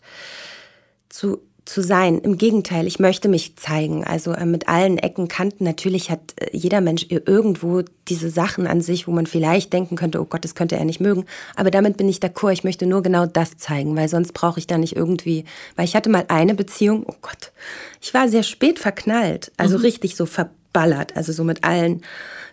zu 1.09 1.41
zu 1.69 1.83
sein. 1.83 2.19
Im 2.19 2.39
Gegenteil, 2.39 2.87
ich 2.87 2.99
möchte 2.99 3.29
mich 3.29 3.57
zeigen. 3.57 4.05
Also 4.05 4.33
äh, 4.33 4.47
mit 4.47 4.69
allen 4.69 4.97
Ecken, 4.97 5.29
Kanten. 5.29 5.65
Natürlich 5.65 6.11
hat 6.11 6.21
äh, 6.37 6.49
jeder 6.57 6.81
Mensch 6.81 7.07
irgendwo 7.09 7.83
diese 8.09 8.31
Sachen 8.31 8.67
an 8.67 8.81
sich, 8.81 9.07
wo 9.07 9.13
man 9.13 9.27
vielleicht 9.27 9.73
denken 9.73 9.95
könnte, 9.95 10.21
oh 10.21 10.25
Gott, 10.25 10.45
das 10.45 10.55
könnte 10.55 10.77
er 10.77 10.85
nicht 10.87 11.01
mögen. 11.01 11.27
Aber 11.57 11.71
damit 11.71 11.99
bin 11.99 12.09
ich 12.09 12.19
d'accord. 12.19 12.53
Ich 12.53 12.65
möchte 12.65 12.87
nur 12.87 13.03
genau 13.03 13.27
das 13.27 13.59
zeigen, 13.59 13.95
weil 13.97 14.09
sonst 14.09 14.33
brauche 14.33 14.59
ich 14.59 14.67
da 14.67 14.79
nicht 14.79 14.97
irgendwie, 14.97 15.45
weil 15.77 15.85
ich 15.85 15.95
hatte 15.95 16.09
mal 16.09 16.25
eine 16.29 16.55
Beziehung, 16.55 17.05
oh 17.07 17.17
Gott, 17.21 17.53
ich 18.01 18.15
war 18.15 18.29
sehr 18.29 18.43
spät 18.43 18.79
verknallt. 18.79 19.53
Also 19.59 19.77
mhm. 19.77 19.83
richtig 19.83 20.17
so 20.17 20.25
verballert. 20.25 21.17
Also 21.17 21.33
so 21.33 21.45
mit 21.45 21.65
allen 21.65 22.03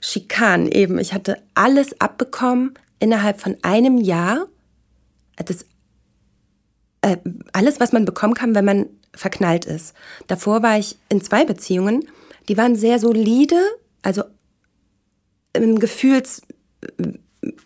Schikanen 0.02 0.68
eben. 0.68 1.00
Ich 1.00 1.14
hatte 1.14 1.38
alles 1.54 2.02
abbekommen 2.02 2.74
innerhalb 3.00 3.40
von 3.40 3.56
einem 3.62 3.98
Jahr. 3.98 4.48
Das 5.38 5.66
äh, 7.06 7.18
alles, 7.54 7.80
was 7.80 7.94
man 7.94 8.04
bekommen 8.04 8.34
kann, 8.34 8.56
wenn 8.56 8.66
man 8.66 8.88
verknallt 9.16 9.66
ist. 9.66 9.94
Davor 10.28 10.64
war 10.64 10.78
ich 10.78 10.98
in 11.10 11.22
zwei 11.22 11.46
Beziehungen, 11.46 12.08
die 12.48 12.58
waren 12.58 12.76
sehr 12.76 13.00
solide, 13.00 13.60
also 14.02 14.24
im 15.54 15.80
Gefühls, 15.80 16.42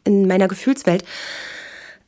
in 0.04 0.28
meiner 0.28 0.48
Gefühlswelt. 0.48 1.04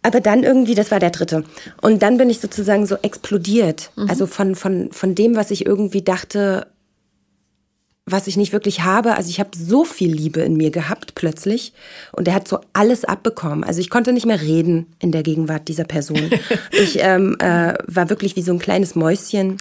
Aber 0.03 0.19
dann 0.19 0.43
irgendwie, 0.43 0.73
das 0.73 0.89
war 0.89 0.99
der 0.99 1.11
dritte. 1.11 1.43
Und 1.81 2.01
dann 2.01 2.17
bin 2.17 2.29
ich 2.29 2.39
sozusagen 2.39 2.85
so 2.85 2.95
explodiert. 3.01 3.91
Mhm. 3.95 4.09
Also 4.09 4.25
von, 4.25 4.55
von, 4.55 4.91
von 4.91 5.13
dem, 5.13 5.35
was 5.35 5.51
ich 5.51 5.65
irgendwie 5.65 6.01
dachte, 6.01 6.67
was 8.05 8.27
ich 8.27 8.37
nicht 8.37 8.53
wirklich 8.53 8.81
habe. 8.81 9.15
Also 9.15 9.29
ich 9.29 9.39
habe 9.39 9.51
so 9.55 9.85
viel 9.85 10.11
Liebe 10.11 10.41
in 10.41 10.57
mir 10.57 10.71
gehabt 10.71 11.15
plötzlich 11.15 11.73
und 12.11 12.27
er 12.27 12.33
hat 12.33 12.47
so 12.47 12.59
alles 12.73 13.05
abbekommen. 13.05 13.63
Also 13.63 13.79
ich 13.79 13.89
konnte 13.89 14.13
nicht 14.13 14.25
mehr 14.25 14.41
reden 14.41 14.87
in 14.99 15.11
der 15.11 15.23
Gegenwart 15.23 15.67
dieser 15.67 15.83
Person. 15.83 16.29
ich 16.71 16.99
ähm, 16.99 17.37
äh, 17.39 17.73
war 17.87 18.09
wirklich 18.09 18.35
wie 18.35 18.41
so 18.41 18.51
ein 18.53 18.59
kleines 18.59 18.95
Mäuschen. 18.95 19.57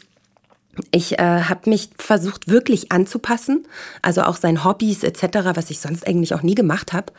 Ich 0.93 1.19
äh, 1.19 1.23
habe 1.23 1.69
mich 1.69 1.91
versucht 1.99 2.49
wirklich 2.49 2.93
anzupassen, 2.93 3.67
also 4.03 4.23
auch 4.23 4.37
seinen 4.37 4.65
Hobbys 4.65 5.03
etc., 5.03 5.51
was 5.55 5.71
ich 5.71 5.81
sonst 5.81 6.07
eigentlich 6.07 6.33
auch 6.33 6.43
nie 6.43 6.55
gemacht 6.55 6.93
habe. 6.93 7.13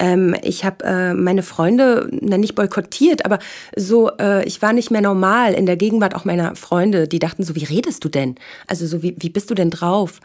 Ähm, 0.00 0.34
ich 0.42 0.64
habe 0.64 0.84
äh, 0.84 1.14
meine 1.14 1.42
Freunde 1.42 2.08
na, 2.20 2.38
nicht 2.38 2.54
boykottiert, 2.54 3.26
aber 3.26 3.38
so, 3.76 4.10
äh, 4.18 4.44
ich 4.46 4.60
war 4.62 4.72
nicht 4.72 4.90
mehr 4.90 5.02
normal 5.02 5.52
in 5.52 5.66
der 5.66 5.76
Gegenwart 5.76 6.14
auch 6.16 6.24
meiner 6.24 6.56
Freunde. 6.56 7.06
Die 7.06 7.18
dachten 7.18 7.44
so, 7.44 7.54
wie 7.54 7.64
redest 7.64 8.02
du 8.02 8.08
denn? 8.08 8.34
Also 8.66 8.86
so, 8.86 9.02
wie, 9.02 9.14
wie 9.18 9.28
bist 9.28 9.50
du 9.50 9.54
denn 9.54 9.70
drauf? 9.70 10.20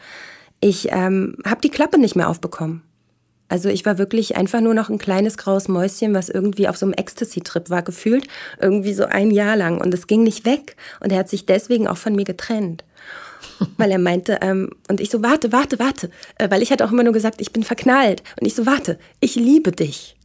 Ich 0.60 0.88
ähm, 0.90 1.36
habe 1.44 1.60
die 1.60 1.68
Klappe 1.68 1.98
nicht 1.98 2.16
mehr 2.16 2.28
aufbekommen. 2.28 2.82
Also 3.48 3.68
ich 3.68 3.84
war 3.86 3.98
wirklich 3.98 4.36
einfach 4.36 4.60
nur 4.60 4.74
noch 4.74 4.88
ein 4.88 4.98
kleines 4.98 5.36
graues 5.36 5.68
Mäuschen, 5.68 6.14
was 6.14 6.28
irgendwie 6.28 6.68
auf 6.68 6.76
so 6.76 6.86
einem 6.86 6.94
Ecstasy-Trip 6.94 7.70
war, 7.70 7.82
gefühlt 7.82 8.26
irgendwie 8.60 8.94
so 8.94 9.04
ein 9.04 9.30
Jahr 9.30 9.56
lang. 9.56 9.80
Und 9.80 9.94
es 9.94 10.06
ging 10.06 10.24
nicht 10.24 10.44
weg. 10.46 10.74
Und 11.00 11.12
er 11.12 11.18
hat 11.18 11.28
sich 11.28 11.46
deswegen 11.46 11.86
auch 11.86 11.98
von 11.98 12.16
mir 12.16 12.24
getrennt. 12.24 12.82
Weil 13.76 13.90
er 13.90 13.98
meinte, 13.98 14.38
ähm, 14.42 14.70
und 14.88 15.00
ich 15.00 15.10
so, 15.10 15.22
warte, 15.22 15.52
warte, 15.52 15.78
warte. 15.78 16.10
Äh, 16.36 16.50
weil 16.50 16.62
ich 16.62 16.70
hatte 16.70 16.84
auch 16.84 16.92
immer 16.92 17.02
nur 17.02 17.12
gesagt, 17.12 17.40
ich 17.40 17.52
bin 17.52 17.62
verknallt. 17.62 18.22
Und 18.40 18.46
ich 18.46 18.54
so, 18.54 18.66
warte, 18.66 18.98
ich 19.20 19.34
liebe 19.34 19.72
dich. 19.72 20.16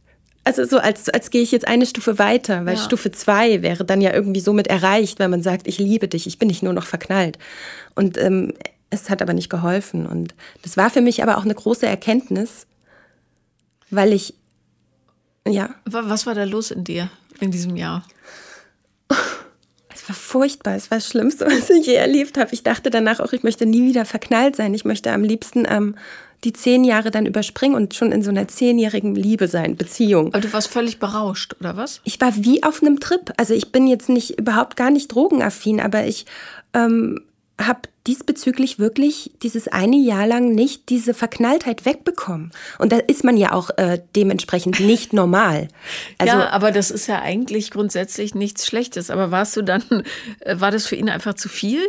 Also 0.44 0.64
so, 0.64 0.78
als, 0.78 1.08
als 1.08 1.30
gehe 1.30 1.42
ich 1.42 1.52
jetzt 1.52 1.68
eine 1.68 1.86
Stufe 1.86 2.18
weiter, 2.18 2.66
weil 2.66 2.74
ja. 2.74 2.82
Stufe 2.82 3.12
zwei 3.12 3.62
wäre 3.62 3.84
dann 3.84 4.00
ja 4.00 4.12
irgendwie 4.12 4.40
somit 4.40 4.66
erreicht, 4.66 5.20
weil 5.20 5.28
man 5.28 5.42
sagt, 5.42 5.68
ich 5.68 5.78
liebe 5.78 6.08
dich, 6.08 6.26
ich 6.26 6.38
bin 6.38 6.48
nicht 6.48 6.62
nur 6.62 6.72
noch 6.72 6.86
verknallt. 6.86 7.38
Und 7.94 8.18
ähm, 8.18 8.54
es 8.90 9.08
hat 9.08 9.22
aber 9.22 9.34
nicht 9.34 9.50
geholfen. 9.50 10.06
Und 10.06 10.34
das 10.62 10.76
war 10.76 10.90
für 10.90 11.00
mich 11.00 11.22
aber 11.22 11.38
auch 11.38 11.44
eine 11.44 11.54
große 11.54 11.86
Erkenntnis, 11.86 12.66
weil 13.90 14.12
ich, 14.12 14.34
ja. 15.46 15.74
Was 15.84 16.26
war 16.26 16.34
da 16.34 16.44
los 16.44 16.70
in 16.70 16.84
dir 16.84 17.10
in 17.40 17.50
diesem 17.50 17.76
Jahr? 17.76 18.04
Es 20.02 20.08
war 20.08 20.16
furchtbar. 20.16 20.74
Es 20.74 20.90
war 20.90 20.98
das 20.98 21.06
Schlimmste, 21.06 21.46
was 21.50 21.70
ich 21.70 21.86
je 21.86 21.94
erlebt 21.94 22.36
habe. 22.36 22.52
Ich 22.52 22.62
dachte 22.62 22.90
danach 22.90 23.20
auch, 23.20 23.32
ich 23.32 23.42
möchte 23.42 23.66
nie 23.66 23.84
wieder 23.84 24.04
verknallt 24.04 24.56
sein. 24.56 24.74
Ich 24.74 24.84
möchte 24.84 25.12
am 25.12 25.22
liebsten 25.22 25.64
ähm, 25.68 25.94
die 26.42 26.52
zehn 26.52 26.82
Jahre 26.82 27.12
dann 27.12 27.24
überspringen 27.24 27.76
und 27.76 27.94
schon 27.94 28.10
in 28.10 28.22
so 28.22 28.30
einer 28.30 28.48
zehnjährigen 28.48 29.14
Liebe 29.14 29.46
sein, 29.46 29.76
Beziehung. 29.76 30.34
Aber 30.34 30.40
du 30.40 30.52
warst 30.52 30.68
völlig 30.68 30.98
berauscht, 30.98 31.54
oder 31.60 31.76
was? 31.76 32.00
Ich 32.02 32.20
war 32.20 32.32
wie 32.36 32.64
auf 32.64 32.82
einem 32.82 32.98
Trip. 32.98 33.32
Also 33.36 33.54
ich 33.54 33.70
bin 33.70 33.86
jetzt 33.86 34.08
nicht 34.08 34.40
überhaupt 34.40 34.76
gar 34.76 34.90
nicht 34.90 35.08
drogenaffin, 35.08 35.80
aber 35.80 36.04
ich 36.04 36.26
ähm, 36.74 37.20
habe 37.60 37.82
diesbezüglich 38.06 38.78
wirklich 38.78 39.30
dieses 39.42 39.68
eine 39.68 39.96
Jahr 39.96 40.26
lang 40.26 40.54
nicht 40.54 40.88
diese 40.88 41.14
Verknalltheit 41.14 41.84
wegbekommen. 41.84 42.50
Und 42.78 42.92
da 42.92 42.98
ist 42.98 43.22
man 43.22 43.36
ja 43.36 43.52
auch 43.52 43.70
äh, 43.76 44.00
dementsprechend 44.16 44.80
nicht 44.80 45.12
normal. 45.12 45.68
Also, 46.18 46.36
ja, 46.36 46.50
aber 46.50 46.72
das 46.72 46.90
ist 46.90 47.06
ja 47.06 47.20
eigentlich 47.20 47.70
grundsätzlich 47.70 48.34
nichts 48.34 48.66
Schlechtes. 48.66 49.10
Aber 49.10 49.30
warst 49.30 49.56
du 49.56 49.62
dann, 49.62 49.82
äh, 50.40 50.58
war 50.58 50.70
das 50.70 50.86
für 50.86 50.96
ihn 50.96 51.08
einfach 51.08 51.34
zu 51.34 51.48
viel? 51.48 51.80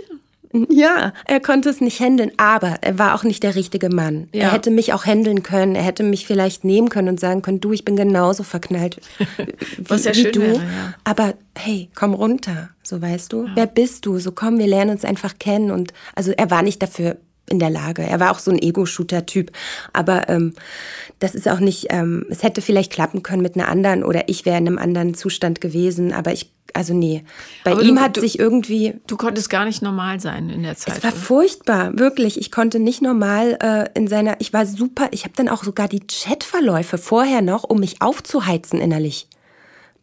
Ja, 0.69 1.13
er 1.25 1.39
konnte 1.39 1.69
es 1.69 1.81
nicht 1.81 1.99
handeln, 1.99 2.31
aber 2.37 2.77
er 2.81 2.99
war 2.99 3.15
auch 3.15 3.23
nicht 3.23 3.41
der 3.41 3.55
richtige 3.55 3.89
Mann. 3.89 4.27
Ja. 4.33 4.43
Er 4.43 4.51
hätte 4.51 4.69
mich 4.69 4.93
auch 4.93 5.05
handeln 5.05 5.41
können, 5.41 5.75
er 5.75 5.81
hätte 5.81 6.03
mich 6.03 6.27
vielleicht 6.27 6.63
nehmen 6.63 6.89
können 6.89 7.09
und 7.09 7.19
sagen 7.19 7.41
können, 7.41 7.59
du, 7.59 7.73
ich 7.73 7.85
bin 7.85 7.95
genauso 7.95 8.43
verknallt 8.43 8.99
wie, 9.17 9.25
Was 9.89 10.03
ja 10.05 10.15
wie 10.15 10.31
du. 10.31 10.41
Wäre, 10.41 10.53
ja. 10.55 10.93
Aber 11.03 11.33
hey, 11.57 11.89
komm 11.95 12.13
runter, 12.13 12.69
so 12.83 13.01
weißt 13.01 13.33
du. 13.33 13.47
Wer 13.55 13.65
bist 13.65 14.05
du? 14.05 14.19
So 14.19 14.31
komm, 14.31 14.59
wir 14.59 14.67
lernen 14.67 14.91
uns 14.91 15.05
einfach 15.05 15.39
kennen. 15.39 15.71
Und 15.71 15.91
also 16.15 16.31
er 16.31 16.51
war 16.51 16.61
nicht 16.61 16.81
dafür 16.81 17.17
in 17.49 17.59
der 17.59 17.69
Lage. 17.69 18.03
Er 18.03 18.19
war 18.19 18.31
auch 18.31 18.39
so 18.39 18.51
ein 18.51 18.61
Ego-Shooter-Typ. 18.61 19.51
Aber 19.91 20.29
ähm, 20.29 20.53
das 21.19 21.35
ist 21.35 21.47
auch 21.47 21.59
nicht, 21.59 21.87
ähm, 21.89 22.25
es 22.29 22.43
hätte 22.43 22.61
vielleicht 22.61 22.91
klappen 22.91 23.23
können 23.23 23.41
mit 23.41 23.55
einer 23.55 23.67
anderen 23.67 24.03
oder 24.03 24.29
ich 24.29 24.45
wäre 24.45 24.57
in 24.57 24.67
einem 24.67 24.77
anderen 24.77 25.13
Zustand 25.13 25.61
gewesen. 25.61 26.13
Aber 26.13 26.31
ich 26.31 26.51
also 26.73 26.93
nee. 26.93 27.23
Bei 27.63 27.73
Aber 27.73 27.83
ihm 27.83 27.95
du, 27.95 28.01
hat 28.01 28.17
du, 28.17 28.21
sich 28.21 28.39
irgendwie. 28.39 28.95
Du 29.07 29.15
konntest 29.15 29.49
gar 29.49 29.65
nicht 29.65 29.81
normal 29.81 30.19
sein 30.19 30.49
in 30.49 30.63
der 30.63 30.75
Zeit. 30.75 30.97
Es 30.97 31.03
war 31.03 31.11
oder? 31.11 31.19
furchtbar, 31.19 31.99
wirklich. 31.99 32.39
Ich 32.39 32.51
konnte 32.51 32.79
nicht 32.79 33.01
normal 33.01 33.57
äh, 33.61 33.89
in 33.97 34.07
seiner. 34.07 34.35
Ich 34.39 34.53
war 34.53 34.65
super. 34.65 35.07
Ich 35.11 35.23
habe 35.23 35.33
dann 35.35 35.49
auch 35.49 35.63
sogar 35.63 35.87
die 35.87 36.01
Chatverläufe 36.01 36.97
vorher 36.97 37.41
noch, 37.41 37.63
um 37.63 37.79
mich 37.79 38.01
aufzuheizen 38.01 38.81
innerlich 38.81 39.27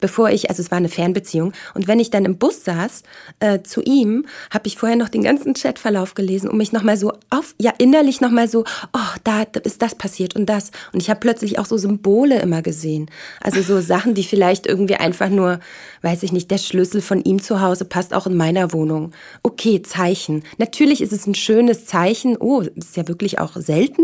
bevor 0.01 0.29
ich, 0.29 0.49
also 0.49 0.61
es 0.61 0.71
war 0.71 0.77
eine 0.77 0.89
Fernbeziehung, 0.89 1.53
und 1.73 1.87
wenn 1.87 1.99
ich 1.99 2.09
dann 2.09 2.25
im 2.25 2.37
Bus 2.37 2.65
saß 2.65 3.03
äh, 3.39 3.61
zu 3.61 3.81
ihm, 3.81 4.25
habe 4.49 4.67
ich 4.67 4.77
vorher 4.77 4.97
noch 4.97 5.09
den 5.09 5.23
ganzen 5.23 5.53
Chatverlauf 5.53 6.13
gelesen, 6.13 6.49
um 6.49 6.57
mich 6.57 6.73
nochmal 6.73 6.97
so 6.97 7.13
auf, 7.29 7.55
ja 7.59 7.71
innerlich 7.77 8.19
nochmal 8.19 8.49
so, 8.49 8.65
oh, 8.93 9.17
da 9.23 9.43
ist 9.63 9.81
das 9.81 9.95
passiert 9.95 10.35
und 10.35 10.47
das. 10.47 10.71
Und 10.91 11.01
ich 11.01 11.09
habe 11.09 11.19
plötzlich 11.19 11.59
auch 11.59 11.65
so 11.65 11.77
Symbole 11.77 12.39
immer 12.39 12.61
gesehen. 12.61 13.09
Also 13.39 13.61
so 13.61 13.79
Sachen, 13.91 14.13
die 14.13 14.23
vielleicht 14.23 14.67
irgendwie 14.67 14.95
einfach 14.95 15.29
nur, 15.29 15.59
weiß 16.01 16.23
ich 16.23 16.31
nicht, 16.31 16.51
der 16.51 16.57
Schlüssel 16.57 17.01
von 17.01 17.21
ihm 17.23 17.41
zu 17.41 17.61
Hause 17.61 17.85
passt 17.85 18.13
auch 18.13 18.27
in 18.27 18.35
meiner 18.35 18.73
Wohnung. 18.73 19.11
Okay, 19.43 19.81
Zeichen. 19.81 20.43
Natürlich 20.57 21.01
ist 21.01 21.13
es 21.13 21.27
ein 21.27 21.35
schönes 21.35 21.85
Zeichen. 21.85 22.37
Oh, 22.37 22.61
ist 22.61 22.97
ja 22.97 23.07
wirklich 23.07 23.39
auch 23.39 23.55
selten. 23.55 24.03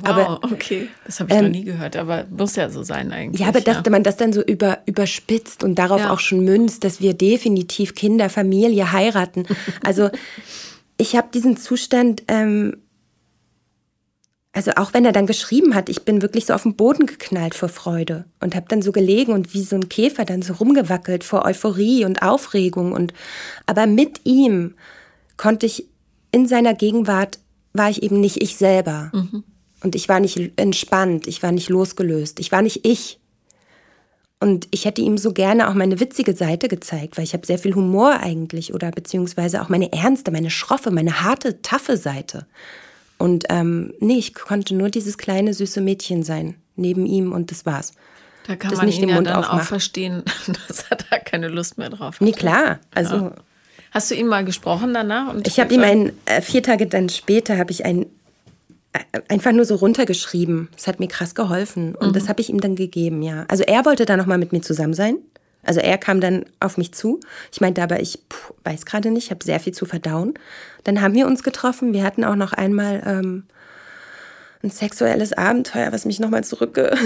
Wow, 0.00 0.08
aber, 0.08 0.40
okay. 0.44 0.88
Das 1.04 1.20
habe 1.20 1.30
ich 1.30 1.38
ähm, 1.38 1.44
noch 1.44 1.52
nie 1.52 1.64
gehört, 1.64 1.96
aber 1.96 2.24
muss 2.30 2.56
ja 2.56 2.70
so 2.70 2.82
sein 2.82 3.12
eigentlich. 3.12 3.40
Ja, 3.40 3.48
aber 3.48 3.60
dass 3.60 3.84
man 3.88 4.02
das 4.02 4.16
dann 4.16 4.32
so 4.32 4.42
über, 4.42 4.78
überspitzt 4.86 5.33
spitzt 5.34 5.64
und 5.64 5.76
darauf 5.76 6.00
ja. 6.00 6.10
auch 6.10 6.20
schon 6.20 6.44
münzt, 6.44 6.84
dass 6.84 7.00
wir 7.00 7.14
definitiv 7.14 7.94
Kinder, 7.94 8.30
Familie 8.30 8.92
heiraten. 8.92 9.46
Also 9.82 10.10
ich 10.96 11.16
habe 11.16 11.28
diesen 11.32 11.56
Zustand, 11.56 12.22
ähm, 12.28 12.76
also 14.52 14.72
auch 14.76 14.94
wenn 14.94 15.04
er 15.04 15.12
dann 15.12 15.26
geschrieben 15.26 15.74
hat, 15.74 15.88
ich 15.88 16.04
bin 16.04 16.22
wirklich 16.22 16.46
so 16.46 16.54
auf 16.54 16.62
den 16.62 16.76
Boden 16.76 17.06
geknallt 17.06 17.54
vor 17.54 17.68
Freude 17.68 18.24
und 18.40 18.54
habe 18.54 18.66
dann 18.68 18.82
so 18.82 18.92
gelegen 18.92 19.32
und 19.32 19.52
wie 19.52 19.62
so 19.62 19.76
ein 19.76 19.88
Käfer 19.88 20.24
dann 20.24 20.42
so 20.42 20.54
rumgewackelt 20.54 21.24
vor 21.24 21.44
Euphorie 21.44 22.04
und 22.04 22.22
Aufregung 22.22 22.92
und 22.92 23.12
aber 23.66 23.86
mit 23.86 24.20
ihm 24.24 24.74
konnte 25.36 25.66
ich 25.66 25.86
in 26.30 26.46
seiner 26.46 26.74
Gegenwart 26.74 27.38
war 27.72 27.90
ich 27.90 28.02
eben 28.02 28.20
nicht 28.20 28.42
ich 28.42 28.56
selber. 28.56 29.10
Mhm. 29.12 29.44
Und 29.82 29.94
ich 29.94 30.08
war 30.08 30.20
nicht 30.20 30.52
entspannt, 30.56 31.26
ich 31.26 31.42
war 31.42 31.52
nicht 31.52 31.68
losgelöst, 31.68 32.40
ich 32.40 32.52
war 32.52 32.62
nicht 32.62 32.86
ich. 32.86 33.18
Und 34.40 34.68
ich 34.72 34.84
hätte 34.84 35.00
ihm 35.00 35.16
so 35.16 35.32
gerne 35.32 35.68
auch 35.68 35.74
meine 35.74 36.00
witzige 36.00 36.34
Seite 36.34 36.68
gezeigt, 36.68 37.16
weil 37.16 37.24
ich 37.24 37.32
habe 37.32 37.46
sehr 37.46 37.58
viel 37.58 37.74
Humor 37.74 38.18
eigentlich 38.20 38.74
oder 38.74 38.90
beziehungsweise 38.90 39.62
auch 39.62 39.68
meine 39.68 39.92
ernste, 39.92 40.30
meine 40.30 40.50
schroffe, 40.50 40.90
meine 40.90 41.22
harte, 41.22 41.62
taffe 41.62 41.96
Seite. 41.96 42.46
Und 43.16 43.44
ähm, 43.48 43.94
nee, 44.00 44.18
ich 44.18 44.34
konnte 44.34 44.74
nur 44.74 44.90
dieses 44.90 45.16
kleine, 45.16 45.54
süße 45.54 45.80
Mädchen 45.80 46.24
sein, 46.24 46.56
neben 46.76 47.06
ihm 47.06 47.32
und 47.32 47.50
das 47.50 47.64
war's. 47.64 47.92
Da 48.46 48.56
kann 48.56 48.70
das 48.70 48.78
man 48.78 48.86
nicht 48.86 49.00
ihn 49.00 49.06
den 49.06 49.14
Mund 49.14 49.26
ja 49.26 49.34
dann 49.34 49.44
aufmacht. 49.44 49.62
auch 49.62 49.66
verstehen, 49.66 50.22
dass 50.68 50.84
er 50.90 50.98
da 51.10 51.18
keine 51.18 51.48
Lust 51.48 51.78
mehr 51.78 51.90
drauf 51.90 52.16
hat. 52.16 52.20
Nee, 52.20 52.32
klar. 52.32 52.80
Also, 52.94 53.14
ja. 53.16 53.34
Hast 53.92 54.10
du 54.10 54.16
ihn 54.16 54.26
mal 54.26 54.44
gesprochen 54.44 54.92
danach? 54.92 55.34
ich 55.46 55.60
habe 55.60 55.72
ihm 55.72 55.82
ein, 55.82 56.12
äh, 56.26 56.42
vier 56.42 56.62
Tage 56.62 56.86
dann 56.86 57.08
später, 57.08 57.56
habe 57.56 57.70
ich 57.70 57.84
ein 57.84 58.06
einfach 59.28 59.52
nur 59.52 59.64
so 59.64 59.76
runtergeschrieben. 59.76 60.68
Das 60.74 60.86
hat 60.86 61.00
mir 61.00 61.08
krass 61.08 61.34
geholfen 61.34 61.94
und 61.94 62.08
mhm. 62.08 62.12
das 62.12 62.28
habe 62.28 62.40
ich 62.40 62.50
ihm 62.50 62.60
dann 62.60 62.76
gegeben, 62.76 63.22
ja. 63.22 63.44
Also 63.48 63.64
er 63.64 63.84
wollte 63.84 64.04
da 64.04 64.16
noch 64.16 64.26
mal 64.26 64.38
mit 64.38 64.52
mir 64.52 64.62
zusammen 64.62 64.94
sein. 64.94 65.16
Also 65.62 65.80
er 65.80 65.98
kam 65.98 66.20
dann 66.20 66.44
auf 66.60 66.76
mich 66.76 66.92
zu. 66.92 67.20
Ich 67.52 67.60
meinte 67.60 67.82
aber, 67.82 68.00
ich 68.00 68.18
pff, 68.30 68.52
weiß 68.64 68.84
gerade 68.86 69.10
nicht, 69.10 69.24
ich 69.24 69.30
habe 69.30 69.44
sehr 69.44 69.60
viel 69.60 69.72
zu 69.72 69.86
verdauen. 69.86 70.34
Dann 70.84 71.00
haben 71.00 71.14
wir 71.14 71.26
uns 71.26 71.42
getroffen. 71.42 71.92
Wir 71.92 72.04
hatten 72.04 72.24
auch 72.24 72.36
noch 72.36 72.52
einmal 72.52 73.02
ähm, 73.06 73.44
ein 74.62 74.70
sexuelles 74.70 75.32
Abenteuer, 75.32 75.92
was 75.92 76.04
mich 76.04 76.20
nochmal 76.20 76.44
zurückge 76.44 76.96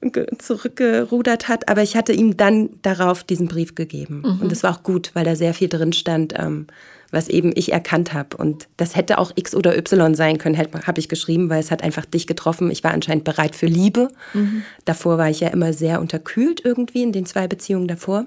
zurückgerudert 0.38 1.48
hat. 1.48 1.68
Aber 1.68 1.82
ich 1.82 1.96
hatte 1.96 2.12
ihm 2.12 2.36
dann 2.36 2.70
darauf 2.82 3.24
diesen 3.24 3.48
Brief 3.48 3.74
gegeben. 3.74 4.22
Mhm. 4.24 4.40
Und 4.42 4.52
das 4.52 4.62
war 4.62 4.74
auch 4.74 4.82
gut, 4.82 5.10
weil 5.14 5.24
da 5.24 5.36
sehr 5.36 5.54
viel 5.54 5.68
drin 5.68 5.92
stand. 5.92 6.34
Ähm, 6.38 6.66
was 7.10 7.28
eben 7.28 7.52
ich 7.54 7.72
erkannt 7.72 8.12
habe. 8.12 8.36
Und 8.36 8.68
das 8.76 8.94
hätte 8.96 9.18
auch 9.18 9.32
X 9.34 9.54
oder 9.54 9.76
Y 9.76 10.14
sein 10.14 10.38
können, 10.38 10.58
habe 10.58 11.00
ich 11.00 11.08
geschrieben, 11.08 11.48
weil 11.48 11.60
es 11.60 11.70
hat 11.70 11.82
einfach 11.82 12.04
dich 12.04 12.26
getroffen. 12.26 12.70
Ich 12.70 12.84
war 12.84 12.92
anscheinend 12.92 13.24
bereit 13.24 13.56
für 13.56 13.66
Liebe. 13.66 14.10
Mhm. 14.34 14.62
Davor 14.84 15.16
war 15.18 15.30
ich 15.30 15.40
ja 15.40 15.48
immer 15.48 15.72
sehr 15.72 16.00
unterkühlt 16.00 16.64
irgendwie 16.64 17.02
in 17.02 17.12
den 17.12 17.26
zwei 17.26 17.48
Beziehungen 17.48 17.88
davor. 17.88 18.26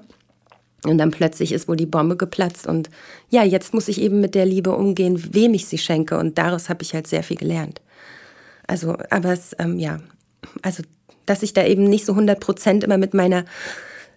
Und 0.84 0.98
dann 0.98 1.12
plötzlich 1.12 1.52
ist 1.52 1.68
wohl 1.68 1.76
die 1.76 1.86
Bombe 1.86 2.16
geplatzt 2.16 2.66
und 2.66 2.90
ja, 3.30 3.44
jetzt 3.44 3.72
muss 3.72 3.86
ich 3.86 4.00
eben 4.00 4.20
mit 4.20 4.34
der 4.34 4.46
Liebe 4.46 4.72
umgehen, 4.72 5.32
wem 5.32 5.54
ich 5.54 5.66
sie 5.66 5.78
schenke. 5.78 6.18
Und 6.18 6.38
daraus 6.38 6.68
habe 6.68 6.82
ich 6.82 6.92
halt 6.92 7.06
sehr 7.06 7.22
viel 7.22 7.36
gelernt. 7.36 7.80
Also, 8.66 8.96
aber 9.10 9.32
es, 9.32 9.54
ähm, 9.60 9.78
ja, 9.78 10.00
also, 10.60 10.82
dass 11.24 11.44
ich 11.44 11.52
da 11.52 11.64
eben 11.64 11.84
nicht 11.84 12.04
so 12.04 12.12
100 12.12 12.40
Prozent 12.40 12.82
immer 12.82 12.98
mit 12.98 13.14
meiner, 13.14 13.44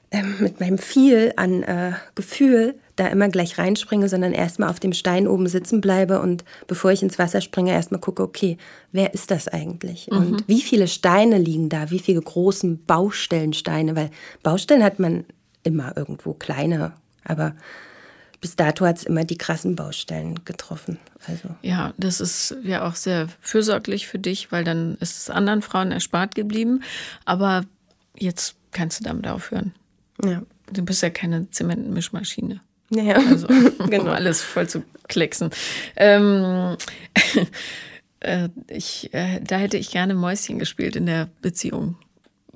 äh, 0.09 0.23
mit 0.39 0.59
meinem 0.59 0.79
viel 0.79 1.33
an 1.35 1.61
äh, 1.61 1.91
Gefühl 2.15 2.73
da 2.95 3.07
immer 3.07 3.27
gleich 3.29 3.57
reinspringe, 3.57 4.07
sondern 4.07 4.33
erstmal 4.33 4.69
auf 4.69 4.79
dem 4.79 4.93
Stein 4.93 5.27
oben 5.27 5.47
sitzen 5.47 5.81
bleibe 5.81 6.21
und 6.21 6.45
bevor 6.67 6.91
ich 6.91 7.03
ins 7.03 7.19
Wasser 7.19 7.41
springe, 7.41 7.71
erstmal 7.71 7.99
gucke, 7.99 8.23
okay, 8.23 8.57
wer 8.91 9.13
ist 9.13 9.31
das 9.31 9.47
eigentlich? 9.47 10.07
Mhm. 10.09 10.17
Und 10.17 10.47
wie 10.47 10.61
viele 10.61 10.87
Steine 10.87 11.37
liegen 11.37 11.69
da? 11.69 11.91
Wie 11.91 11.99
viele 11.99 12.21
großen 12.21 12.85
Baustellensteine? 12.85 13.95
Weil 13.95 14.11
Baustellen 14.43 14.83
hat 14.83 14.99
man 14.99 15.25
immer 15.63 15.95
irgendwo 15.97 16.33
kleine, 16.33 16.93
aber 17.23 17.55
bis 18.39 18.55
dato 18.55 18.85
hat 18.85 18.97
es 18.97 19.03
immer 19.03 19.23
die 19.23 19.37
krassen 19.37 19.75
Baustellen 19.75 20.45
getroffen. 20.45 20.99
Also. 21.27 21.49
Ja, 21.63 21.93
das 21.97 22.21
ist 22.21 22.55
ja 22.63 22.87
auch 22.87 22.95
sehr 22.95 23.27
fürsorglich 23.39 24.07
für 24.07 24.19
dich, 24.19 24.51
weil 24.51 24.63
dann 24.63 24.95
ist 24.99 25.17
es 25.17 25.29
anderen 25.29 25.61
Frauen 25.63 25.91
erspart 25.91 26.35
geblieben. 26.35 26.83
Aber 27.25 27.63
jetzt 28.15 28.55
kannst 28.71 28.99
du 28.99 29.03
damit 29.03 29.27
aufhören. 29.27 29.73
Ja. 30.23 30.43
Du 30.71 30.83
bist 30.83 31.01
ja 31.01 31.09
keine 31.09 31.49
Zementmischmaschine. 31.49 32.61
Ja, 32.89 33.15
also, 33.15 33.47
genau. 33.89 34.03
um 34.03 34.09
alles 34.09 34.41
voll 34.41 34.67
zu 34.67 34.83
klecksen. 35.07 35.49
Ähm, 35.95 36.77
äh, 38.19 38.49
ich, 38.67 39.13
äh, 39.13 39.39
da 39.41 39.57
hätte 39.57 39.77
ich 39.77 39.91
gerne 39.91 40.13
Mäuschen 40.13 40.59
gespielt 40.59 40.95
in 40.95 41.05
der 41.05 41.29
Beziehung, 41.41 41.97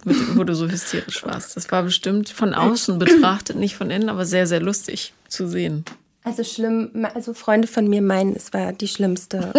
mit, 0.03 0.37
wo 0.37 0.43
du 0.43 0.55
so 0.55 0.69
hysterisch 0.69 1.23
warst. 1.25 1.55
Das 1.57 1.71
war 1.71 1.83
bestimmt 1.83 2.29
von 2.29 2.53
außen 2.53 2.99
betrachtet, 2.99 3.57
nicht 3.57 3.75
von 3.75 3.89
innen, 3.89 4.09
aber 4.09 4.25
sehr, 4.25 4.47
sehr 4.47 4.61
lustig 4.61 5.13
zu 5.27 5.47
sehen. 5.47 5.85
Also 6.23 6.43
schlimm, 6.43 7.07
also 7.13 7.33
Freunde 7.33 7.67
von 7.67 7.87
mir 7.87 8.01
meinen, 8.01 8.35
es 8.35 8.53
war 8.53 8.73
die 8.73 8.87
schlimmste, 8.87 9.53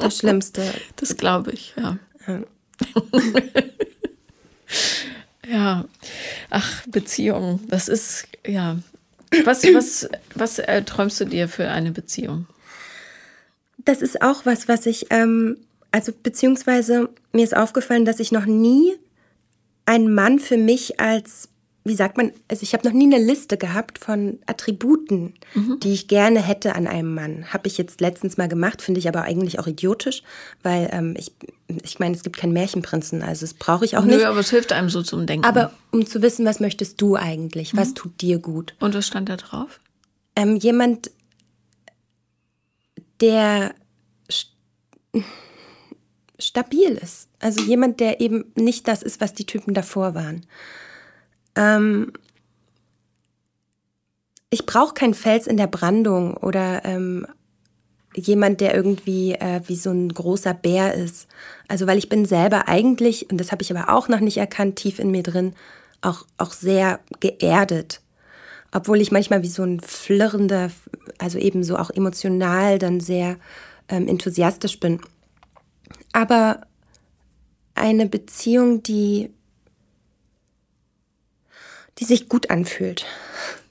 der 0.00 0.10
schlimmste. 0.10 0.62
Das 0.96 1.16
glaube 1.16 1.52
ich, 1.52 1.74
ja. 1.76 1.98
ja. 5.48 5.84
Ach, 6.50 6.86
Beziehung, 6.86 7.60
das 7.68 7.88
ist, 7.88 8.26
ja, 8.46 8.78
was, 9.44 9.64
was, 9.74 10.08
was 10.34 10.58
äh, 10.58 10.82
träumst 10.82 11.20
du 11.20 11.24
dir 11.24 11.48
für 11.48 11.68
eine 11.68 11.92
Beziehung? 11.92 12.46
Das 13.78 14.02
ist 14.02 14.22
auch 14.22 14.46
was, 14.46 14.68
was 14.68 14.86
ich, 14.86 15.06
ähm, 15.10 15.58
also 15.92 16.12
beziehungsweise 16.22 17.08
mir 17.32 17.44
ist 17.44 17.56
aufgefallen, 17.56 18.04
dass 18.04 18.20
ich 18.20 18.32
noch 18.32 18.46
nie 18.46 18.94
einen 19.84 20.12
Mann 20.12 20.38
für 20.38 20.56
mich 20.56 20.98
als 21.00 21.48
wie 21.86 21.94
sagt 21.94 22.16
man, 22.16 22.32
also 22.48 22.62
ich 22.62 22.72
habe 22.72 22.86
noch 22.86 22.92
nie 22.92 23.04
eine 23.04 23.24
Liste 23.24 23.56
gehabt 23.56 23.98
von 23.98 24.38
Attributen, 24.46 25.34
mhm. 25.54 25.78
die 25.80 25.92
ich 25.92 26.08
gerne 26.08 26.42
hätte 26.42 26.74
an 26.74 26.86
einem 26.86 27.14
Mann. 27.14 27.52
Habe 27.52 27.68
ich 27.68 27.78
jetzt 27.78 28.00
letztens 28.00 28.36
mal 28.36 28.48
gemacht, 28.48 28.82
finde 28.82 28.98
ich 28.98 29.08
aber 29.08 29.22
eigentlich 29.22 29.58
auch 29.60 29.66
idiotisch, 29.66 30.22
weil 30.62 30.88
ähm, 30.92 31.14
ich, 31.16 31.32
ich 31.68 31.98
meine, 31.98 32.14
es 32.16 32.22
gibt 32.22 32.36
keinen 32.36 32.52
Märchenprinzen, 32.52 33.22
also 33.22 33.42
das 33.42 33.54
brauche 33.54 33.84
ich 33.84 33.96
auch 33.96 34.04
Nö, 34.04 34.16
nicht. 34.16 34.26
aber 34.26 34.40
es 34.40 34.50
hilft 34.50 34.72
einem 34.72 34.90
so 34.90 35.02
zum 35.02 35.26
Denken. 35.26 35.46
Aber 35.46 35.72
um 35.92 36.06
zu 36.06 36.22
wissen, 36.22 36.44
was 36.44 36.60
möchtest 36.60 37.00
du 37.00 37.14
eigentlich, 37.14 37.72
mhm. 37.72 37.78
was 37.78 37.94
tut 37.94 38.20
dir 38.20 38.38
gut. 38.38 38.74
Und 38.80 38.94
was 38.94 39.06
stand 39.06 39.28
da 39.28 39.36
drauf? 39.36 39.80
Ähm, 40.34 40.56
jemand, 40.56 41.10
der 43.20 43.74
st 44.30 44.52
stabil 46.38 46.98
ist. 47.02 47.28
Also 47.38 47.62
jemand, 47.62 48.00
der 48.00 48.20
eben 48.20 48.44
nicht 48.56 48.88
das 48.88 49.02
ist, 49.02 49.20
was 49.20 49.32
die 49.32 49.46
Typen 49.46 49.72
davor 49.72 50.14
waren. 50.14 50.44
Ähm, 51.56 52.12
ich 54.50 54.66
brauche 54.66 54.94
keinen 54.94 55.14
Fels 55.14 55.46
in 55.46 55.56
der 55.56 55.66
Brandung 55.66 56.36
oder 56.36 56.84
ähm, 56.84 57.26
jemand, 58.14 58.60
der 58.60 58.74
irgendwie 58.74 59.32
äh, 59.34 59.60
wie 59.66 59.76
so 59.76 59.90
ein 59.90 60.08
großer 60.08 60.54
Bär 60.54 60.94
ist. 60.94 61.26
Also 61.68 61.86
weil 61.86 61.98
ich 61.98 62.08
bin 62.08 62.24
selber 62.24 62.68
eigentlich, 62.68 63.30
und 63.30 63.38
das 63.38 63.52
habe 63.52 63.62
ich 63.62 63.74
aber 63.74 63.92
auch 63.92 64.08
noch 64.08 64.20
nicht 64.20 64.38
erkannt, 64.38 64.76
tief 64.76 64.98
in 64.98 65.10
mir 65.10 65.22
drin, 65.22 65.54
auch, 66.00 66.24
auch 66.38 66.52
sehr 66.52 67.00
geerdet. 67.20 68.00
Obwohl 68.72 69.00
ich 69.00 69.12
manchmal 69.12 69.42
wie 69.42 69.48
so 69.48 69.62
ein 69.62 69.80
flirrender, 69.80 70.70
also 71.18 71.38
eben 71.38 71.62
so 71.64 71.76
auch 71.76 71.90
emotional 71.90 72.78
dann 72.78 73.00
sehr 73.00 73.36
ähm, 73.88 74.08
enthusiastisch 74.08 74.80
bin. 74.80 75.00
Aber 76.12 76.62
eine 77.74 78.06
Beziehung, 78.06 78.82
die 78.82 79.30
die 81.98 82.04
sich 82.04 82.28
gut 82.28 82.50
anfühlt. 82.50 83.06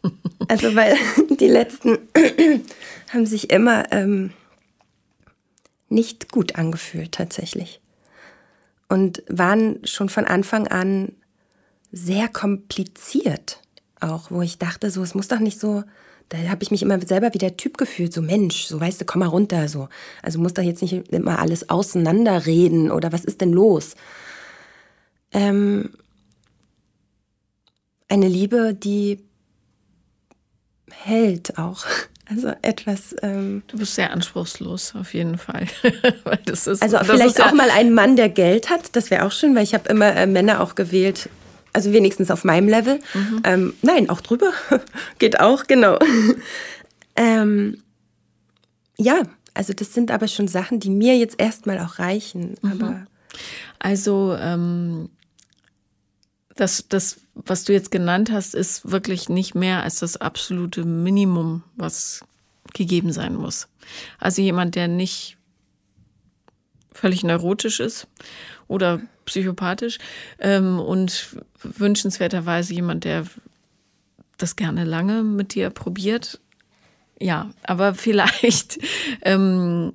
Also, 0.48 0.76
weil 0.76 0.96
die 1.40 1.48
letzten 1.48 1.98
haben 3.12 3.26
sich 3.26 3.50
immer 3.50 3.92
ähm, 3.92 4.32
nicht 5.90 6.32
gut 6.32 6.56
angefühlt 6.56 7.14
tatsächlich. 7.14 7.82
Und 8.88 9.24
waren 9.28 9.80
schon 9.84 10.10
von 10.10 10.26
Anfang 10.26 10.68
an 10.68 11.14
sehr 11.92 12.28
kompliziert. 12.28 13.60
auch, 14.02 14.30
wo 14.30 14.44
ich 14.44 14.60
dachte, 14.60 14.92
so, 14.92 15.02
es 15.02 15.16
muss 15.16 15.30
doch 15.30 15.40
nicht 15.40 15.60
so, 15.60 15.84
da 16.30 16.38
habe 16.50 16.62
ich 16.62 16.70
mich 16.70 16.84
immer 16.84 17.00
selber 17.02 17.34
wie 17.34 17.40
der 17.40 17.58
Typ 17.58 17.78
gefühlt, 17.78 18.14
so 18.14 18.22
Mensch, 18.22 18.66
so 18.66 18.80
weißt 18.80 19.02
du, 19.02 19.06
komm 19.06 19.22
mal 19.22 19.28
runter, 19.28 19.68
so. 19.68 19.90
Also 20.22 20.38
muss 20.40 20.54
doch 20.54 20.64
jetzt 20.64 20.82
nicht 20.82 21.12
immer 21.12 21.40
alles 21.40 21.70
auseinanderreden 21.70 22.92
oder 22.92 23.12
was 23.12 23.26
ist 23.26 23.42
denn 23.42 23.54
los? 23.54 23.96
Ähm, 25.32 25.90
eine 28.08 28.28
Liebe, 28.28 28.74
die 28.74 29.20
hält 30.92 31.58
auch. 31.58 31.86
Also 32.28 32.52
etwas. 32.64 33.16
Ähm 33.22 33.62
du 33.68 33.78
bist 33.78 33.94
sehr 33.94 34.10
anspruchslos, 34.10 34.96
auf 34.96 35.14
jeden 35.14 35.38
Fall. 35.38 35.68
ist, 36.48 36.68
also 36.82 36.98
vielleicht 37.04 37.40
auch 37.40 37.52
ja 37.52 37.54
mal 37.54 37.70
einen 37.70 37.94
Mann, 37.94 38.16
der 38.16 38.30
Geld 38.30 38.72
hat. 38.72 38.96
Das 38.96 39.12
wäre 39.12 39.28
auch 39.28 39.32
schön, 39.32 39.54
weil 39.54 39.62
ich 39.62 39.76
habe 39.76 39.88
immer 39.90 40.16
äh, 40.16 40.26
Männer 40.26 40.62
auch 40.62 40.74
gewählt. 40.74 41.30
Also 41.72 41.94
wenigstens 41.94 42.32
auf 42.32 42.44
meinem 42.44 42.68
Level. 42.68 43.00
Mhm. 43.14 43.42
Ähm, 43.44 43.74
nein, 43.84 44.10
auch 44.10 44.22
drüber. 44.22 44.54
Geht 45.20 45.40
auch, 45.40 45.68
genau. 45.68 46.00
ähm, 47.16 47.84
ja, 48.98 49.22
also 49.54 49.74
das 49.74 49.94
sind 49.94 50.10
aber 50.10 50.28
schon 50.28 50.48
Sachen, 50.48 50.80
die 50.80 50.90
mir 50.90 51.16
jetzt 51.16 51.40
erstmal 51.40 51.78
auch 51.78 52.00
reichen. 52.00 52.56
Mhm. 52.64 52.72
Aber 52.72 53.08
also 53.78 54.36
ähm, 54.40 55.10
das, 56.56 56.88
das, 56.88 57.18
was 57.36 57.66
du 57.66 57.74
jetzt 57.74 57.92
genannt 57.92 58.32
hast, 58.32 58.56
ist 58.56 58.90
wirklich 58.90 59.30
nicht 59.30 59.56
mehr 59.56 59.84
als 59.84 60.00
das 60.00 60.18
absolute 60.18 60.86
Minimum, 60.86 61.64
was 61.76 62.22
gegeben 62.74 63.12
sein 63.12 63.36
muss. 63.36 63.68
Also 64.20 64.42
jemand, 64.42 64.76
der 64.76 64.88
nicht 64.88 65.38
völlig 66.94 67.24
neurotisch 67.24 67.80
ist 67.82 68.08
oder 68.68 69.02
psychopathisch 69.26 70.00
ähm, 70.40 70.80
und 70.80 71.36
wünschenswerterweise 71.62 72.74
jemand, 72.74 73.04
der 73.04 73.26
das 74.38 74.56
gerne 74.56 74.86
lange 74.86 75.24
mit 75.24 75.56
dir 75.56 75.70
probiert. 75.70 76.40
Ja, 77.20 77.52
aber 77.64 77.94
vielleicht 77.96 78.80
ähm, 79.24 79.94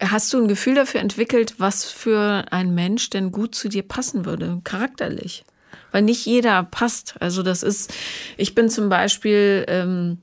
hast 0.00 0.32
du 0.32 0.38
ein 0.38 0.48
Gefühl 0.48 0.74
dafür 0.74 1.00
entwickelt, 1.00 1.54
was 1.58 1.84
für 1.84 2.44
ein 2.50 2.74
Mensch 2.74 3.08
denn 3.10 3.30
gut 3.30 3.54
zu 3.54 3.68
dir 3.68 3.84
passen 3.84 4.24
würde, 4.24 4.60
charakterlich 4.64 5.44
weil 5.92 6.02
nicht 6.02 6.26
jeder 6.26 6.62
passt. 6.62 7.14
Also 7.20 7.42
das 7.42 7.62
ist, 7.62 7.92
ich 8.36 8.54
bin 8.54 8.68
zum 8.68 8.88
Beispiel 8.88 9.64
ähm, 9.68 10.18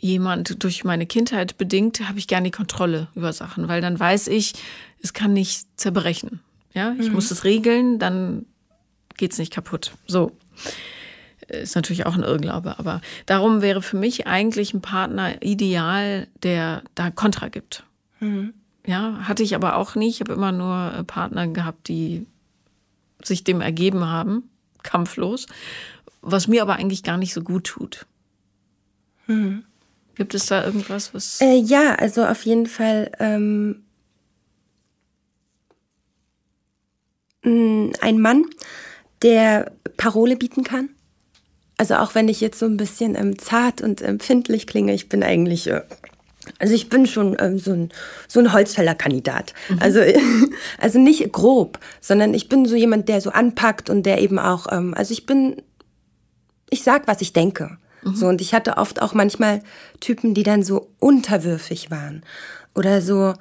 jemand 0.00 0.62
durch 0.64 0.84
meine 0.84 1.06
Kindheit 1.06 1.58
bedingt, 1.58 2.08
habe 2.08 2.18
ich 2.18 2.26
gerne 2.26 2.44
die 2.44 2.50
Kontrolle 2.50 3.08
über 3.14 3.32
Sachen, 3.32 3.68
weil 3.68 3.80
dann 3.80 3.98
weiß 3.98 4.28
ich, 4.28 4.54
es 5.02 5.12
kann 5.12 5.32
nicht 5.32 5.66
zerbrechen. 5.76 6.40
Ja, 6.72 6.94
ich 6.98 7.08
mhm. 7.08 7.14
muss 7.14 7.30
es 7.30 7.44
regeln, 7.44 7.98
dann 7.98 8.46
geht 9.16 9.32
es 9.32 9.38
nicht 9.38 9.52
kaputt. 9.52 9.92
So. 10.06 10.32
Ist 11.48 11.74
natürlich 11.74 12.06
auch 12.06 12.14
ein 12.14 12.22
Irrglaube, 12.22 12.78
aber 12.78 13.00
darum 13.26 13.60
wäre 13.60 13.82
für 13.82 13.96
mich 13.96 14.26
eigentlich 14.28 14.72
ein 14.72 14.82
Partner 14.82 15.42
ideal, 15.42 16.28
der 16.42 16.82
da 16.94 17.10
Kontra 17.10 17.48
gibt. 17.48 17.84
Mhm. 18.20 18.54
Ja, 18.86 19.18
hatte 19.22 19.42
ich 19.42 19.54
aber 19.54 19.76
auch 19.76 19.94
nie. 19.94 20.08
Ich 20.08 20.20
habe 20.20 20.32
immer 20.32 20.52
nur 20.52 20.92
äh, 20.96 21.04
Partner 21.04 21.48
gehabt, 21.48 21.88
die 21.88 22.26
sich 23.24 23.44
dem 23.44 23.60
ergeben 23.60 24.06
haben, 24.06 24.50
kampflos, 24.82 25.46
was 26.22 26.48
mir 26.48 26.62
aber 26.62 26.74
eigentlich 26.74 27.02
gar 27.02 27.16
nicht 27.16 27.34
so 27.34 27.42
gut 27.42 27.64
tut. 27.64 28.06
Hm. 29.26 29.64
Gibt 30.14 30.34
es 30.34 30.46
da 30.46 30.64
irgendwas, 30.64 31.14
was. 31.14 31.40
Äh, 31.40 31.54
ja, 31.54 31.94
also 31.94 32.24
auf 32.24 32.42
jeden 32.42 32.66
Fall 32.66 33.10
ähm, 33.18 33.84
ein 37.42 38.20
Mann, 38.20 38.44
der 39.22 39.72
Parole 39.96 40.36
bieten 40.36 40.64
kann. 40.64 40.90
Also 41.78 41.94
auch 41.96 42.14
wenn 42.14 42.28
ich 42.28 42.42
jetzt 42.42 42.58
so 42.58 42.66
ein 42.66 42.76
bisschen 42.76 43.14
ähm, 43.14 43.38
zart 43.38 43.80
und 43.80 44.02
empfindlich 44.02 44.66
klinge, 44.66 44.92
ich 44.92 45.08
bin 45.08 45.22
eigentlich 45.22 45.66
äh, 45.68 45.82
also 46.58 46.74
ich 46.74 46.88
bin 46.88 47.06
schon 47.06 47.36
ähm, 47.38 47.58
so 47.58 47.72
ein, 47.72 47.90
so 48.26 48.40
ein 48.40 48.52
Holzfällerkandidat. 48.52 49.52
Mhm. 49.68 49.78
Also, 49.80 50.00
also 50.78 50.98
nicht 50.98 51.32
grob, 51.32 51.78
sondern 52.00 52.34
ich 52.34 52.48
bin 52.48 52.64
so 52.66 52.76
jemand, 52.76 53.08
der 53.08 53.20
so 53.20 53.30
anpackt 53.30 53.90
und 53.90 54.04
der 54.04 54.20
eben 54.20 54.38
auch, 54.38 54.66
ähm, 54.70 54.94
also 54.94 55.12
ich 55.12 55.26
bin, 55.26 55.62
ich 56.70 56.82
sag, 56.82 57.06
was 57.06 57.20
ich 57.20 57.32
denke. 57.32 57.76
Mhm. 58.02 58.14
So, 58.14 58.26
und 58.28 58.40
ich 58.40 58.54
hatte 58.54 58.78
oft 58.78 59.02
auch 59.02 59.12
manchmal 59.12 59.62
Typen, 60.00 60.34
die 60.34 60.42
dann 60.42 60.62
so 60.62 60.88
unterwürfig 60.98 61.90
waren. 61.90 62.22
Oder 62.74 63.02
so, 63.02 63.34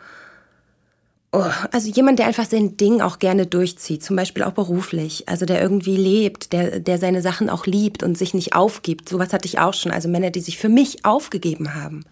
oh, 1.32 1.46
also 1.72 1.90
jemand, 1.90 2.20
der 2.20 2.28
einfach 2.28 2.46
sein 2.46 2.76
Ding 2.76 3.00
auch 3.00 3.20
gerne 3.20 3.46
durchzieht, 3.46 4.04
zum 4.04 4.18
Beispiel 4.18 4.44
auch 4.44 4.52
beruflich. 4.52 5.30
Also 5.30 5.46
der 5.46 5.62
irgendwie 5.62 5.96
lebt, 5.96 6.52
der, 6.52 6.82
der 6.82 6.98
seine 6.98 7.22
Sachen 7.22 7.50
auch 7.50 7.66
liebt 7.66 8.04
und 8.04 8.18
sich 8.18 8.34
nicht 8.34 8.56
aufgibt. 8.56 9.08
Sowas 9.08 9.32
hatte 9.32 9.48
ich 9.48 9.60
auch 9.60 9.74
schon. 9.74 9.94
Also 9.94 10.10
Männer, 10.10 10.32
die 10.32 10.42
sich 10.42 10.58
für 10.58 10.70
mich 10.70 11.06
aufgegeben 11.06 11.76
haben. 11.76 12.04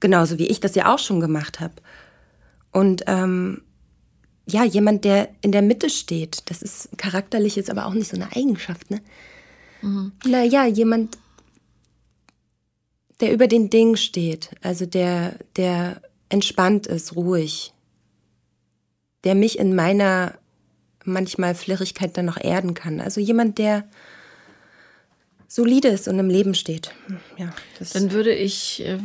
Genauso 0.00 0.38
wie 0.38 0.46
ich 0.46 0.60
das 0.60 0.74
ja 0.74 0.92
auch 0.92 0.98
schon 0.98 1.20
gemacht 1.20 1.60
habe. 1.60 1.74
Und 2.72 3.04
ähm, 3.06 3.62
ja, 4.46 4.64
jemand, 4.64 5.04
der 5.04 5.28
in 5.42 5.52
der 5.52 5.62
Mitte 5.62 5.90
steht, 5.90 6.42
das 6.46 6.62
ist 6.62 6.88
charakterlich 6.96 7.56
jetzt 7.56 7.70
aber 7.70 7.86
auch 7.86 7.94
nicht 7.94 8.10
so 8.10 8.16
eine 8.16 8.34
Eigenschaft, 8.34 8.90
ne? 8.90 9.00
Mhm. 9.82 10.12
Naja, 10.26 10.66
jemand, 10.66 11.16
der 13.20 13.32
über 13.32 13.46
den 13.46 13.70
Ding 13.70 13.96
steht, 13.96 14.50
also 14.62 14.86
der, 14.86 15.36
der 15.56 16.02
entspannt 16.28 16.86
ist, 16.86 17.16
ruhig, 17.16 17.72
der 19.24 19.34
mich 19.34 19.58
in 19.58 19.74
meiner 19.74 20.34
manchmal 21.04 21.54
Flirrigkeit 21.54 22.16
dann 22.16 22.26
noch 22.26 22.38
erden 22.42 22.74
kann. 22.74 23.00
Also 23.00 23.20
jemand, 23.20 23.58
der 23.58 23.84
solide 25.48 25.88
ist 25.88 26.08
und 26.08 26.18
im 26.18 26.30
Leben 26.30 26.54
steht. 26.54 26.92
Ja, 27.36 27.52
dann 27.92 28.12
würde 28.12 28.32
ich, 28.32 28.84
äh, 28.84 28.98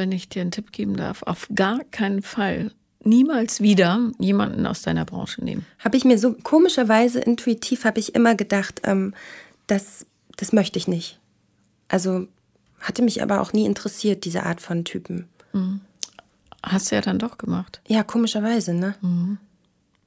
wenn 0.00 0.12
ich 0.12 0.30
dir 0.30 0.40
einen 0.40 0.50
Tipp 0.50 0.72
geben 0.72 0.96
darf, 0.96 1.22
auf 1.22 1.46
gar 1.54 1.84
keinen 1.90 2.22
Fall 2.22 2.72
niemals 3.04 3.60
wieder 3.60 4.10
jemanden 4.18 4.66
aus 4.66 4.80
deiner 4.80 5.04
Branche 5.04 5.44
nehmen. 5.44 5.66
Habe 5.78 5.98
ich 5.98 6.04
mir 6.04 6.18
so 6.18 6.32
komischerweise 6.32 7.20
intuitiv 7.20 7.84
habe 7.84 8.00
ich 8.00 8.14
immer 8.14 8.34
gedacht, 8.34 8.80
ähm, 8.84 9.14
das, 9.66 10.06
das 10.36 10.52
möchte 10.54 10.78
ich 10.78 10.88
nicht. 10.88 11.18
Also 11.88 12.28
hatte 12.80 13.02
mich 13.02 13.22
aber 13.22 13.42
auch 13.42 13.52
nie 13.52 13.66
interessiert, 13.66 14.24
diese 14.24 14.44
Art 14.44 14.62
von 14.62 14.84
Typen. 14.86 15.28
Mhm. 15.52 15.82
Hast 16.62 16.90
du 16.90 16.94
ja 16.94 17.02
dann 17.02 17.18
doch 17.18 17.36
gemacht. 17.36 17.82
Ja, 17.86 18.02
komischerweise, 18.02 18.72
ne? 18.72 18.94
Mhm. 19.02 19.38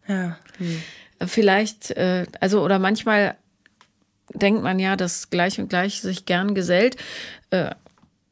Ja. 0.07 0.37
Mhm. 0.57 0.81
Vielleicht, 1.27 1.91
äh, 1.91 2.25
also 2.39 2.63
oder 2.63 2.79
manchmal 2.79 3.37
denkt 4.33 4.63
man 4.63 4.79
ja, 4.79 4.95
dass 4.95 5.29
gleich 5.29 5.59
und 5.59 5.69
gleich 5.69 6.01
sich 6.01 6.25
gern 6.25 6.55
gesellt. 6.55 6.97
Äh, 7.51 7.75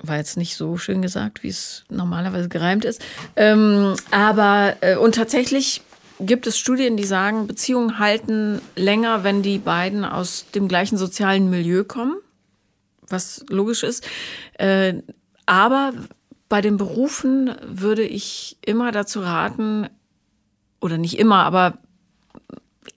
war 0.04 0.18
jetzt 0.18 0.38
nicht 0.38 0.56
so 0.56 0.78
schön 0.78 1.02
gesagt, 1.02 1.44
wie 1.44 1.50
es 1.50 1.84
normalerweise 1.90 2.50
gereimt 2.50 2.86
ist. 2.86 3.02
Ähm, 3.36 3.96
aber 4.12 4.76
äh, 4.82 4.96
und 4.96 5.16
tatsächlich 5.16 5.82
gibt 6.20 6.48
es 6.48 6.58
Studien, 6.58 6.98
die 6.98 7.04
sagen, 7.04 7.48
Beziehungen 7.48 8.00
halten 8.00 8.62
länger, 8.76 9.24
wenn 9.24 9.42
die 9.42 9.58
beiden 9.58 10.06
aus 10.06 10.46
dem 10.54 10.68
gleichen 10.68 10.98
sozialen 10.98 11.50
Milieu 11.50 11.84
kommen, 11.84 12.16
was 13.08 13.44
logisch 13.50 13.84
ist. 13.84 14.08
Äh, 14.54 14.96
aber 15.46 15.94
bei 16.50 16.62
den 16.62 16.78
Berufen 16.78 17.56
würde 17.66 18.04
ich 18.04 18.58
immer 18.66 18.92
dazu 18.92 19.22
raten, 19.22 19.88
oder 20.82 20.98
nicht 20.98 21.18
immer, 21.18 21.44
aber 21.44 21.78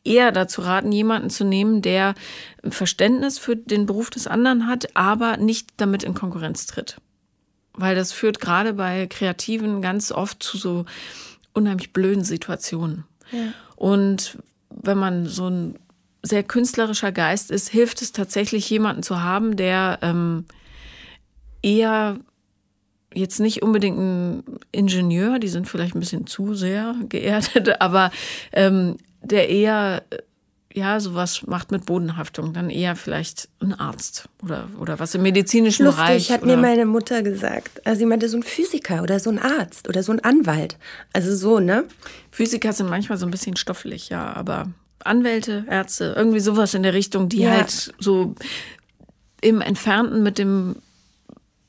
eher 0.05 0.32
dazu 0.32 0.61
raten, 0.61 0.92
jemanden 0.92 1.30
zu 1.30 1.44
nehmen, 1.44 1.82
der 1.82 2.14
Verständnis 2.62 3.38
für 3.38 3.57
den 3.57 3.86
Beruf 3.86 4.11
des 4.11 4.26
anderen 4.26 4.66
hat, 4.66 4.94
aber 4.94 5.38
nicht 5.38 5.70
damit 5.78 6.02
in 6.05 6.14
Konkurrenz 6.14 6.66
tritt. 6.66 6.98
Weil 7.72 7.96
das 7.96 8.12
führt 8.12 8.38
gerade 8.38 8.74
bei 8.74 9.07
Kreativen 9.07 9.82
ganz 9.82 10.12
oft 10.12 10.42
zu 10.42 10.59
so 10.59 10.84
unheimlich 11.52 11.92
blöden 11.92 12.24
Situationen. 12.24 13.05
Ja. 13.32 13.52
Und 13.76 14.38
wenn 14.70 14.98
man 14.98 15.26
so 15.26 15.48
ein 15.48 15.78
sehr 16.22 16.42
künstlerischer 16.42 17.12
Geist 17.12 17.50
ist, 17.50 17.68
hilft 17.68 18.02
es 18.02 18.12
tatsächlich, 18.12 18.68
jemanden 18.70 19.02
zu 19.02 19.22
haben, 19.22 19.57
der 19.57 19.98
ähm, 20.02 20.46
eher 21.62 22.18
jetzt 23.12 23.40
nicht 23.40 23.62
unbedingt 23.62 23.98
ein 23.98 24.44
Ingenieur, 24.72 25.38
die 25.38 25.48
sind 25.48 25.68
vielleicht 25.68 25.94
ein 25.94 26.00
bisschen 26.00 26.26
zu 26.26 26.55
sehr 26.55 26.94
geerdet, 27.09 27.80
aber 27.80 28.11
ähm, 28.52 28.96
der 29.25 29.49
eher 29.49 30.03
ja, 30.75 30.99
sowas 30.99 31.47
macht 31.47 31.70
mit 31.70 31.87
Bodenhaftung, 31.87 32.53
dann 32.53 32.68
eher 32.68 32.97
vielleicht 32.97 33.49
ein 33.61 33.75
Arzt 33.75 34.29
oder, 34.43 34.68
oder 34.81 34.99
was 34.99 35.14
im 35.14 35.22
medizinischen 35.22 35.87
Lustig, 35.87 36.05
Bereich. 36.05 36.31
hat 36.33 36.45
mir 36.45 36.57
meine 36.57 36.85
Mutter 36.85 37.22
gesagt. 37.22 37.81
Also 37.87 38.01
sie 38.01 38.07
meinte 38.07 38.29
so 38.29 38.37
ein 38.37 38.43
Physiker 38.43 39.03
oder 39.05 39.20
so 39.20 39.31
ein 39.31 39.39
Arzt 39.39 39.89
oder 39.89 40.03
so 40.03 40.11
ein 40.11 40.18
Anwalt. 40.20 40.77
Also 41.12 41.35
so, 41.37 41.61
ne? 41.61 41.85
Physiker 42.33 42.72
sind 42.72 42.91
manchmal 42.91 43.18
so 43.18 43.25
ein 43.27 43.31
bisschen 43.31 43.55
stoffelig, 43.55 44.09
ja, 44.09 44.33
aber 44.33 44.66
Anwälte, 45.05 45.64
Ärzte, 45.70 46.14
irgendwie 46.16 46.41
sowas 46.41 46.75
in 46.75 46.83
der 46.83 46.95
Richtung, 46.95 47.29
die 47.29 47.43
ja. 47.43 47.51
halt 47.51 47.95
so 48.01 48.35
im 49.41 49.61
Entfernten 49.61 50.25
mit 50.25 50.39
dem 50.39 50.77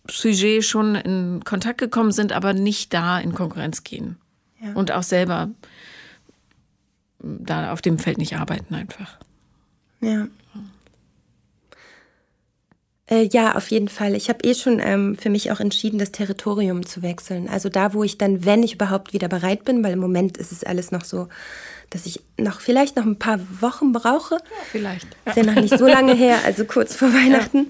Sujet 0.09 0.63
schon 0.63 0.95
in 0.95 1.43
Kontakt 1.43 1.77
gekommen 1.77 2.11
sind, 2.11 2.33
aber 2.33 2.53
nicht 2.53 2.91
da 2.91 3.19
in 3.19 3.35
Konkurrenz 3.35 3.83
gehen. 3.83 4.17
Ja. 4.59 4.73
Und 4.73 4.91
auch 4.91 5.03
selber 5.03 5.49
da 7.45 7.71
auf 7.71 7.81
dem 7.81 7.99
Feld 7.99 8.17
nicht 8.17 8.37
arbeiten 8.37 8.73
einfach. 8.75 9.17
Ja. 10.01 10.27
Äh, 13.07 13.29
ja, 13.31 13.55
auf 13.55 13.69
jeden 13.69 13.87
Fall. 13.87 14.15
Ich 14.15 14.29
habe 14.29 14.43
eh 14.43 14.55
schon 14.55 14.79
ähm, 14.79 15.15
für 15.15 15.29
mich 15.29 15.51
auch 15.51 15.59
entschieden, 15.59 15.99
das 15.99 16.11
Territorium 16.11 16.85
zu 16.85 17.03
wechseln. 17.03 17.47
Also 17.47 17.69
da, 17.69 17.93
wo 17.93 18.03
ich 18.03 18.17
dann, 18.17 18.45
wenn 18.45 18.63
ich 18.63 18.73
überhaupt 18.73 19.13
wieder 19.13 19.27
bereit 19.27 19.63
bin, 19.63 19.83
weil 19.83 19.93
im 19.93 19.99
Moment 19.99 20.37
ist 20.37 20.51
es 20.51 20.63
alles 20.63 20.91
noch 20.91 21.05
so, 21.05 21.27
dass 21.91 22.07
ich 22.07 22.21
noch 22.37 22.61
vielleicht 22.61 22.95
noch 22.95 23.05
ein 23.05 23.19
paar 23.19 23.39
Wochen 23.61 23.91
brauche. 23.91 24.35
Ja, 24.35 24.41
vielleicht. 24.71 25.07
Ist 25.25 25.37
ja 25.37 25.43
noch 25.43 25.53
nicht 25.53 25.77
so 25.77 25.85
lange 25.85 26.15
her, 26.15 26.39
also 26.45 26.65
kurz 26.65 26.95
vor 26.95 27.09
Weihnachten. 27.13 27.67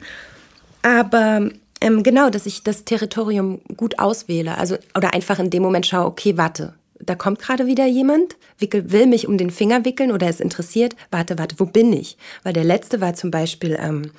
Ja. 0.86 1.02
Aber 1.02 1.50
ähm, 1.82 2.04
genau, 2.04 2.30
dass 2.30 2.46
ich 2.46 2.64
das 2.64 2.86
Territorium 2.86 3.60
gut 3.76 4.00
auswähle. 4.00 4.58
Also, 4.58 4.78
oder 4.96 5.14
einfach 5.14 5.40
in 5.40 5.50
dem 5.50 5.64
Moment 5.64 5.86
schaue, 5.86 6.06
okay, 6.06 6.38
warte, 6.38 6.74
da 7.00 7.16
kommt 7.16 7.40
gerade 7.40 7.68
wieder 7.68 7.86
jemand, 7.86 8.38
wickel, 8.58 8.92
will 8.92 9.08
mich 9.08 9.28
um 9.28 9.38
den 9.38 9.52
Finger 9.52 9.86
wickeln 9.86 10.12
oder 10.12 10.30
ist 10.30 10.42
interessiert. 10.42 10.96
Warte, 11.12 11.38
warte, 11.38 11.60
wo 11.60 11.66
bin 11.66 11.92
ich? 11.94 12.18
Weil 12.44 12.54
der 12.54 12.64
letzte 12.64 13.02
war 13.02 13.14
zum 13.14 13.32
Beispiel, 13.32 13.78
ähm, 13.80 14.12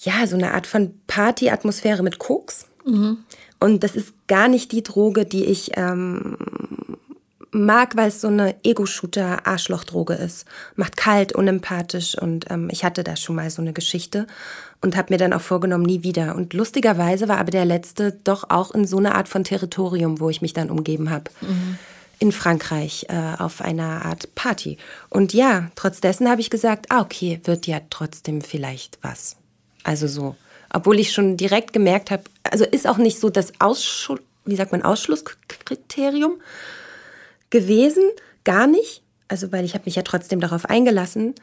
ja, 0.00 0.26
so 0.26 0.36
eine 0.36 0.54
Art 0.54 0.66
von 0.66 0.94
Partyatmosphäre 1.06 2.02
mit 2.02 2.18
Koks. 2.18 2.66
Mhm. 2.84 3.18
Und 3.60 3.82
das 3.82 3.96
ist 3.96 4.14
gar 4.28 4.48
nicht 4.48 4.70
die 4.70 4.84
Droge, 4.84 5.24
die 5.24 5.44
ich 5.44 5.72
ähm, 5.74 6.36
mag, 7.50 7.96
weil 7.96 8.08
es 8.08 8.20
so 8.20 8.28
eine 8.28 8.56
Ego-Shooter-Arschloch-Droge 8.64 10.14
ist. 10.14 10.46
Macht 10.76 10.96
kalt, 10.96 11.32
unempathisch 11.32 12.16
und 12.16 12.50
ähm, 12.50 12.68
ich 12.70 12.84
hatte 12.84 13.04
da 13.04 13.16
schon 13.16 13.36
mal 13.36 13.50
so 13.50 13.62
eine 13.62 13.72
Geschichte 13.72 14.26
und 14.80 14.96
habe 14.96 15.12
mir 15.12 15.18
dann 15.18 15.32
auch 15.32 15.40
vorgenommen, 15.40 15.84
nie 15.84 16.02
wieder. 16.02 16.36
Und 16.36 16.54
lustigerweise 16.54 17.28
war 17.28 17.38
aber 17.38 17.50
der 17.50 17.64
letzte 17.64 18.12
doch 18.12 18.50
auch 18.50 18.72
in 18.72 18.86
so 18.86 18.98
einer 18.98 19.14
Art 19.14 19.28
von 19.28 19.44
Territorium, 19.44 20.20
wo 20.20 20.30
ich 20.30 20.42
mich 20.42 20.52
dann 20.52 20.70
umgeben 20.70 21.10
habe. 21.10 21.30
Mhm. 21.40 21.78
In 22.20 22.32
Frankreich 22.32 23.06
äh, 23.08 23.34
auf 23.38 23.60
einer 23.60 24.04
Art 24.04 24.34
Party. 24.34 24.76
Und 25.08 25.32
ja, 25.32 25.70
trotz 25.76 26.00
dessen 26.00 26.28
habe 26.28 26.40
ich 26.40 26.50
gesagt, 26.50 26.86
ah, 26.88 27.00
okay, 27.00 27.40
wird 27.44 27.66
ja 27.66 27.80
trotzdem 27.90 28.40
vielleicht 28.40 28.98
was. 29.02 29.36
Also 29.84 30.06
so. 30.08 30.36
Obwohl 30.72 30.98
ich 30.98 31.12
schon 31.12 31.36
direkt 31.36 31.72
gemerkt 31.72 32.10
habe, 32.10 32.24
also 32.42 32.64
ist 32.64 32.86
auch 32.86 32.98
nicht 32.98 33.20
so 33.20 33.30
das 33.30 33.52
Ausschluss, 33.60 34.20
wie 34.44 34.56
sagt 34.56 34.72
man, 34.72 34.82
Ausschlusskriterium, 34.82 36.40
gewesen, 37.50 38.04
gar 38.44 38.66
nicht. 38.66 39.02
Also 39.28 39.52
weil 39.52 39.64
ich 39.64 39.74
habe 39.74 39.84
mich 39.86 39.96
ja 39.96 40.02
trotzdem 40.02 40.40
darauf 40.40 40.64
eingelassen. 40.66 41.34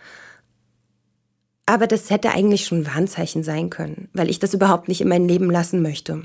Aber 1.65 1.87
das 1.87 2.09
hätte 2.09 2.31
eigentlich 2.31 2.65
schon 2.65 2.81
ein 2.81 2.87
Warnzeichen 2.87 3.43
sein 3.43 3.69
können, 3.69 4.09
weil 4.13 4.29
ich 4.29 4.39
das 4.39 4.53
überhaupt 4.53 4.87
nicht 4.87 5.01
in 5.01 5.07
mein 5.07 5.27
Leben 5.27 5.49
lassen 5.49 5.81
möchte. 5.81 6.21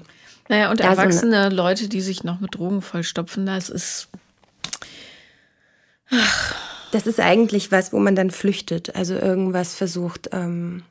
Naja, 0.49 0.70
und 0.70 0.81
erwachsene 0.81 1.51
so 1.51 1.57
Leute, 1.57 1.89
die 1.89 2.01
sich 2.01 2.24
noch 2.24 2.41
mit 2.41 2.57
Drogen 2.57 2.83
vollstopfen, 2.83 3.47
das 3.47 3.68
ist. 3.68 4.09
Ach. 6.11 6.55
Das 6.93 7.07
ist 7.07 7.20
eigentlich 7.20 7.70
was, 7.70 7.93
wo 7.93 8.01
man 8.01 8.16
dann 8.16 8.31
flüchtet, 8.33 8.97
also 8.97 9.14
irgendwas 9.14 9.76
versucht 9.76 10.31
ähm, 10.33 10.83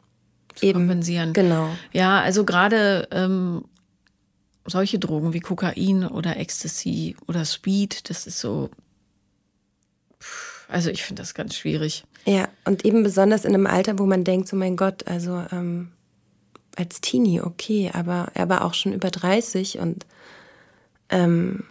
zu 0.56 0.66
eben 0.66 0.80
kompensieren. 0.80 1.34
Genau. 1.34 1.70
Ja, 1.92 2.22
also 2.22 2.46
gerade 2.46 3.08
ähm, 3.12 3.66
solche 4.70 5.00
Drogen 5.00 5.34
wie 5.34 5.40
Kokain 5.40 6.06
oder 6.06 6.38
Ecstasy 6.38 7.16
oder 7.28 7.46
Speed, 7.46 8.10
das 8.10 8.28
ist 8.28 8.40
so. 8.40 8.70
Also 10.68 10.90
ich 10.90 11.04
finde 11.04 11.22
das 11.22 11.34
ganz 11.34 11.56
schwierig. 11.56 12.04
Ja, 12.26 12.48
und 12.66 12.86
eben 12.86 13.04
besonders 13.04 13.46
in 13.46 13.54
einem 13.54 13.68
Alter, 13.68 13.98
wo 13.98 14.06
man 14.06 14.24
denkt, 14.24 14.48
so 14.48 14.56
mein 14.56 14.76
Gott, 14.76 15.08
also 15.08 15.44
ähm, 15.52 15.92
als 16.76 17.02
Teenie 17.02 17.42
okay, 17.42 17.92
aber 17.94 18.32
er 18.34 18.50
war 18.50 18.64
auch 18.64 18.74
schon 18.74 18.94
über 18.94 19.10
30 19.10 19.80
und 19.80 20.06
ähm, 21.10 21.64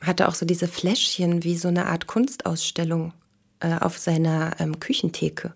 hatte 0.00 0.28
auch 0.28 0.34
so 0.34 0.46
diese 0.46 0.68
Fläschchen 0.68 1.44
wie 1.44 1.56
so 1.56 1.68
eine 1.68 1.86
Art 1.86 2.06
Kunstausstellung 2.06 3.12
äh, 3.60 3.74
auf 3.78 3.98
seiner 3.98 4.56
ähm, 4.60 4.80
Küchentheke. 4.80 5.52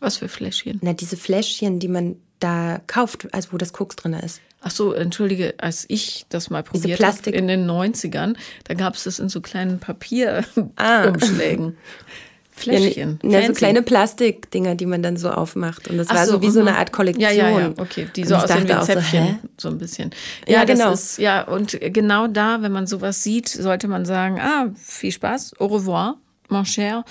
Was 0.00 0.18
für 0.18 0.28
Fläschchen? 0.28 0.78
Na, 0.82 0.92
diese 0.92 1.16
Fläschchen, 1.16 1.80
die 1.80 1.88
man 1.88 2.16
da 2.40 2.80
kauft, 2.86 3.32
also 3.32 3.52
wo 3.52 3.58
das 3.58 3.72
Koks 3.72 3.96
drin 3.96 4.12
ist. 4.14 4.40
Ach 4.60 4.70
so, 4.70 4.92
entschuldige, 4.92 5.54
als 5.58 5.84
ich 5.88 6.26
das 6.28 6.50
mal 6.50 6.62
probiert 6.62 7.02
habe 7.02 7.30
in 7.30 7.46
den 7.46 7.68
90ern, 7.70 8.34
da 8.64 8.74
gab 8.74 8.94
es 8.94 9.04
das 9.04 9.18
in 9.18 9.28
so 9.28 9.40
kleinen 9.40 9.78
Papierumschlägen. 9.78 11.76
Ah. 12.06 12.18
Fläschchen. 12.58 13.18
Ja, 13.22 13.46
so 13.46 13.52
kleine 13.52 13.82
Plastikdinger, 13.82 14.74
die 14.74 14.86
man 14.86 15.02
dann 15.02 15.16
so 15.16 15.30
aufmacht. 15.30 15.88
Und 15.88 15.96
das 15.96 16.08
Ach 16.10 16.16
war 16.16 16.26
so, 16.26 16.42
wie 16.42 16.50
so 16.50 16.60
eine 16.60 16.72
mhm. 16.72 16.76
Art 16.76 16.92
Kollektion. 16.92 17.30
Ja, 17.30 17.50
ja, 17.50 17.60
ja. 17.60 17.72
okay. 17.78 18.08
Die 18.14 18.24
so 18.24 18.34
aussehen 18.34 18.68
wie 18.68 18.72
ein 18.72 18.82
Zäpfchen, 18.82 19.38
so, 19.56 19.68
so, 19.68 19.74
ein 19.74 19.78
bisschen. 19.78 20.10
Ja, 20.46 20.58
ja 20.58 20.64
genau. 20.64 20.92
Ist, 20.92 21.18
ja, 21.18 21.42
und 21.42 21.78
genau 21.80 22.26
da, 22.26 22.60
wenn 22.62 22.72
man 22.72 22.86
sowas 22.86 23.22
sieht, 23.22 23.48
sollte 23.48 23.88
man 23.88 24.04
sagen, 24.04 24.40
ah, 24.40 24.70
viel 24.76 25.12
Spaß, 25.12 25.60
au 25.60 25.66
revoir, 25.66 26.16
mon 26.48 26.66
cher. 26.66 27.04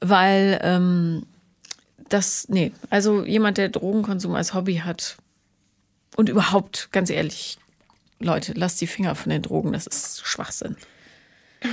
Weil 0.00 0.58
ähm, 0.62 1.26
das, 2.08 2.46
nee, 2.48 2.72
also 2.90 3.24
jemand, 3.24 3.58
der 3.58 3.68
Drogenkonsum 3.68 4.34
als 4.34 4.54
Hobby 4.54 4.76
hat 4.76 5.16
und 6.16 6.28
überhaupt, 6.28 6.88
ganz 6.92 7.10
ehrlich, 7.10 7.58
Leute, 8.18 8.52
lasst 8.54 8.80
die 8.80 8.86
Finger 8.86 9.14
von 9.14 9.30
den 9.30 9.42
Drogen, 9.42 9.72
das 9.72 9.86
ist 9.86 10.26
Schwachsinn. 10.26 10.76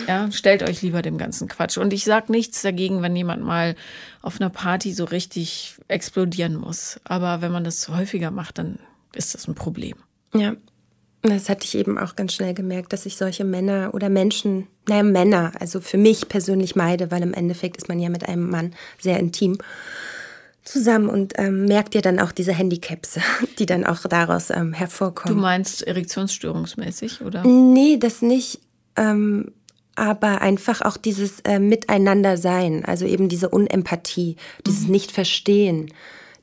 Ja, 0.08 0.32
stellt 0.32 0.64
euch 0.64 0.82
lieber 0.82 1.02
dem 1.02 1.18
ganzen 1.18 1.48
Quatsch. 1.48 1.78
Und 1.78 1.94
ich 1.94 2.04
sag 2.04 2.30
nichts 2.30 2.62
dagegen, 2.62 3.02
wenn 3.02 3.16
jemand 3.16 3.44
mal 3.44 3.76
auf 4.22 4.40
einer 4.40 4.50
Party 4.50 4.94
so 4.94 5.06
richtig 5.06 5.76
explodieren 5.88 6.56
muss. 6.56 7.00
Aber 7.06 7.42
wenn 7.42 7.52
man 7.52 7.64
das 7.64 7.88
häufiger 7.88 8.32
macht, 8.32 8.58
dann 8.58 8.80
ist 9.14 9.34
das 9.34 9.48
ein 9.48 9.56
Problem. 9.56 9.96
Ja. 10.34 10.56
Das 11.22 11.50
hatte 11.50 11.66
ich 11.66 11.76
eben 11.76 11.98
auch 11.98 12.16
ganz 12.16 12.34
schnell 12.34 12.54
gemerkt, 12.54 12.94
dass 12.94 13.06
ich 13.06 13.18
solche 13.18 13.44
Männer 13.44 13.94
oder 13.94 14.08
Menschen, 14.08 14.68
naja, 14.88 15.04
Männer, 15.04 15.52
also 15.60 15.82
für 15.82 15.98
mich 15.98 16.30
persönlich 16.30 16.76
meide, 16.76 17.12
weil 17.12 17.24
im 17.24 17.34
Endeffekt 17.34 17.78
ist 17.78 17.90
man 17.90 18.00
ja 18.00 18.10
mit 18.10 18.28
einem 18.28 18.50
Mann 18.50 18.76
sehr 19.00 19.20
intim 19.20 19.58
zusammen 20.68 21.10
und 21.10 21.34
ähm, 21.38 21.66
merkt 21.66 21.96
ihr 21.96 22.02
dann 22.02 22.20
auch 22.20 22.32
diese 22.32 22.54
Handicaps, 22.54 23.20
die 23.60 23.66
dann 23.66 23.86
auch 23.86 24.02
daraus 24.02 24.50
ähm, 24.50 24.74
hervorkommen. 24.74 25.36
Du 25.36 25.42
meinst 25.42 25.86
erektionsstörungsmäßig, 25.86 27.22
oder? 27.22 27.44
Nee, 27.44 27.98
das 27.98 28.22
nicht. 28.22 28.60
Ähm, 28.96 29.52
aber 29.96 30.42
einfach 30.42 30.82
auch 30.82 30.98
dieses 30.98 31.40
äh, 31.40 31.60
Miteinander-Sein, 31.60 32.86
also 32.86 33.06
eben 33.06 33.30
diese 33.30 33.50
Unempathie, 33.50 34.36
dieses 34.66 34.84
mhm. 34.84 34.92
Nicht-Verstehen, 34.92 35.92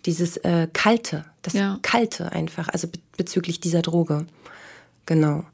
dieses 0.06 0.38
äh, 0.38 0.66
Kalte, 0.72 1.24
das 1.42 1.52
ja. 1.52 1.78
Kalte 1.82 2.32
einfach, 2.32 2.68
also 2.68 2.88
be 2.88 2.98
bezüglich 3.16 3.60
dieser 3.60 3.80
Droge. 3.80 4.26
Genau. 5.06 5.44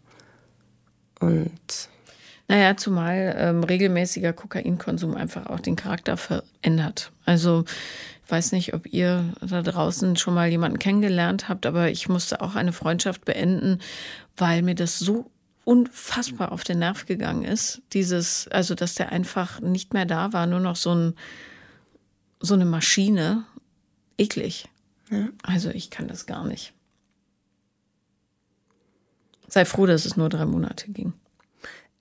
Und. 1.21 1.51
Naja, 2.51 2.77
zumal 2.77 3.37
ähm, 3.39 3.63
regelmäßiger 3.63 4.33
Kokainkonsum 4.33 5.15
einfach 5.15 5.47
auch 5.47 5.61
den 5.61 5.77
Charakter 5.77 6.17
verändert. 6.17 7.13
Also 7.25 7.65
weiß 8.27 8.51
nicht, 8.51 8.75
ob 8.75 8.93
ihr 8.93 9.33
da 9.41 9.63
draußen 9.63 10.17
schon 10.17 10.35
mal 10.35 10.49
jemanden 10.49 10.81
kennengelernt 10.81 11.49
habt, 11.49 11.65
aber 11.65 11.93
ich 11.93 12.09
musste 12.09 12.41
auch 12.41 12.57
eine 12.57 12.73
Freundschaft 12.73 13.25
beenden, 13.25 13.79
weil 14.37 14.63
mir 14.63 14.75
das 14.75 14.99
so 14.99 15.31
unfassbar 15.63 16.51
auf 16.51 16.65
den 16.65 16.81
Nerv 16.81 17.07
gegangen 17.07 17.45
ist. 17.45 17.83
Dieses, 17.93 18.49
also 18.49 18.75
dass 18.75 18.97
der 18.97 19.13
einfach 19.13 19.61
nicht 19.61 19.95
mehr 19.95 20.05
da 20.05 20.33
war, 20.33 20.49
nur 20.49 20.59
noch 20.59 20.75
so 20.75 20.93
ein 20.93 21.15
so 22.41 22.55
eine 22.55 22.65
Maschine. 22.65 23.45
Eklig. 24.19 24.69
Ja. 25.09 25.29
Also 25.45 25.71
ich 25.71 25.91
kann 25.91 26.09
das 26.09 26.27
gar 26.27 26.45
nicht. 26.45 26.73
Sei 29.47 29.65
froh, 29.65 29.87
dass 29.87 30.05
es 30.05 30.17
nur 30.17 30.29
drei 30.29 30.47
Monate 30.47 30.91
ging. 30.91 31.13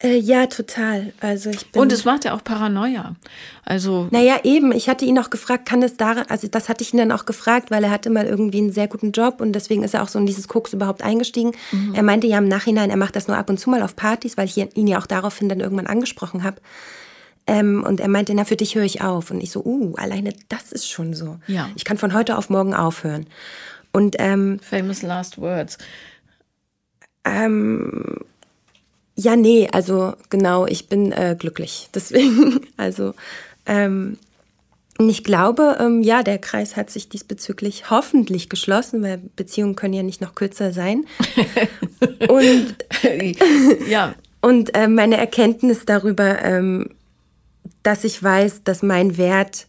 Äh, 0.02 0.18
ja, 0.18 0.46
total. 0.46 1.12
Also 1.20 1.50
ich 1.50 1.72
bin 1.72 1.82
Und 1.82 1.92
es 1.92 2.06
macht 2.06 2.24
ja 2.24 2.34
auch 2.34 2.44
Paranoia. 2.44 3.16
Also. 3.66 4.08
Naja, 4.12 4.40
eben. 4.44 4.72
Ich 4.72 4.88
hatte 4.88 5.04
ihn 5.04 5.20
auch 5.20 5.30
gefragt, 5.30 5.68
kann 5.68 5.84
es 5.84 5.98
daran, 5.98 6.26
also 6.30 6.48
das 6.48 6.70
hatte 6.70 6.84
ich 6.84 6.94
ihn 6.94 7.00
dann 7.00 7.12
auch 7.12 7.26
gefragt, 7.26 7.70
weil 7.70 7.84
er 7.84 7.92
hatte 7.92 8.10
mal 8.10 8.26
irgendwie 8.26 8.60
einen 8.60 8.72
sehr 8.72 8.88
guten 8.88 9.12
Job 9.12 9.42
und 9.42 9.52
deswegen 9.52 9.84
ist 9.84 9.94
er 9.94 10.04
auch 10.04 10.08
so 10.08 10.18
in 10.18 10.26
dieses 10.26 10.48
Koks 10.48 10.72
überhaupt 10.72 11.02
eingestiegen. 11.02 11.52
Mhm. 11.74 11.96
Er 11.96 12.04
meinte 12.04 12.28
ja 12.28 12.38
im 12.38 12.48
Nachhinein, 12.48 12.90
er 12.90 12.98
macht 12.98 13.18
das 13.18 13.28
nur 13.28 13.36
ab 13.36 13.50
und 13.50 13.60
zu 13.60 13.70
mal 13.70 13.84
auf 13.84 13.98
Partys, 13.98 14.38
weil 14.38 14.46
ich 14.46 14.56
ihn 14.58 14.88
ja 14.88 15.00
auch 15.00 15.06
daraufhin 15.06 15.50
dann 15.50 15.60
irgendwann 15.60 15.88
angesprochen 15.88 16.44
habe. 16.44 16.62
Ähm, 17.46 17.84
und 17.84 18.00
er 18.00 18.08
meinte, 18.08 18.34
na, 18.34 18.46
für 18.46 18.56
dich 18.56 18.76
höre 18.76 18.84
ich 18.84 19.02
auf. 19.02 19.32
Und 19.32 19.42
ich 19.42 19.52
so, 19.52 19.66
uh, 19.66 19.96
alleine 19.96 20.34
das 20.48 20.72
ist 20.72 20.90
schon 20.90 21.14
so. 21.14 21.40
Ja. 21.48 21.68
Ich 21.76 21.84
kann 21.84 21.98
von 21.98 22.14
heute 22.14 22.38
auf 22.38 22.50
morgen 22.50 22.74
aufhören. 22.74 23.26
Und, 23.92 24.16
ähm, 24.20 24.60
Famous 24.60 25.02
last 25.02 25.40
words. 25.40 25.78
Ähm, 27.26 28.18
ja, 29.20 29.36
nee, 29.36 29.68
also 29.72 30.14
genau, 30.30 30.66
ich 30.66 30.88
bin 30.88 31.12
äh, 31.12 31.36
glücklich. 31.38 31.90
Deswegen, 31.94 32.62
also 32.78 33.14
ähm, 33.66 34.18
ich 34.98 35.24
glaube, 35.24 35.78
ähm, 35.80 36.02
ja, 36.02 36.24
der 36.24 36.40
Kreis 36.40 36.76
hat 36.76 36.90
sich 36.90 37.10
diesbezüglich 37.10 37.90
hoffentlich 37.90 38.50
geschlossen, 38.50 39.02
weil 39.02 39.18
Beziehungen 39.36 39.76
können 39.76 39.94
ja 39.94 40.04
nicht 40.04 40.22
noch 40.22 40.36
kürzer 40.36 40.74
sein. 40.74 41.06
und 42.30 42.76
ja. 43.88 44.16
Und 44.42 44.74
äh, 44.76 44.88
meine 44.88 45.18
Erkenntnis 45.18 45.86
darüber, 45.86 46.42
ähm, 46.42 46.90
dass 47.84 48.06
ich 48.06 48.22
weiß, 48.22 48.64
dass 48.64 48.84
mein 48.84 49.18
Wert, 49.18 49.68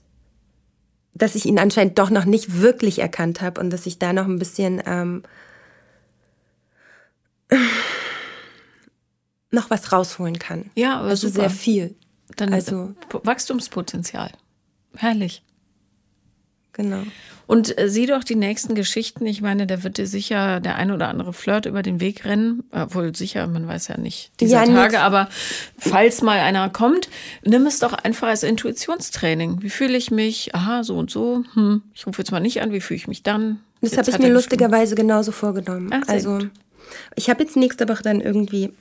dass 1.15 1.35
ich 1.35 1.45
ihn 1.45 1.59
anscheinend 1.59 1.99
doch 1.99 2.11
noch 2.11 2.25
nicht 2.25 2.61
wirklich 2.61 3.01
erkannt 3.01 3.41
habe 3.41 3.61
und 3.61 3.71
dass 3.71 3.87
ich 3.87 3.99
da 3.99 4.13
noch 4.13 4.27
ein 4.27 4.39
bisschen 4.39 4.81
ähm, 4.87 5.23
noch 9.51 9.71
was 9.71 9.93
rausholen 9.93 10.39
kann. 10.39 10.71
Ja, 10.75 10.99
aber 10.99 11.09
also 11.09 11.29
super. 11.29 11.41
sehr 11.43 11.51
viel. 11.51 11.95
Dann 12.37 12.53
also 12.53 12.95
Wachstumspotenzial. 13.11 14.31
Herrlich. 14.97 15.43
Genau. 16.73 17.03
Und 17.47 17.77
äh, 17.79 17.89
sieh 17.89 18.07
doch 18.07 18.23
die 18.23 18.37
nächsten 18.37 18.77
Geschichten. 18.77 19.27
Ich 19.27 19.43
meine, 19.43 19.67
da 19.67 19.83
wird 19.83 19.99
dir 19.99 20.07
sicher 20.07 20.61
der 20.61 20.77
ein 20.77 20.93
oder 20.93 21.09
andere 21.09 21.33
Flirt 21.33 21.67
über 21.67 21.83
den 21.83 21.99
Weg 22.01 22.25
rennen. 22.25 22.63
Obwohl 22.71 23.15
sicher, 23.15 23.47
man 23.49 23.67
weiß 23.67 23.89
ja 23.89 23.99
nicht 23.99 24.31
dieser 24.39 24.65
Ja, 24.65 24.67
Tage. 24.67 24.93
nix. 24.93 24.95
Aber 24.95 25.29
falls 25.77 26.23
mal 26.23 26.39
einer 26.39 26.71
kommt, 26.71 27.09
nimm 27.45 27.67
es 27.67 27.81
doch 27.81 27.93
einfach 27.93 28.29
als 28.29 28.45
Intuitionstraining. 28.45 29.63
Wie 29.63 29.71
fühle 29.71 29.97
ich 29.99 30.13
mich? 30.13 30.55
Aha, 30.55 30.85
so 30.85 30.97
und 30.97 31.11
so. 31.11 31.43
Hm, 31.55 31.83
ich 31.93 32.07
rufe 32.07 32.23
jetzt 32.23 32.31
mal 32.31 32.39
nicht 32.41 32.63
an. 32.63 32.73
Wie 32.73 32.81
fühle 32.81 32.99
ich 32.99 33.09
mich 33.09 33.25
dann? 33.25 33.59
Das 33.81 33.97
habe 33.99 34.09
ich 34.09 34.19
mir 34.19 34.29
er 34.29 34.35
lustigerweise 34.35 34.95
genauso 34.95 35.33
vorgenommen. 35.33 35.91
Ach, 35.93 36.07
also 36.07 36.39
gut. 36.39 36.51
ich 37.17 37.29
habe 37.31 37.43
jetzt 37.43 37.57
nächste 37.57 37.89
Woche 37.89 38.05
dann 38.05 38.21
irgendwie. 38.21 38.73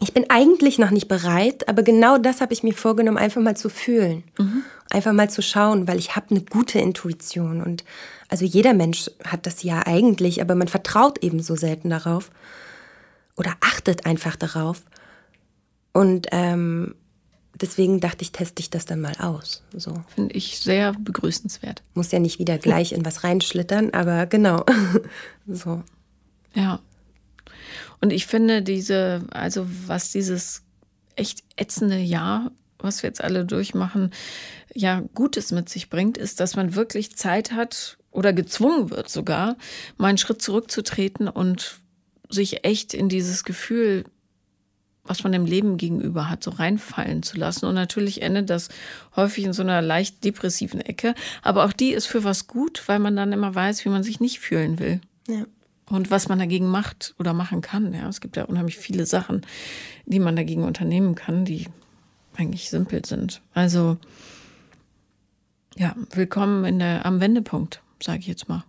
Ich 0.00 0.12
bin 0.14 0.30
eigentlich 0.30 0.78
noch 0.78 0.90
nicht 0.90 1.08
bereit, 1.08 1.68
aber 1.68 1.82
genau 1.82 2.18
das 2.18 2.40
habe 2.40 2.52
ich 2.52 2.62
mir 2.62 2.72
vorgenommen, 2.74 3.18
einfach 3.18 3.40
mal 3.40 3.56
zu 3.56 3.68
fühlen, 3.68 4.22
Mhm. 4.38 4.62
einfach 4.90 5.12
mal 5.12 5.28
zu 5.28 5.42
schauen, 5.42 5.88
weil 5.88 5.98
ich 5.98 6.14
habe 6.14 6.26
eine 6.30 6.40
gute 6.42 6.78
Intuition 6.78 7.60
und 7.62 7.84
also 8.28 8.44
jeder 8.44 8.74
Mensch 8.74 9.10
hat 9.24 9.44
das 9.46 9.62
ja 9.64 9.86
eigentlich, 9.86 10.40
aber 10.40 10.54
man 10.54 10.68
vertraut 10.68 11.22
eben 11.24 11.40
so 11.42 11.56
selten 11.56 11.90
darauf 11.90 12.30
oder 13.36 13.54
achtet 13.60 14.06
einfach 14.06 14.36
darauf 14.36 14.82
und 15.92 16.28
ähm, 16.30 16.94
deswegen 17.60 17.98
dachte 17.98 18.22
ich, 18.22 18.30
teste 18.30 18.60
ich 18.60 18.70
das 18.70 18.84
dann 18.84 19.00
mal 19.00 19.16
aus. 19.18 19.64
So 19.76 19.94
Finde 20.14 20.34
ich 20.36 20.60
sehr 20.60 20.92
begrüßenswert. 20.92 21.82
muss 21.94 22.12
ja 22.12 22.20
nicht 22.20 22.38
wieder 22.38 22.56
gleich 22.58 22.92
in 22.92 23.04
was 23.04 23.24
reinschlittern, 23.24 23.90
aber 23.94 24.26
genau 24.26 24.64
so. 25.48 25.82
Ja. 26.54 26.78
Und 28.00 28.12
ich 28.12 28.26
finde 28.26 28.62
diese, 28.62 29.24
also 29.30 29.66
was 29.86 30.12
dieses 30.12 30.62
echt 31.16 31.42
ätzende 31.56 31.98
Jahr, 31.98 32.52
was 32.78 33.02
wir 33.02 33.08
jetzt 33.08 33.22
alle 33.22 33.44
durchmachen, 33.44 34.12
ja 34.74 35.02
Gutes 35.14 35.50
mit 35.50 35.68
sich 35.68 35.90
bringt, 35.90 36.16
ist, 36.16 36.40
dass 36.40 36.56
man 36.56 36.74
wirklich 36.74 37.16
Zeit 37.16 37.52
hat 37.52 37.98
oder 38.10 38.32
gezwungen 38.32 38.90
wird 38.90 39.08
sogar, 39.08 39.56
mal 39.96 40.08
einen 40.08 40.18
Schritt 40.18 40.42
zurückzutreten 40.42 41.28
und 41.28 41.80
sich 42.28 42.64
echt 42.64 42.94
in 42.94 43.08
dieses 43.08 43.44
Gefühl, 43.44 44.04
was 45.04 45.22
man 45.24 45.32
dem 45.32 45.46
Leben 45.46 45.78
gegenüber 45.78 46.28
hat, 46.28 46.44
so 46.44 46.50
reinfallen 46.50 47.22
zu 47.22 47.38
lassen. 47.38 47.66
Und 47.66 47.74
natürlich 47.74 48.22
endet 48.22 48.50
das 48.50 48.68
häufig 49.16 49.44
in 49.44 49.54
so 49.54 49.62
einer 49.62 49.80
leicht 49.80 50.22
depressiven 50.22 50.80
Ecke. 50.80 51.14
Aber 51.42 51.64
auch 51.64 51.72
die 51.72 51.92
ist 51.92 52.06
für 52.06 52.24
was 52.24 52.46
gut, 52.46 52.82
weil 52.86 52.98
man 52.98 53.16
dann 53.16 53.32
immer 53.32 53.54
weiß, 53.54 53.84
wie 53.84 53.88
man 53.88 54.02
sich 54.02 54.20
nicht 54.20 54.38
fühlen 54.40 54.78
will 54.78 55.00
Ja. 55.26 55.44
Und 55.90 56.10
was 56.10 56.28
man 56.28 56.38
dagegen 56.38 56.68
macht 56.68 57.14
oder 57.18 57.32
machen 57.32 57.60
kann. 57.60 57.92
Ja, 57.92 58.08
es 58.08 58.20
gibt 58.20 58.36
ja 58.36 58.44
unheimlich 58.44 58.76
viele 58.76 59.06
Sachen, 59.06 59.46
die 60.06 60.18
man 60.18 60.36
dagegen 60.36 60.64
unternehmen 60.64 61.14
kann, 61.14 61.44
die 61.44 61.66
eigentlich 62.36 62.70
simpel 62.70 63.04
sind. 63.04 63.42
Also 63.54 63.96
ja, 65.76 65.94
willkommen 66.10 66.64
in 66.64 66.78
der, 66.78 67.06
am 67.06 67.20
Wendepunkt, 67.20 67.82
sage 68.02 68.20
ich 68.20 68.26
jetzt 68.26 68.48
mal. 68.48 68.64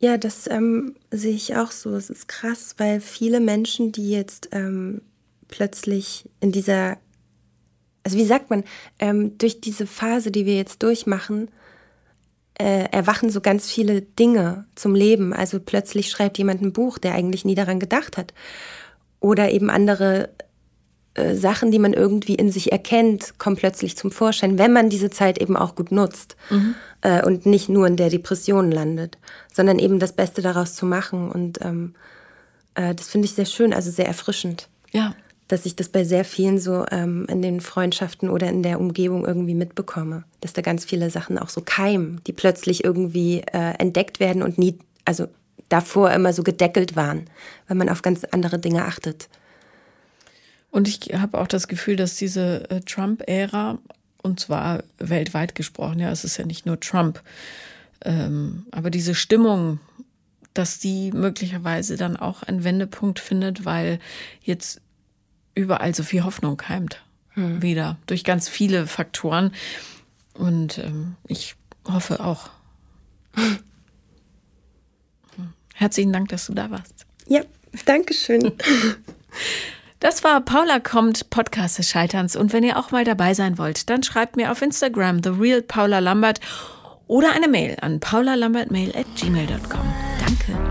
Ja, 0.00 0.16
das 0.16 0.48
ähm, 0.48 0.94
sehe 1.10 1.34
ich 1.34 1.56
auch 1.56 1.72
so. 1.72 1.94
Es 1.96 2.10
ist 2.10 2.28
krass, 2.28 2.76
weil 2.78 3.00
viele 3.00 3.40
Menschen, 3.40 3.90
die 3.90 4.10
jetzt 4.10 4.48
ähm, 4.52 5.02
plötzlich 5.48 6.28
in 6.40 6.52
dieser, 6.52 6.98
also 8.04 8.16
wie 8.16 8.24
sagt 8.24 8.50
man, 8.50 8.62
ähm, 9.00 9.36
durch 9.38 9.60
diese 9.60 9.86
Phase, 9.86 10.30
die 10.30 10.46
wir 10.46 10.54
jetzt 10.54 10.82
durchmachen, 10.84 11.50
äh, 12.58 12.84
erwachen 12.90 13.30
so 13.30 13.40
ganz 13.40 13.70
viele 13.70 14.02
Dinge 14.02 14.66
zum 14.74 14.94
Leben. 14.94 15.32
Also 15.32 15.60
plötzlich 15.60 16.10
schreibt 16.10 16.38
jemand 16.38 16.60
ein 16.60 16.72
Buch, 16.72 16.98
der 16.98 17.14
eigentlich 17.14 17.44
nie 17.44 17.54
daran 17.54 17.80
gedacht 17.80 18.16
hat. 18.16 18.34
Oder 19.20 19.50
eben 19.50 19.70
andere 19.70 20.30
äh, 21.14 21.34
Sachen, 21.34 21.70
die 21.70 21.78
man 21.78 21.92
irgendwie 21.92 22.34
in 22.34 22.50
sich 22.50 22.72
erkennt, 22.72 23.38
kommen 23.38 23.56
plötzlich 23.56 23.96
zum 23.96 24.10
Vorschein, 24.10 24.58
wenn 24.58 24.72
man 24.72 24.88
diese 24.88 25.10
Zeit 25.10 25.38
eben 25.38 25.56
auch 25.56 25.74
gut 25.74 25.92
nutzt 25.92 26.36
äh, 27.02 27.24
und 27.24 27.46
nicht 27.46 27.68
nur 27.68 27.86
in 27.86 27.96
der 27.96 28.10
Depression 28.10 28.70
landet, 28.70 29.18
sondern 29.52 29.78
eben 29.78 29.98
das 29.98 30.12
Beste 30.12 30.42
daraus 30.42 30.74
zu 30.74 30.86
machen. 30.86 31.30
Und 31.30 31.60
ähm, 31.64 31.94
äh, 32.74 32.94
das 32.94 33.08
finde 33.08 33.26
ich 33.26 33.34
sehr 33.34 33.46
schön, 33.46 33.72
also 33.72 33.90
sehr 33.90 34.06
erfrischend, 34.06 34.68
Ja, 34.92 35.14
dass 35.48 35.64
ich 35.64 35.74
das 35.76 35.88
bei 35.88 36.04
sehr 36.04 36.24
vielen 36.24 36.58
so 36.58 36.84
ähm, 36.90 37.26
in 37.28 37.40
den 37.42 37.60
Freundschaften 37.60 38.28
oder 38.28 38.48
in 38.48 38.62
der 38.62 38.78
Umgebung 38.78 39.26
irgendwie 39.26 39.54
mitbekomme, 39.54 40.24
dass 40.40 40.52
da 40.52 40.60
ganz 40.62 40.84
viele 40.84 41.10
Sachen 41.10 41.38
auch 41.38 41.48
so 41.48 41.62
keimen, 41.62 42.20
die 42.26 42.32
plötzlich 42.32 42.84
irgendwie 42.84 43.40
äh, 43.52 43.74
entdeckt 43.78 44.20
werden 44.20 44.42
und 44.42 44.58
nie, 44.58 44.78
also 45.06 45.26
davor 45.70 46.12
immer 46.12 46.32
so 46.32 46.42
gedeckelt 46.42 46.96
waren, 46.96 47.24
weil 47.66 47.76
man 47.76 47.88
auf 47.88 48.02
ganz 48.02 48.24
andere 48.24 48.58
Dinge 48.58 48.84
achtet. 48.84 49.28
Und 50.70 50.86
ich 50.86 51.18
habe 51.18 51.38
auch 51.38 51.46
das 51.46 51.66
Gefühl, 51.66 51.96
dass 51.96 52.16
diese 52.16 52.70
äh, 52.70 52.80
Trump-Ära, 52.80 53.78
und 54.22 54.40
zwar 54.40 54.82
weltweit 54.98 55.54
gesprochen, 55.54 55.98
ja, 55.98 56.10
es 56.10 56.24
ist 56.24 56.36
ja 56.36 56.44
nicht 56.44 56.66
nur 56.66 56.78
Trump, 56.78 57.22
ähm, 58.04 58.66
aber 58.70 58.90
diese 58.90 59.14
Stimmung, 59.14 59.80
dass 60.52 60.78
die 60.78 61.10
möglicherweise 61.12 61.96
dann 61.96 62.16
auch 62.16 62.42
einen 62.42 62.64
Wendepunkt 62.64 63.18
findet, 63.18 63.64
weil 63.64 63.98
jetzt 64.42 64.82
überall 65.58 65.94
so 65.94 66.02
viel 66.02 66.24
Hoffnung 66.24 66.56
keimt. 66.56 67.02
Wieder. 67.34 67.98
Durch 68.06 68.24
ganz 68.24 68.48
viele 68.48 68.86
Faktoren. 68.86 69.52
Und 70.34 70.78
ähm, 70.78 71.16
ich 71.26 71.54
hoffe 71.86 72.20
auch. 72.20 72.50
Herzlichen 75.74 76.12
Dank, 76.12 76.28
dass 76.30 76.46
du 76.46 76.54
da 76.54 76.70
warst. 76.70 77.06
Ja, 77.28 77.42
danke 77.84 78.14
schön. 78.14 78.52
Das 80.00 80.22
war 80.22 80.40
Paula 80.42 80.78
kommt, 80.78 81.28
Podcast 81.28 81.78
des 81.78 81.90
Scheiterns. 81.90 82.36
Und 82.36 82.52
wenn 82.52 82.62
ihr 82.62 82.76
auch 82.76 82.92
mal 82.92 83.02
dabei 83.02 83.34
sein 83.34 83.58
wollt, 83.58 83.90
dann 83.90 84.04
schreibt 84.04 84.36
mir 84.36 84.52
auf 84.52 84.62
Instagram 84.62 85.24
The 85.24 85.30
Real 85.30 85.60
Paula 85.60 85.98
Lambert 85.98 86.38
oder 87.08 87.32
eine 87.32 87.48
Mail 87.48 87.76
an 87.80 87.98
paulalambertmail 87.98 88.94
at 88.96 89.06
gmail.com. 89.16 89.92
Danke. 90.20 90.67